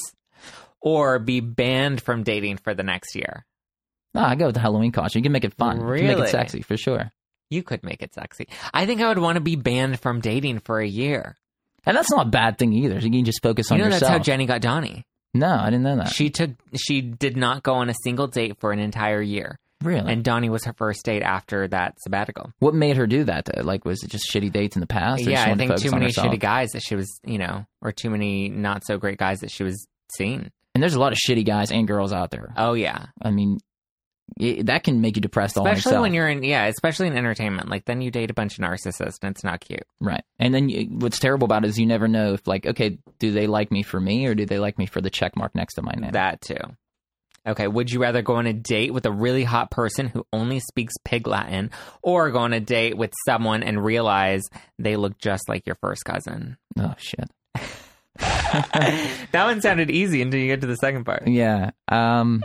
or 0.82 1.18
be 1.18 1.40
banned 1.40 2.02
from 2.02 2.24
dating 2.24 2.58
for 2.58 2.76
the 2.76 2.84
next 2.84 3.16
year? 3.16 3.46
No, 4.14 4.22
I 4.22 4.36
go 4.36 4.48
with 4.48 4.56
the 4.56 4.62
Halloween 4.62 4.92
costume. 4.92 5.22
You 5.22 5.24
can 5.24 5.32
make 5.32 5.46
it 5.46 5.54
fun. 5.56 5.78
You 5.78 5.98
can 5.98 6.08
make 6.08 6.20
it 6.20 6.30
sexy 6.30 6.62
for 6.62 6.78
sure. 6.78 7.12
You 7.50 7.64
could 7.64 7.84
make 7.84 8.04
it 8.04 8.14
sexy. 8.14 8.48
I 8.74 8.86
think 8.86 9.02
I 9.02 9.08
would 9.08 9.20
want 9.20 9.38
to 9.38 9.42
be 9.42 9.56
banned 9.56 10.00
from 10.00 10.22
dating 10.22 10.60
for 10.60 10.80
a 10.80 10.88
year. 10.88 11.36
And 11.86 11.96
that's 11.96 12.12
not 12.12 12.28
a 12.28 12.30
bad 12.30 12.58
thing 12.58 12.74
either. 12.74 13.00
You 13.00 13.10
can 13.10 13.26
just 13.26 13.42
focus 13.42 13.72
on 13.72 13.78
you 13.78 13.84
know 13.86 13.90
yourself. 13.90 14.02
that's 14.02 14.12
how 14.12 14.20
Jenny 14.20 14.46
got 14.46 14.62
Donnie. 14.62 15.06
No, 15.38 15.48
I 15.56 15.66
didn't 15.66 15.84
know 15.84 15.98
that. 15.98 16.10
She 16.10 16.30
took 16.30 16.52
she 16.76 17.02
did 17.02 17.38
not 17.38 17.64
go 17.64 17.74
on 17.76 17.90
a 17.90 17.94
single 18.04 18.28
date 18.28 18.58
for 18.60 18.72
an 18.72 18.80
entire 18.80 19.22
year, 19.22 19.60
really? 19.84 20.12
and 20.12 20.24
Donnie 20.24 20.50
was 20.50 20.66
her 20.66 20.74
first 20.74 21.04
date 21.06 21.22
after 21.24 21.68
that 21.70 22.00
sabbatical. 22.02 22.52
what 22.60 22.74
made 22.74 22.98
her 22.98 23.08
do 23.08 23.24
that? 23.26 23.46
Though? 23.46 23.62
Like, 23.64 23.86
was 23.86 24.04
it 24.04 24.10
just 24.10 24.30
shitty 24.32 24.52
dates 24.52 24.76
in 24.76 24.80
the 24.82 24.88
past? 24.88 25.26
or 25.26 25.30
yeah, 25.30 25.44
I 25.44 25.50
wanted 25.50 25.68
to 25.68 25.78
think 25.78 25.82
too 25.82 25.92
many 25.92 26.12
shitty 26.12 26.40
guys 26.40 26.70
that 26.72 26.82
she 26.82 26.96
was, 26.96 27.20
you 27.26 27.38
know, 27.38 27.66
or 27.82 27.92
too 27.92 28.10
many 28.10 28.50
not 28.50 28.84
so 28.86 28.98
great 28.98 29.18
guys 29.18 29.40
that 29.40 29.52
she 29.52 29.64
was 29.64 29.88
seeing. 30.16 30.52
And 30.74 30.84
there's 30.84 30.94
a 30.94 31.00
lot 31.00 31.12
of 31.12 31.18
shitty 31.18 31.46
guys 31.46 31.72
and 31.72 31.88
girls 31.88 32.14
out 32.14 32.30
there. 32.32 32.54
Oh 32.56 32.74
yeah, 32.74 33.08
I 33.22 33.32
mean, 33.32 33.58
it, 34.36 34.66
that 34.68 34.84
can 34.84 35.02
make 35.02 35.16
you 35.16 35.22
depressed 35.22 35.58
especially 35.58 36.00
when 36.00 36.14
you're 36.14 36.28
in 36.28 36.44
yeah, 36.44 36.66
especially 36.66 37.08
in 37.08 37.18
entertainment. 37.18 37.70
Like 37.70 37.86
then 37.86 38.02
you 38.02 38.12
date 38.12 38.30
a 38.30 38.34
bunch 38.34 38.60
of 38.60 38.66
narcissists, 38.66 39.20
and 39.22 39.32
it's 39.32 39.44
not 39.44 39.62
cute. 39.62 39.86
right. 40.00 40.24
And 40.40 40.54
then 40.54 40.70
you, 40.70 40.86
what's 40.86 41.20
terrible 41.20 41.46
about 41.46 41.64
it 41.64 41.70
is 41.70 41.80
you 41.80 41.86
never 41.86 42.08
know 42.08 42.34
if, 42.34 42.48
like, 42.48 42.66
okay, 42.66 43.00
do 43.20 43.32
they 43.32 43.48
like 43.48 43.72
me 43.72 43.84
for 43.84 44.00
me 44.00 44.28
or 44.28 44.36
do 44.36 44.46
they 44.46 44.60
like 44.60 44.78
me 44.78 44.86
for 44.86 45.02
the 45.02 45.10
check 45.10 45.36
mark 45.36 45.56
next 45.56 45.76
to 45.76 45.82
my 45.82 45.94
name? 45.98 46.12
That 46.12 46.42
too. 46.42 46.58
Okay, 47.48 47.68
would 47.68 47.90
you 47.90 48.02
rather 48.02 48.22
go 48.22 48.36
on 48.36 48.46
a 48.46 48.54
date 48.54 48.94
with 48.94 49.06
a 49.06 49.12
really 49.12 49.46
hot 49.46 49.72
person 49.72 50.08
who 50.08 50.26
only 50.34 50.60
speaks 50.60 50.94
pig 51.06 51.28
Latin, 51.28 51.72
or 52.02 52.30
go 52.30 52.40
on 52.40 52.52
a 52.52 52.60
date 52.60 52.98
with 52.98 53.14
someone 53.26 53.64
and 53.64 53.84
realize 53.84 54.44
they 54.78 54.98
look 54.98 55.18
just 55.18 55.48
like 55.48 55.66
your 55.66 55.78
first 55.82 56.04
cousin? 56.04 56.58
oh 56.78 56.94
shit. 56.98 57.32
that 58.20 59.32
one 59.34 59.62
sounded 59.62 59.90
easy 59.90 60.22
until 60.22 60.40
you 60.40 60.48
get 60.48 60.62
to 60.62 60.68
the 60.68 60.76
second 60.76 61.06
part. 61.06 61.28
Yeah. 61.28 61.72
Um, 61.88 62.44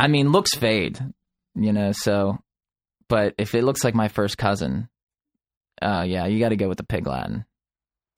I 0.00 0.08
mean, 0.08 0.32
looks 0.32 0.54
fade, 0.54 0.98
you 1.54 1.72
know. 1.72 1.92
So, 1.92 2.38
but 3.08 3.34
if 3.38 3.54
it 3.54 3.64
looks 3.64 3.84
like 3.84 3.94
my 3.94 4.08
first 4.08 4.38
cousin, 4.38 4.88
uh, 5.82 6.04
yeah, 6.06 6.26
you 6.26 6.38
got 6.38 6.50
to 6.50 6.56
go 6.56 6.68
with 6.68 6.78
the 6.78 6.84
pig 6.84 7.06
Latin. 7.06 7.44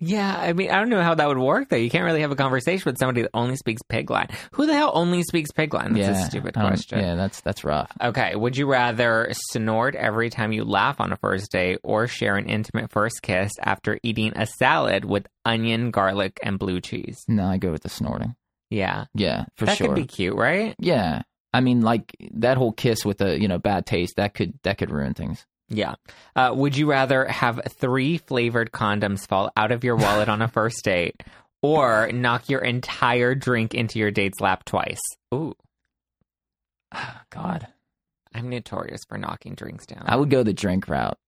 Yeah, 0.04 0.34
I 0.36 0.52
mean, 0.52 0.68
I 0.68 0.80
don't 0.80 0.88
know 0.88 1.00
how 1.00 1.14
that 1.14 1.28
would 1.28 1.38
work 1.38 1.68
though. 1.68 1.76
You 1.76 1.88
can't 1.88 2.04
really 2.04 2.22
have 2.22 2.32
a 2.32 2.36
conversation 2.36 2.82
with 2.86 2.98
somebody 2.98 3.22
that 3.22 3.30
only 3.34 3.54
speaks 3.54 3.82
pig 3.88 4.10
Latin. 4.10 4.34
Who 4.54 4.66
the 4.66 4.74
hell 4.74 4.90
only 4.94 5.22
speaks 5.22 5.52
pig 5.52 5.72
Latin? 5.72 5.92
That's 5.92 6.18
yeah, 6.18 6.24
a 6.24 6.28
stupid 6.28 6.54
don't- 6.54 6.66
question. 6.66 6.98
Yeah, 6.98 7.14
that's 7.14 7.40
that's 7.42 7.62
rough. 7.62 7.92
Okay, 8.02 8.34
would 8.34 8.56
you 8.56 8.66
rather 8.68 9.28
snort 9.30 9.94
every 9.94 10.28
time 10.28 10.50
you 10.50 10.64
laugh 10.64 11.00
on 11.00 11.12
a 11.12 11.16
first 11.18 11.52
date 11.52 11.78
or 11.84 12.08
share 12.08 12.34
an 12.36 12.48
intimate 12.48 12.90
first 12.90 13.22
kiss 13.22 13.52
after 13.60 13.96
eating 14.02 14.32
a 14.34 14.44
salad 14.46 15.04
with 15.04 15.28
onion, 15.44 15.92
garlic, 15.92 16.40
and 16.42 16.58
blue 16.58 16.80
cheese? 16.80 17.22
No, 17.28 17.44
I 17.46 17.58
go 17.58 17.70
with 17.70 17.84
the 17.84 17.88
snorting. 17.88 18.34
Yeah. 18.70 19.04
Yeah, 19.14 19.44
for 19.54 19.66
that 19.66 19.76
sure. 19.76 19.86
That 19.86 19.94
could 19.94 20.02
be 20.02 20.06
cute, 20.08 20.34
right? 20.34 20.74
Yeah, 20.80 21.22
I 21.52 21.60
mean, 21.60 21.82
like 21.82 22.14
that 22.34 22.56
whole 22.56 22.72
kiss 22.72 23.04
with 23.04 23.18
the 23.18 23.40
you 23.40 23.48
know 23.48 23.58
bad 23.58 23.86
taste 23.86 24.16
that 24.16 24.34
could 24.34 24.54
that 24.62 24.78
could 24.78 24.90
ruin 24.90 25.14
things. 25.14 25.44
Yeah. 25.68 25.94
Uh, 26.36 26.52
would 26.54 26.76
you 26.76 26.90
rather 26.90 27.24
have 27.26 27.60
three 27.78 28.18
flavored 28.18 28.72
condoms 28.72 29.26
fall 29.26 29.50
out 29.56 29.72
of 29.72 29.84
your 29.84 29.96
wallet 29.96 30.28
on 30.28 30.42
a 30.42 30.48
first 30.52 30.84
date 30.84 31.22
or 31.62 32.10
knock 32.12 32.48
your 32.50 32.60
entire 32.60 33.34
drink 33.34 33.74
into 33.74 33.98
your 33.98 34.10
date's 34.10 34.40
lap 34.40 34.64
twice? 34.64 35.00
Ooh, 35.32 35.54
God, 37.30 37.68
I'm 38.34 38.48
notorious 38.50 39.00
for 39.08 39.16
knocking 39.18 39.54
drinks 39.54 39.86
down. 39.86 40.04
I 40.06 40.16
would 40.16 40.30
go 40.30 40.42
the 40.42 40.52
drink 40.52 40.88
route. 40.88 41.18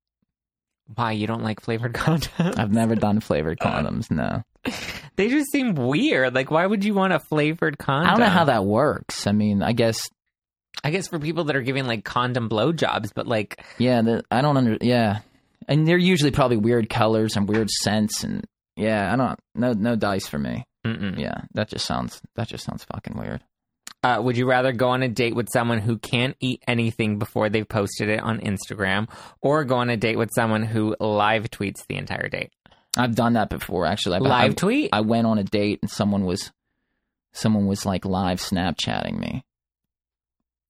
Why, 0.94 1.12
you 1.12 1.26
don't 1.26 1.42
like 1.42 1.60
flavored 1.60 1.92
condoms? 1.94 2.58
I've 2.58 2.72
never 2.72 2.94
done 2.94 3.20
flavored 3.20 3.58
condoms. 3.62 4.10
No, 4.10 4.42
they 5.16 5.28
just 5.28 5.50
seem 5.50 5.74
weird. 5.74 6.34
Like, 6.34 6.50
why 6.50 6.66
would 6.66 6.84
you 6.84 6.94
want 6.94 7.12
a 7.12 7.18
flavored 7.18 7.78
condom? 7.78 8.08
I 8.08 8.10
don't 8.12 8.20
know 8.20 8.26
how 8.26 8.44
that 8.44 8.64
works. 8.64 9.26
I 9.26 9.32
mean, 9.32 9.62
I 9.62 9.72
guess 9.72 10.08
I 10.82 10.90
guess 10.90 11.08
for 11.08 11.18
people 11.18 11.44
that 11.44 11.56
are 11.56 11.62
giving 11.62 11.86
like 11.86 12.04
condom 12.04 12.48
blowjobs, 12.48 13.10
but 13.14 13.26
like, 13.26 13.64
yeah, 13.78 14.02
the, 14.02 14.24
I 14.30 14.42
don't 14.42 14.56
under 14.56 14.78
yeah, 14.80 15.20
and 15.68 15.86
they're 15.86 15.96
usually 15.96 16.30
probably 16.30 16.56
weird 16.56 16.88
colors 16.88 17.36
and 17.36 17.48
weird 17.48 17.70
scents 17.70 18.24
and 18.24 18.44
yeah, 18.76 19.12
I 19.12 19.16
don't 19.16 19.38
no 19.54 19.72
no 19.72 19.96
dice 19.96 20.26
for 20.26 20.38
me. 20.38 20.64
mm-mm. 20.86 21.18
Yeah, 21.18 21.42
that 21.54 21.68
just 21.68 21.86
sounds 21.86 22.20
that 22.36 22.48
just 22.48 22.64
sounds 22.64 22.84
fucking 22.84 23.16
weird. 23.16 23.42
Uh, 24.02 24.20
would 24.20 24.36
you 24.36 24.44
rather 24.44 24.72
go 24.72 24.90
on 24.90 25.02
a 25.02 25.08
date 25.08 25.34
with 25.34 25.48
someone 25.50 25.78
who 25.78 25.96
can't 25.96 26.36
eat 26.38 26.62
anything 26.68 27.18
before 27.18 27.48
they've 27.48 27.66
posted 27.66 28.10
it 28.10 28.20
on 28.20 28.38
Instagram, 28.40 29.08
or 29.40 29.64
go 29.64 29.76
on 29.76 29.88
a 29.88 29.96
date 29.96 30.18
with 30.18 30.28
someone 30.34 30.62
who 30.62 30.94
live 31.00 31.44
tweets 31.50 31.86
the 31.88 31.96
entire 31.96 32.28
date? 32.28 32.52
I've 32.96 33.14
done 33.14 33.34
that 33.34 33.50
before 33.50 33.86
actually. 33.86 34.16
I, 34.16 34.18
live 34.20 34.50
I, 34.50 34.54
tweet? 34.54 34.90
I 34.92 35.00
went 35.00 35.26
on 35.26 35.38
a 35.38 35.44
date 35.44 35.80
and 35.82 35.90
someone 35.90 36.24
was 36.24 36.52
someone 37.32 37.66
was 37.66 37.84
like 37.84 38.04
live 38.04 38.40
Snapchatting 38.40 39.18
me. 39.18 39.44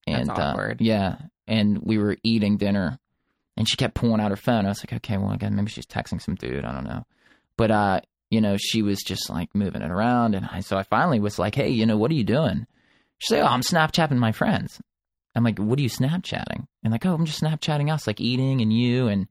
And 0.06 0.28
That's 0.28 0.38
awkward. 0.38 0.80
Uh, 0.80 0.84
yeah, 0.84 1.16
and 1.46 1.78
we 1.78 1.96
were 1.98 2.16
eating 2.22 2.56
dinner, 2.58 2.98
and 3.56 3.68
she 3.68 3.76
kept 3.76 3.94
pulling 3.94 4.20
out 4.20 4.30
her 4.30 4.36
phone. 4.36 4.66
I 4.66 4.68
was 4.68 4.80
like, 4.80 4.92
okay, 4.92 5.16
well, 5.16 5.32
again, 5.32 5.54
maybe 5.56 5.70
she's 5.70 5.86
texting 5.86 6.20
some 6.20 6.34
dude. 6.34 6.64
I 6.64 6.72
don't 6.72 6.84
know, 6.84 7.06
but 7.56 7.70
uh, 7.70 8.00
you 8.30 8.40
know, 8.40 8.56
she 8.58 8.82
was 8.82 9.02
just 9.02 9.30
like 9.30 9.54
moving 9.54 9.80
it 9.82 9.90
around, 9.90 10.34
and 10.34 10.46
I 10.50 10.60
so 10.60 10.76
I 10.76 10.82
finally 10.82 11.20
was 11.20 11.38
like, 11.38 11.54
hey, 11.54 11.70
you 11.70 11.86
know, 11.86 11.96
what 11.96 12.10
are 12.10 12.14
you 12.14 12.24
doing? 12.24 12.66
She's 13.18 13.38
like, 13.38 13.48
oh, 13.48 13.52
I'm 13.52 13.62
Snapchatting 13.62 14.16
my 14.16 14.32
friends. 14.32 14.80
I'm 15.34 15.42
like, 15.44 15.58
what 15.58 15.78
are 15.78 15.82
you 15.82 15.88
Snapchatting? 15.88 16.66
And 16.82 16.92
like, 16.92 17.06
oh, 17.06 17.14
I'm 17.14 17.24
just 17.24 17.42
Snapchatting 17.42 17.92
us, 17.92 18.06
like 18.06 18.20
eating 18.20 18.60
and 18.60 18.72
you, 18.72 19.08
and 19.08 19.26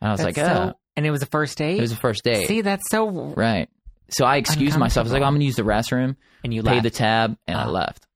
I 0.00 0.12
was 0.12 0.20
That's 0.20 0.36
like, 0.36 0.46
so- 0.46 0.74
oh, 0.74 0.78
and 0.96 1.06
it 1.06 1.10
was 1.10 1.22
a 1.22 1.26
first 1.26 1.58
date. 1.58 1.78
it 1.78 1.80
was 1.82 1.92
a 1.92 1.96
first 1.96 2.24
date, 2.24 2.46
See, 2.48 2.60
that's 2.62 2.90
so. 2.90 3.08
right? 3.08 3.68
So 4.10 4.24
I 4.24 4.36
excused 4.36 4.78
myself. 4.78 5.04
I 5.04 5.06
was 5.06 5.12
like, 5.12 5.22
I'm 5.22 5.34
gonna 5.34 5.44
use 5.44 5.56
the 5.56 5.62
restroom 5.62 6.16
And 6.44 6.54
you 6.54 6.62
pay 6.62 6.72
left. 6.74 6.82
the 6.84 6.90
tab, 6.90 7.36
and 7.46 7.56
I 7.58 7.66
Oh. 7.66 7.70
left. 7.70 8.06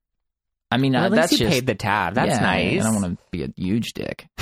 I 0.73 0.77
mean, 0.77 0.93
Well, 0.93 1.03
uh, 1.03 1.07
at 1.07 1.11
least 1.13 1.21
that's 1.23 1.33
you 1.33 1.39
just 1.39 1.51
paid 1.51 1.67
the 1.67 1.75
tab. 1.75 2.15
That's 2.15 2.31
yeah, 2.37 2.41
nice. 2.41 2.81
I 2.81 2.85
don't 2.85 3.03
want 3.03 3.19
to 3.19 3.25
be 3.33 3.43
a 3.43 3.49
huge 3.57 3.93
dick. 3.93 4.29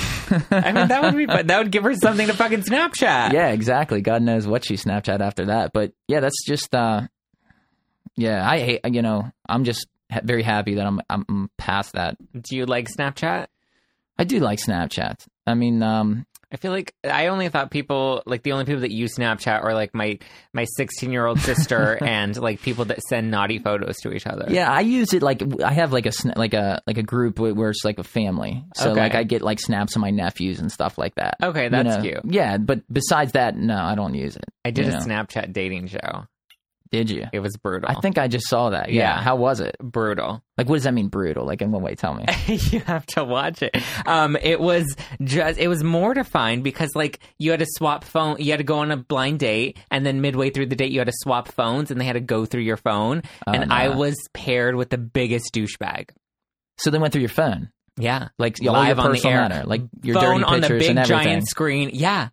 I 0.51 0.71
mean, 0.73 0.87
that 0.89 1.01
would 1.01 1.15
be 1.17 1.25
fun. 1.25 1.47
That 1.47 1.57
would 1.57 1.71
give 1.71 1.81
her 1.83 1.95
something 1.95 2.27
to 2.27 2.33
fucking 2.33 2.61
Snapchat. 2.61 3.33
yeah, 3.33 3.47
exactly. 3.49 4.01
God 4.01 4.21
knows 4.21 4.45
what 4.45 4.63
she 4.63 4.75
Snapchat 4.75 5.21
after 5.21 5.45
that, 5.47 5.71
but 5.73 5.93
yeah, 6.07 6.19
that's 6.19 6.45
just. 6.45 6.75
uh 6.75 7.07
Yeah, 8.15 8.47
I 8.47 8.59
hate. 8.59 8.81
You 8.85 9.01
know, 9.01 9.31
I'm 9.47 9.63
just 9.63 9.87
ha- 10.11 10.21
very 10.23 10.43
happy 10.43 10.75
that 10.75 10.85
I'm 10.85 11.01
I'm 11.09 11.49
past 11.57 11.93
that. 11.93 12.15
Do 12.39 12.55
you 12.55 12.67
like 12.67 12.87
Snapchat? 12.95 13.47
I 14.19 14.23
do 14.23 14.39
like 14.39 14.59
Snapchat. 14.59 15.25
I 15.47 15.55
mean, 15.55 15.81
um 15.81 16.27
I 16.51 16.57
feel 16.57 16.71
like 16.71 16.95
I 17.03 17.27
only 17.27 17.47
thought 17.49 17.69
people 17.69 18.23
like 18.25 18.41
the 18.41 18.53
only 18.53 18.65
people 18.65 18.81
that 18.81 18.91
use 18.91 19.15
Snapchat 19.17 19.63
are 19.63 19.73
like 19.75 19.93
my 19.93 20.17
my 20.51 20.65
16 20.77 21.11
year 21.11 21.25
old 21.25 21.39
sister 21.39 21.97
and 22.03 22.35
like 22.35 22.61
people 22.61 22.85
that 22.85 22.99
send 23.03 23.29
naughty 23.29 23.59
photos 23.59 23.97
to 23.97 24.11
each 24.11 24.25
other. 24.25 24.45
Yeah, 24.49 24.71
I 24.71 24.79
use 24.81 25.13
it 25.13 25.21
like 25.21 25.43
I 25.63 25.71
have 25.73 25.93
like 25.93 26.07
a 26.07 26.11
like 26.35 26.55
a 26.55 26.81
like 26.87 26.97
a 26.97 27.03
group 27.03 27.37
where 27.39 27.69
it's 27.69 27.85
like 27.85 27.99
a 27.99 28.03
family. 28.03 28.63
So 28.75 28.91
Okay. 28.91 28.99
like 29.01 29.13
I 29.15 29.23
get 29.23 29.41
like 29.43 29.59
snaps 29.59 29.95
of 29.95 30.01
my 30.01 30.09
nephews 30.09 30.59
and 30.59 30.71
stuff 30.71 30.97
like 30.97 31.15
that. 31.15 31.37
Okay, 31.43 31.65
You 31.65 31.69
that's 31.69 31.97
know? 31.97 32.01
cute. 32.01 32.21
Yeah, 32.25 32.57
but 32.57 32.81
besides 32.91 33.33
that, 33.33 33.55
no, 33.55 33.77
I 33.77 33.93
don't 33.93 34.15
use 34.15 34.35
it. 34.35 34.45
I 34.65 34.71
did 34.71 34.87
a 34.87 34.91
know? 34.91 34.97
Snapchat 34.99 35.53
dating 35.53 35.87
show. 35.87 36.25
Did 36.91 37.11
you? 37.11 37.25
It 37.31 37.39
was 37.39 37.55
brutal. 37.57 37.87
I 37.89 37.99
think 38.01 38.17
I 38.17 38.27
just 38.27 38.47
saw 38.49 38.71
that. 38.71 38.91
Yeah. 38.91 39.15
Yeah. 39.17 39.21
How 39.21 39.35
was 39.35 39.59
it? 39.59 39.75
brutal. 39.79 40.41
Like, 40.57 40.67
what 40.67 40.75
does 40.77 40.83
that 40.85 40.93
mean, 40.93 41.07
brutal? 41.07 41.45
Like, 41.45 41.61
in 41.61 41.71
what 41.71 41.81
way? 41.83 41.93
Tell 41.95 42.15
me. 42.15 42.25
you 42.47 42.79
have 42.81 43.05
to 43.07 43.23
watch 43.23 43.61
it. 43.61 43.75
Um, 44.07 44.35
it 44.35 44.59
was 44.59 44.85
just 45.23 45.59
it 45.59 45.67
was 45.67 45.83
mortifying 45.83 46.63
because 46.63 46.89
like 46.95 47.19
you 47.37 47.51
had 47.51 47.59
to 47.59 47.67
swap 47.77 48.03
phone, 48.03 48.37
you 48.39 48.51
had 48.51 48.57
to 48.57 48.63
go 48.63 48.79
on 48.79 48.89
a 48.91 48.97
blind 48.97 49.39
date, 49.39 49.77
and 49.91 50.03
then 50.05 50.19
midway 50.21 50.49
through 50.49 50.65
the 50.65 50.75
date 50.75 50.91
you 50.91 50.99
had 50.99 51.07
to 51.07 51.13
swap 51.15 51.47
phones, 51.49 51.91
and 51.91 52.01
they 52.01 52.05
had 52.05 52.13
to 52.13 52.19
go 52.21 52.45
through 52.45 52.63
your 52.63 52.77
phone, 52.77 53.21
and 53.45 53.69
no. 53.69 53.75
I 53.75 53.89
was 53.89 54.15
paired 54.33 54.75
with 54.75 54.89
the 54.89 54.97
biggest 54.97 55.53
douchebag. 55.53 56.09
So 56.77 56.89
they 56.89 56.97
went 56.97 57.13
through 57.13 57.21
your 57.21 57.29
phone, 57.29 57.69
Yeah, 57.97 58.29
like 58.39 58.59
your 58.61 58.73
Live 58.73 58.97
on 58.99 59.11
the 59.11 59.27
air. 59.29 59.47
matter, 59.47 59.63
like 59.67 59.81
your 60.01 60.15
phone 60.15 60.41
dirty 60.41 60.43
on 60.43 60.61
the 60.61 60.67
pictures 60.67 60.79
big 60.81 60.89
and 60.89 60.99
everything. 60.99 61.23
giant 61.23 61.47
screen. 61.47 61.91
Yeah, 61.93 62.29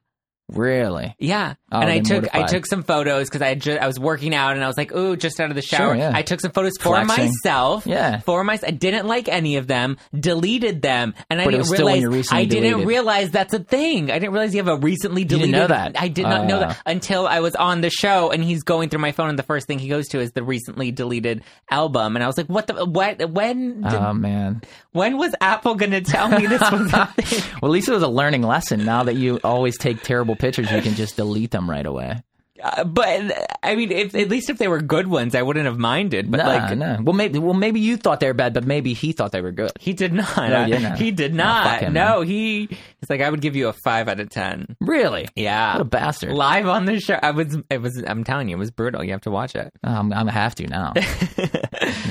Really? 0.48 1.14
Yeah, 1.18 1.54
Oh, 1.72 1.80
and 1.80 1.90
I 1.90 1.98
took 1.98 2.32
I 2.32 2.44
took 2.44 2.64
some 2.64 2.84
photos 2.84 3.28
because 3.28 3.42
I 3.42 3.48
had 3.48 3.60
ju- 3.60 3.76
I 3.80 3.88
was 3.88 3.98
working 3.98 4.32
out 4.36 4.52
and 4.54 4.62
I 4.62 4.68
was 4.68 4.76
like, 4.76 4.92
ooh, 4.94 5.16
just 5.16 5.40
out 5.40 5.50
of 5.50 5.56
the 5.56 5.62
shower. 5.62 5.88
Sure, 5.88 5.96
yeah. 5.96 6.12
I 6.14 6.22
took 6.22 6.40
some 6.40 6.52
photos 6.52 6.74
for 6.78 6.90
Flexing. 6.90 7.24
myself. 7.24 7.86
Yeah. 7.88 8.20
for 8.20 8.44
myself. 8.44 8.68
I 8.72 8.76
didn't 8.76 9.06
like 9.08 9.28
any 9.28 9.56
of 9.56 9.66
them. 9.66 9.96
Deleted 10.18 10.80
them, 10.80 11.14
and 11.28 11.40
I 11.40 11.44
But 11.44 11.54
it 11.54 11.56
didn't 11.58 11.68
was 11.70 11.74
still 11.76 11.86
when 11.86 12.00
realize 12.08 12.28
I 12.30 12.44
didn't 12.44 12.84
realize 12.86 13.30
that's 13.32 13.52
a 13.52 13.58
thing. 13.58 14.12
I 14.12 14.20
didn't 14.20 14.32
realize 14.32 14.54
you 14.54 14.62
have 14.62 14.68
a 14.68 14.76
recently 14.76 15.24
deleted. 15.24 15.50
didn't 15.52 15.60
know 15.60 15.66
that? 15.66 16.00
I 16.00 16.06
did 16.06 16.22
not 16.22 16.46
know 16.46 16.58
Uh. 16.58 16.68
that 16.68 16.78
until 16.86 17.26
I 17.26 17.40
was 17.40 17.56
on 17.56 17.80
the 17.80 17.90
show 17.90 18.30
and 18.30 18.44
he's 18.44 18.62
going 18.62 18.88
through 18.88 19.00
my 19.00 19.10
phone 19.10 19.28
and 19.30 19.38
the 19.38 19.42
first 19.42 19.66
thing 19.66 19.80
he 19.80 19.88
goes 19.88 20.06
to 20.10 20.20
is 20.20 20.30
the 20.32 20.44
recently 20.44 20.92
deleted 20.92 21.42
album 21.68 22.14
and 22.14 22.22
I 22.22 22.28
was 22.28 22.36
like, 22.38 22.46
what 22.46 22.68
the 22.68 22.84
what 22.84 23.28
when 23.30 23.82
did, 23.82 23.92
Oh 23.94 24.12
man. 24.12 24.62
when 24.92 25.18
was 25.18 25.34
Apple 25.40 25.74
going 25.74 25.90
to 25.90 26.00
tell 26.00 26.28
me 26.28 26.46
this 26.46 26.60
was 26.70 26.92
a 26.92 27.06
thing? 27.22 27.42
Well, 27.60 27.70
at 27.72 27.74
least 27.74 27.88
it 27.88 27.92
was 27.92 28.04
a 28.04 28.08
learning 28.08 28.42
lesson. 28.42 28.84
Now 28.84 29.02
that 29.02 29.16
you 29.16 29.40
always 29.42 29.76
take 29.76 30.02
terrible 30.02 30.36
pictures, 30.36 30.70
you 30.70 30.80
can 30.80 30.94
just 30.94 31.16
delete 31.16 31.50
them 31.50 31.55
right 31.70 31.86
away. 31.86 32.22
Uh, 32.62 32.84
but 32.84 33.20
I 33.62 33.74
mean, 33.76 33.92
if, 33.92 34.14
at 34.14 34.30
least 34.30 34.48
if 34.48 34.56
they 34.56 34.66
were 34.66 34.80
good 34.80 35.06
ones, 35.08 35.34
I 35.34 35.42
wouldn't 35.42 35.66
have 35.66 35.76
minded. 35.78 36.30
But 36.30 36.38
Nah, 36.38 36.46
like, 36.46 36.78
no. 36.78 36.98
Well, 37.02 37.12
maybe. 37.12 37.38
Well, 37.38 37.52
maybe 37.52 37.80
you 37.80 37.98
thought 37.98 38.18
they 38.20 38.28
were 38.28 38.32
bad, 38.34 38.54
but 38.54 38.64
maybe 38.64 38.94
he 38.94 39.12
thought 39.12 39.30
they 39.32 39.42
were 39.42 39.52
good. 39.52 39.72
He 39.78 39.92
did 39.92 40.14
not. 40.14 40.34
No, 40.38 40.64
he 40.64 40.70
didn't. 40.72 40.96
He 41.06 41.10
did 41.10 41.34
No, 41.34 41.44
not. 41.44 41.66
fuck 41.66 41.80
him, 41.82 41.92
no, 41.92 42.22
he. 42.22 42.66
He's 42.68 43.10
like, 43.10 43.20
I 43.20 43.28
would 43.28 43.42
give 43.42 43.56
you 43.56 43.68
a 43.68 43.74
five 43.84 44.08
out 44.08 44.20
of 44.20 44.30
ten. 44.30 44.74
Really? 44.80 45.28
Yeah, 45.36 45.74
What 45.74 45.82
a 45.82 45.84
bastard. 45.84 46.32
Live 46.32 46.66
on 46.66 46.86
the 46.86 46.98
show, 46.98 47.18
I 47.22 47.32
was. 47.32 47.58
It 47.68 47.82
was. 47.82 48.02
I'm 48.06 48.24
telling 48.24 48.48
you, 48.48 48.56
it 48.56 48.58
was 48.58 48.70
brutal. 48.70 49.04
You 49.04 49.12
have 49.12 49.20
to 49.22 49.30
watch 49.30 49.54
it. 49.54 49.70
Um, 49.84 50.10
I'm 50.14 50.20
gonna 50.20 50.32
have 50.32 50.54
to 50.54 50.66
now. 50.66 50.94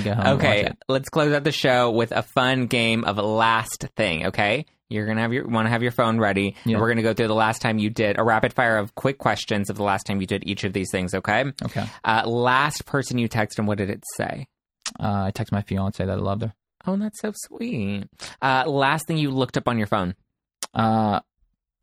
Go 0.04 0.14
home 0.14 0.20
and 0.20 0.28
okay, 0.40 0.70
let's 0.88 1.10
close 1.10 1.34
out 1.34 1.44
the 1.44 1.52
show 1.52 1.90
with 1.90 2.12
a 2.12 2.22
fun 2.22 2.68
game 2.68 3.04
of 3.04 3.18
last 3.18 3.88
thing. 3.98 4.28
Okay, 4.28 4.68
you're 4.90 5.06
gonna 5.08 5.22
have 5.22 5.34
your 5.34 5.48
want 5.48 5.66
to 5.66 5.70
have 5.70 5.82
your 5.84 5.92
phone 5.92 6.20
ready, 6.20 6.56
Yeah. 6.66 6.74
and 6.74 6.82
we're 6.82 6.90
gonna 6.90 7.02
go 7.02 7.14
through 7.14 7.28
the 7.28 7.34
last 7.36 7.62
time 7.62 7.78
you 7.80 7.90
did 7.90 8.20
a 8.20 8.24
rapid 8.24 8.54
fire 8.54 8.78
of 8.78 8.94
quick 8.96 9.18
questions 9.18 9.70
of 9.70 9.78
the 9.78 9.84
last 9.84 10.04
time 10.06 10.22
you 10.22 10.28
did 10.28 10.48
each 10.48 10.64
of 10.64 10.74
these 10.74 10.90
things. 10.92 11.14
Okay. 11.14 11.46
Okay. 11.64 11.86
Uh, 12.04 12.24
last 12.28 12.86
person 12.86 13.18
you 13.18 13.28
texted, 13.30 13.60
and 13.60 13.68
what 13.68 13.78
did 13.78 13.90
it 13.90 14.04
say? 14.16 14.48
Uh, 15.00 15.26
I 15.26 15.32
texted 15.32 15.52
my 15.54 15.62
fiance 15.64 16.04
that 16.06 16.12
I 16.12 16.16
loved 16.22 16.44
her. 16.44 16.54
Oh, 16.88 16.96
that's 16.98 17.20
so 17.20 17.32
sweet. 17.36 18.04
Uh, 18.42 18.64
last 18.68 19.08
thing 19.08 19.18
you 19.18 19.32
looked 19.32 19.58
up 19.58 19.68
on 19.68 19.78
your 19.80 19.88
phone. 19.88 20.14
Uh, 20.74 21.20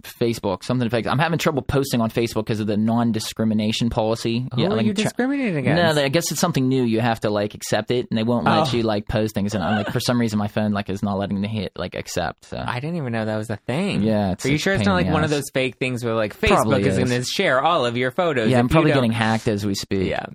Facebook, 0.02 0.62
something 0.64 0.88
to. 0.88 1.10
I'm 1.10 1.18
having 1.18 1.38
trouble 1.38 1.62
posting 1.62 2.00
on 2.00 2.10
Facebook 2.10 2.44
because 2.44 2.60
of 2.60 2.66
the 2.66 2.76
non-discrimination 2.76 3.90
policy. 3.90 4.46
Who 4.54 4.64
are 4.64 4.70
like, 4.70 4.86
you 4.86 4.92
discriminating 4.92 5.56
against? 5.56 5.82
No, 5.82 5.94
they- 5.94 6.04
I 6.04 6.08
guess 6.08 6.30
it's 6.30 6.40
something 6.40 6.68
new. 6.68 6.82
You 6.84 7.00
have 7.00 7.20
to 7.20 7.30
like 7.30 7.54
accept 7.54 7.90
it, 7.90 8.06
and 8.10 8.18
they 8.18 8.22
won't 8.22 8.44
let 8.44 8.68
Oh. 8.72 8.76
you 8.76 8.82
like 8.82 9.08
post 9.08 9.34
things. 9.34 9.54
And 9.54 9.62
I'm 9.62 9.76
like, 9.78 9.92
for 9.92 10.00
some 10.00 10.20
reason, 10.20 10.38
my 10.38 10.48
phone 10.48 10.72
like 10.72 10.88
is 10.90 11.02
not 11.02 11.18
letting 11.18 11.40
me 11.40 11.48
hit 11.48 11.72
like 11.76 11.94
accept. 11.94 12.46
So 12.46 12.62
I 12.64 12.80
didn't 12.80 12.96
even 12.96 13.12
know 13.12 13.24
that 13.24 13.36
was 13.36 13.50
a 13.50 13.56
thing. 13.56 14.02
Yeah, 14.02 14.32
it's 14.32 14.44
Are 14.46 14.50
you 14.50 14.58
sure 14.58 14.74
it's 14.74 14.84
not 14.84 14.94
like 14.94 15.08
one 15.08 15.24
of 15.24 15.30
those 15.30 15.50
fake 15.52 15.76
things 15.76 16.04
where 16.04 16.14
like 16.14 16.38
Facebook 16.38 16.80
is, 16.80 16.98
is. 16.98 16.98
going 16.98 17.22
to 17.22 17.24
share 17.24 17.62
all 17.62 17.86
of 17.86 17.96
your 17.96 18.10
photos? 18.10 18.50
yeah, 18.50 18.58
I'm 18.58 18.68
probably 18.68 18.92
getting 18.92 19.12
hacked 19.12 19.48
as 19.48 19.64
we 19.64 19.74
speak. 19.74 20.08
Yeah. 20.08 20.26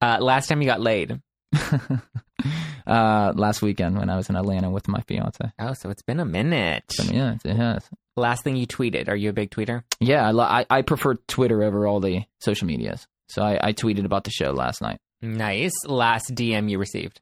Uh, 0.00 0.18
last 0.20 0.48
time 0.48 0.60
you 0.60 0.66
got 0.66 0.80
laid. 0.80 1.20
uh, 2.86 3.32
last 3.34 3.62
weekend 3.62 3.98
when 3.98 4.10
I 4.10 4.16
was 4.16 4.28
in 4.28 4.36
Atlanta 4.36 4.70
with 4.70 4.88
my 4.88 5.00
fiance. 5.02 5.44
Oh, 5.58 5.74
so 5.74 5.90
it's 5.90 6.02
been 6.02 6.20
a 6.20 6.24
minute. 6.24 6.84
So, 6.90 7.04
yeah, 7.12 7.36
it 7.44 7.56
has. 7.56 7.88
Last 8.16 8.44
thing 8.44 8.56
you 8.56 8.66
tweeted. 8.66 9.08
Are 9.08 9.16
you 9.16 9.30
a 9.30 9.32
big 9.32 9.50
tweeter? 9.50 9.82
Yeah, 10.00 10.26
I, 10.26 10.32
li- 10.32 10.44
I 10.44 10.66
I 10.68 10.82
prefer 10.82 11.14
Twitter 11.28 11.62
over 11.62 11.86
all 11.86 12.00
the 12.00 12.22
social 12.40 12.66
medias. 12.66 13.06
So 13.28 13.42
I, 13.42 13.68
I 13.68 13.72
tweeted 13.72 14.04
about 14.04 14.24
the 14.24 14.30
show 14.30 14.50
last 14.52 14.82
night. 14.82 14.98
Nice. 15.22 15.72
Last 15.86 16.34
DM 16.34 16.68
you 16.68 16.78
received. 16.78 17.20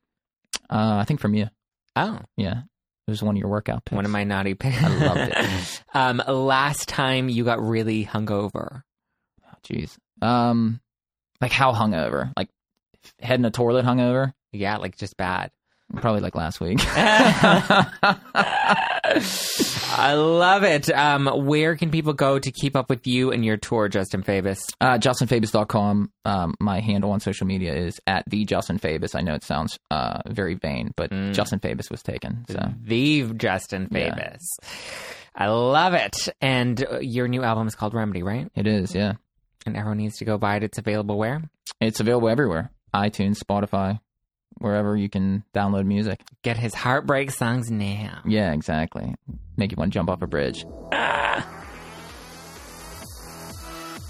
Uh, 0.68 0.96
I 1.00 1.04
think 1.04 1.20
from 1.20 1.34
you. 1.34 1.48
Oh, 1.96 2.18
Yeah, 2.36 2.60
it 3.06 3.10
was 3.10 3.22
one 3.22 3.36
of 3.36 3.40
your 3.40 3.50
workout 3.50 3.84
pics. 3.84 3.94
one 3.96 4.04
of 4.04 4.10
my 4.10 4.24
naughty 4.24 4.54
pics. 4.54 4.82
I 4.82 4.88
loved 4.88 5.32
it. 5.36 5.82
um, 5.94 6.22
last 6.26 6.88
time 6.88 7.28
you 7.28 7.44
got 7.44 7.60
really 7.60 8.04
hungover. 8.04 8.82
Oh, 9.44 9.56
Jeez. 9.64 9.96
Um, 10.22 10.80
like 11.40 11.52
how 11.52 11.72
hungover? 11.72 12.32
Like 12.36 12.48
head 13.20 13.38
in 13.38 13.44
a 13.44 13.50
toilet 13.50 13.84
hungover? 13.84 14.32
Yeah, 14.52 14.76
like 14.78 14.96
just 14.96 15.16
bad. 15.16 15.50
Probably 15.96 16.20
like 16.20 16.34
last 16.36 16.60
week. 16.60 16.78
I 19.92 20.14
love 20.14 20.62
it. 20.62 20.88
Um, 20.90 21.26
where 21.46 21.76
can 21.76 21.90
people 21.90 22.12
go 22.12 22.38
to 22.38 22.52
keep 22.52 22.76
up 22.76 22.88
with 22.88 23.06
you 23.06 23.32
and 23.32 23.44
your 23.44 23.56
tour, 23.56 23.88
Justin 23.88 24.22
Fabus? 24.22 24.60
uh, 24.80 24.98
JustinFabus.com. 24.98 26.12
Um, 26.24 26.54
my 26.60 26.80
handle 26.80 27.10
on 27.10 27.18
social 27.20 27.46
media 27.46 27.74
is 27.74 28.00
at 28.06 28.24
the 28.28 28.44
Justin 28.44 28.78
Fabus. 28.78 29.14
I 29.16 29.20
know 29.20 29.34
it 29.34 29.42
sounds 29.44 29.78
uh, 29.90 30.20
very 30.28 30.54
vain, 30.54 30.92
but 30.96 31.10
Mm. 31.10 31.34
Justin 31.34 31.58
Fabus 31.58 31.90
was 31.90 32.02
taken. 32.04 32.44
So 32.48 32.68
The 32.82 33.24
Justin 33.34 33.88
Yeah. 33.90 34.14
Fabus. 34.14 34.42
I 35.34 35.48
love 35.48 35.94
it. 35.94 36.28
And 36.40 36.84
uh, 36.84 36.98
your 37.00 37.26
new 37.26 37.42
album 37.42 37.66
is 37.66 37.74
called 37.74 37.94
Remedy, 37.94 38.22
right? 38.22 38.48
it 38.54 38.66
is, 38.68 38.94
yeah. 38.94 39.14
And 39.66 39.76
everyone 39.76 39.98
needs 39.98 40.18
to 40.18 40.24
go 40.24 40.38
buy 40.38 40.56
it. 40.56 40.62
It's 40.62 40.78
available 40.78 41.18
where? 41.18 41.42
It's 41.80 41.98
available 42.00 42.28
everywhere 42.28 42.70
iTunes, 42.94 43.38
Spotify, 43.38 44.00
wherever 44.58 44.96
you 44.96 45.08
can 45.08 45.44
download 45.54 45.86
music. 45.86 46.20
Get 46.42 46.56
his 46.56 46.74
heartbreak 46.74 47.30
songs 47.30 47.70
now. 47.70 48.20
Yeah, 48.24 48.52
exactly. 48.52 49.14
Make 49.56 49.72
you 49.72 49.76
want 49.76 49.92
to 49.92 49.98
jump 49.98 50.10
off 50.10 50.22
a 50.22 50.26
bridge. 50.26 50.64
Ah. 50.92 51.46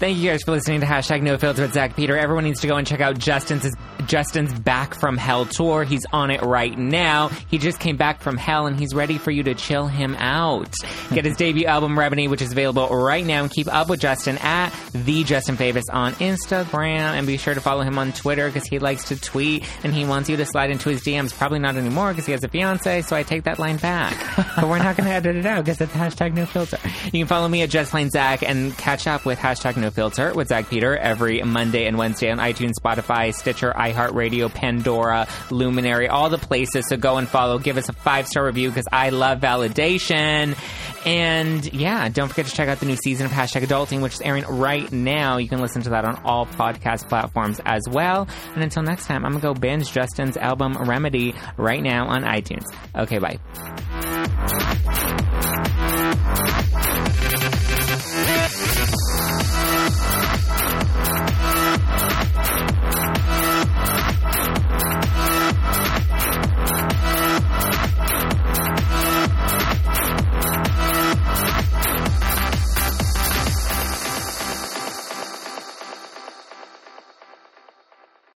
Thank 0.01 0.17
you 0.17 0.31
guys 0.31 0.41
for 0.41 0.49
listening 0.49 0.79
to 0.79 0.87
hashtag 0.87 1.21
No 1.21 1.37
Filter 1.37 1.61
with 1.61 1.73
Zach 1.73 1.95
Peter. 1.95 2.17
Everyone 2.17 2.43
needs 2.43 2.61
to 2.61 2.67
go 2.67 2.75
and 2.75 2.87
check 2.87 3.01
out 3.01 3.19
Justin's 3.19 3.71
Justin's 4.07 4.51
Back 4.51 4.95
from 4.95 5.15
Hell 5.15 5.45
tour. 5.45 5.83
He's 5.83 6.07
on 6.11 6.31
it 6.31 6.41
right 6.41 6.75
now. 6.75 7.27
He 7.49 7.59
just 7.59 7.79
came 7.79 7.97
back 7.97 8.19
from 8.19 8.35
hell 8.35 8.65
and 8.65 8.79
he's 8.79 8.95
ready 8.95 9.19
for 9.19 9.29
you 9.29 9.43
to 9.43 9.53
chill 9.53 9.85
him 9.85 10.15
out. 10.15 10.73
Get 11.13 11.25
his 11.25 11.37
debut 11.37 11.67
album 11.67 11.99
Remedy, 11.99 12.27
which 12.27 12.41
is 12.41 12.51
available 12.51 12.87
right 12.87 13.23
now, 13.23 13.43
and 13.43 13.51
keep 13.51 13.71
up 13.71 13.89
with 13.89 13.99
Justin 13.99 14.39
at 14.39 14.73
the 14.91 15.23
Justin 15.23 15.55
Fabus 15.55 15.83
on 15.91 16.13
Instagram, 16.13 17.13
and 17.13 17.27
be 17.27 17.37
sure 17.37 17.53
to 17.53 17.61
follow 17.61 17.81
him 17.83 17.99
on 17.99 18.11
Twitter 18.11 18.47
because 18.47 18.65
he 18.67 18.79
likes 18.79 19.05
to 19.09 19.21
tweet 19.21 19.69
and 19.83 19.93
he 19.93 20.03
wants 20.03 20.29
you 20.29 20.37
to 20.37 20.45
slide 20.47 20.71
into 20.71 20.89
his 20.89 21.03
DMs. 21.03 21.31
Probably 21.31 21.59
not 21.59 21.75
anymore 21.75 22.09
because 22.09 22.25
he 22.25 22.31
has 22.31 22.43
a 22.43 22.49
fiance, 22.49 23.03
so 23.03 23.15
I 23.15 23.21
take 23.21 23.43
that 23.43 23.59
line 23.59 23.77
back. 23.77 24.17
but 24.55 24.67
we're 24.67 24.79
not 24.79 24.97
going 24.97 25.07
to 25.07 25.13
edit 25.13 25.35
it 25.35 25.45
out 25.45 25.63
because 25.63 25.79
it's 25.79 25.93
hashtag 25.93 26.33
No 26.33 26.47
Filter. 26.47 26.79
You 27.05 27.11
can 27.11 27.27
follow 27.27 27.47
me 27.47 27.61
at 27.61 27.69
Just 27.69 27.91
Plain 27.91 28.09
Zach 28.09 28.41
and 28.41 28.75
catch 28.79 29.05
up 29.05 29.25
with 29.25 29.37
hashtag 29.37 29.77
No 29.77 29.90
Filter 29.91 30.33
with 30.33 30.47
Zach 30.47 30.69
Peter 30.69 30.97
every 30.97 31.41
Monday 31.43 31.85
and 31.85 31.97
Wednesday 31.97 32.31
on 32.31 32.37
iTunes, 32.37 32.73
Spotify, 32.81 33.33
Stitcher, 33.33 33.71
iHeartRadio, 33.71 34.53
Pandora, 34.53 35.27
Luminary, 35.49 36.07
all 36.07 36.29
the 36.29 36.37
places. 36.37 36.87
So 36.87 36.97
go 36.97 37.17
and 37.17 37.27
follow. 37.27 37.59
Give 37.59 37.77
us 37.77 37.89
a 37.89 37.93
five 37.93 38.27
star 38.27 38.45
review 38.45 38.69
because 38.69 38.87
I 38.91 39.09
love 39.09 39.39
validation. 39.39 40.57
And 41.05 41.73
yeah, 41.73 42.09
don't 42.09 42.27
forget 42.27 42.45
to 42.45 42.51
check 42.53 42.69
out 42.69 42.79
the 42.79 42.85
new 42.85 42.95
season 42.95 43.25
of 43.25 43.31
Hashtag 43.31 43.63
Adulting, 43.63 44.01
which 44.01 44.13
is 44.13 44.21
airing 44.21 44.45
right 44.45 44.91
now. 44.91 45.37
You 45.37 45.47
can 45.47 45.59
listen 45.59 45.81
to 45.83 45.89
that 45.91 46.05
on 46.05 46.21
all 46.23 46.45
podcast 46.45 47.09
platforms 47.09 47.59
as 47.65 47.81
well. 47.89 48.27
And 48.53 48.63
until 48.63 48.83
next 48.83 49.07
time, 49.07 49.25
I'm 49.25 49.31
going 49.31 49.41
to 49.41 49.47
go 49.47 49.53
binge 49.53 49.91
Justin's 49.91 50.37
album 50.37 50.77
Remedy 50.77 51.33
right 51.57 51.81
now 51.81 52.07
on 52.07 52.23
iTunes. 52.23 52.65
Okay, 52.95 53.17
bye. 53.17 53.39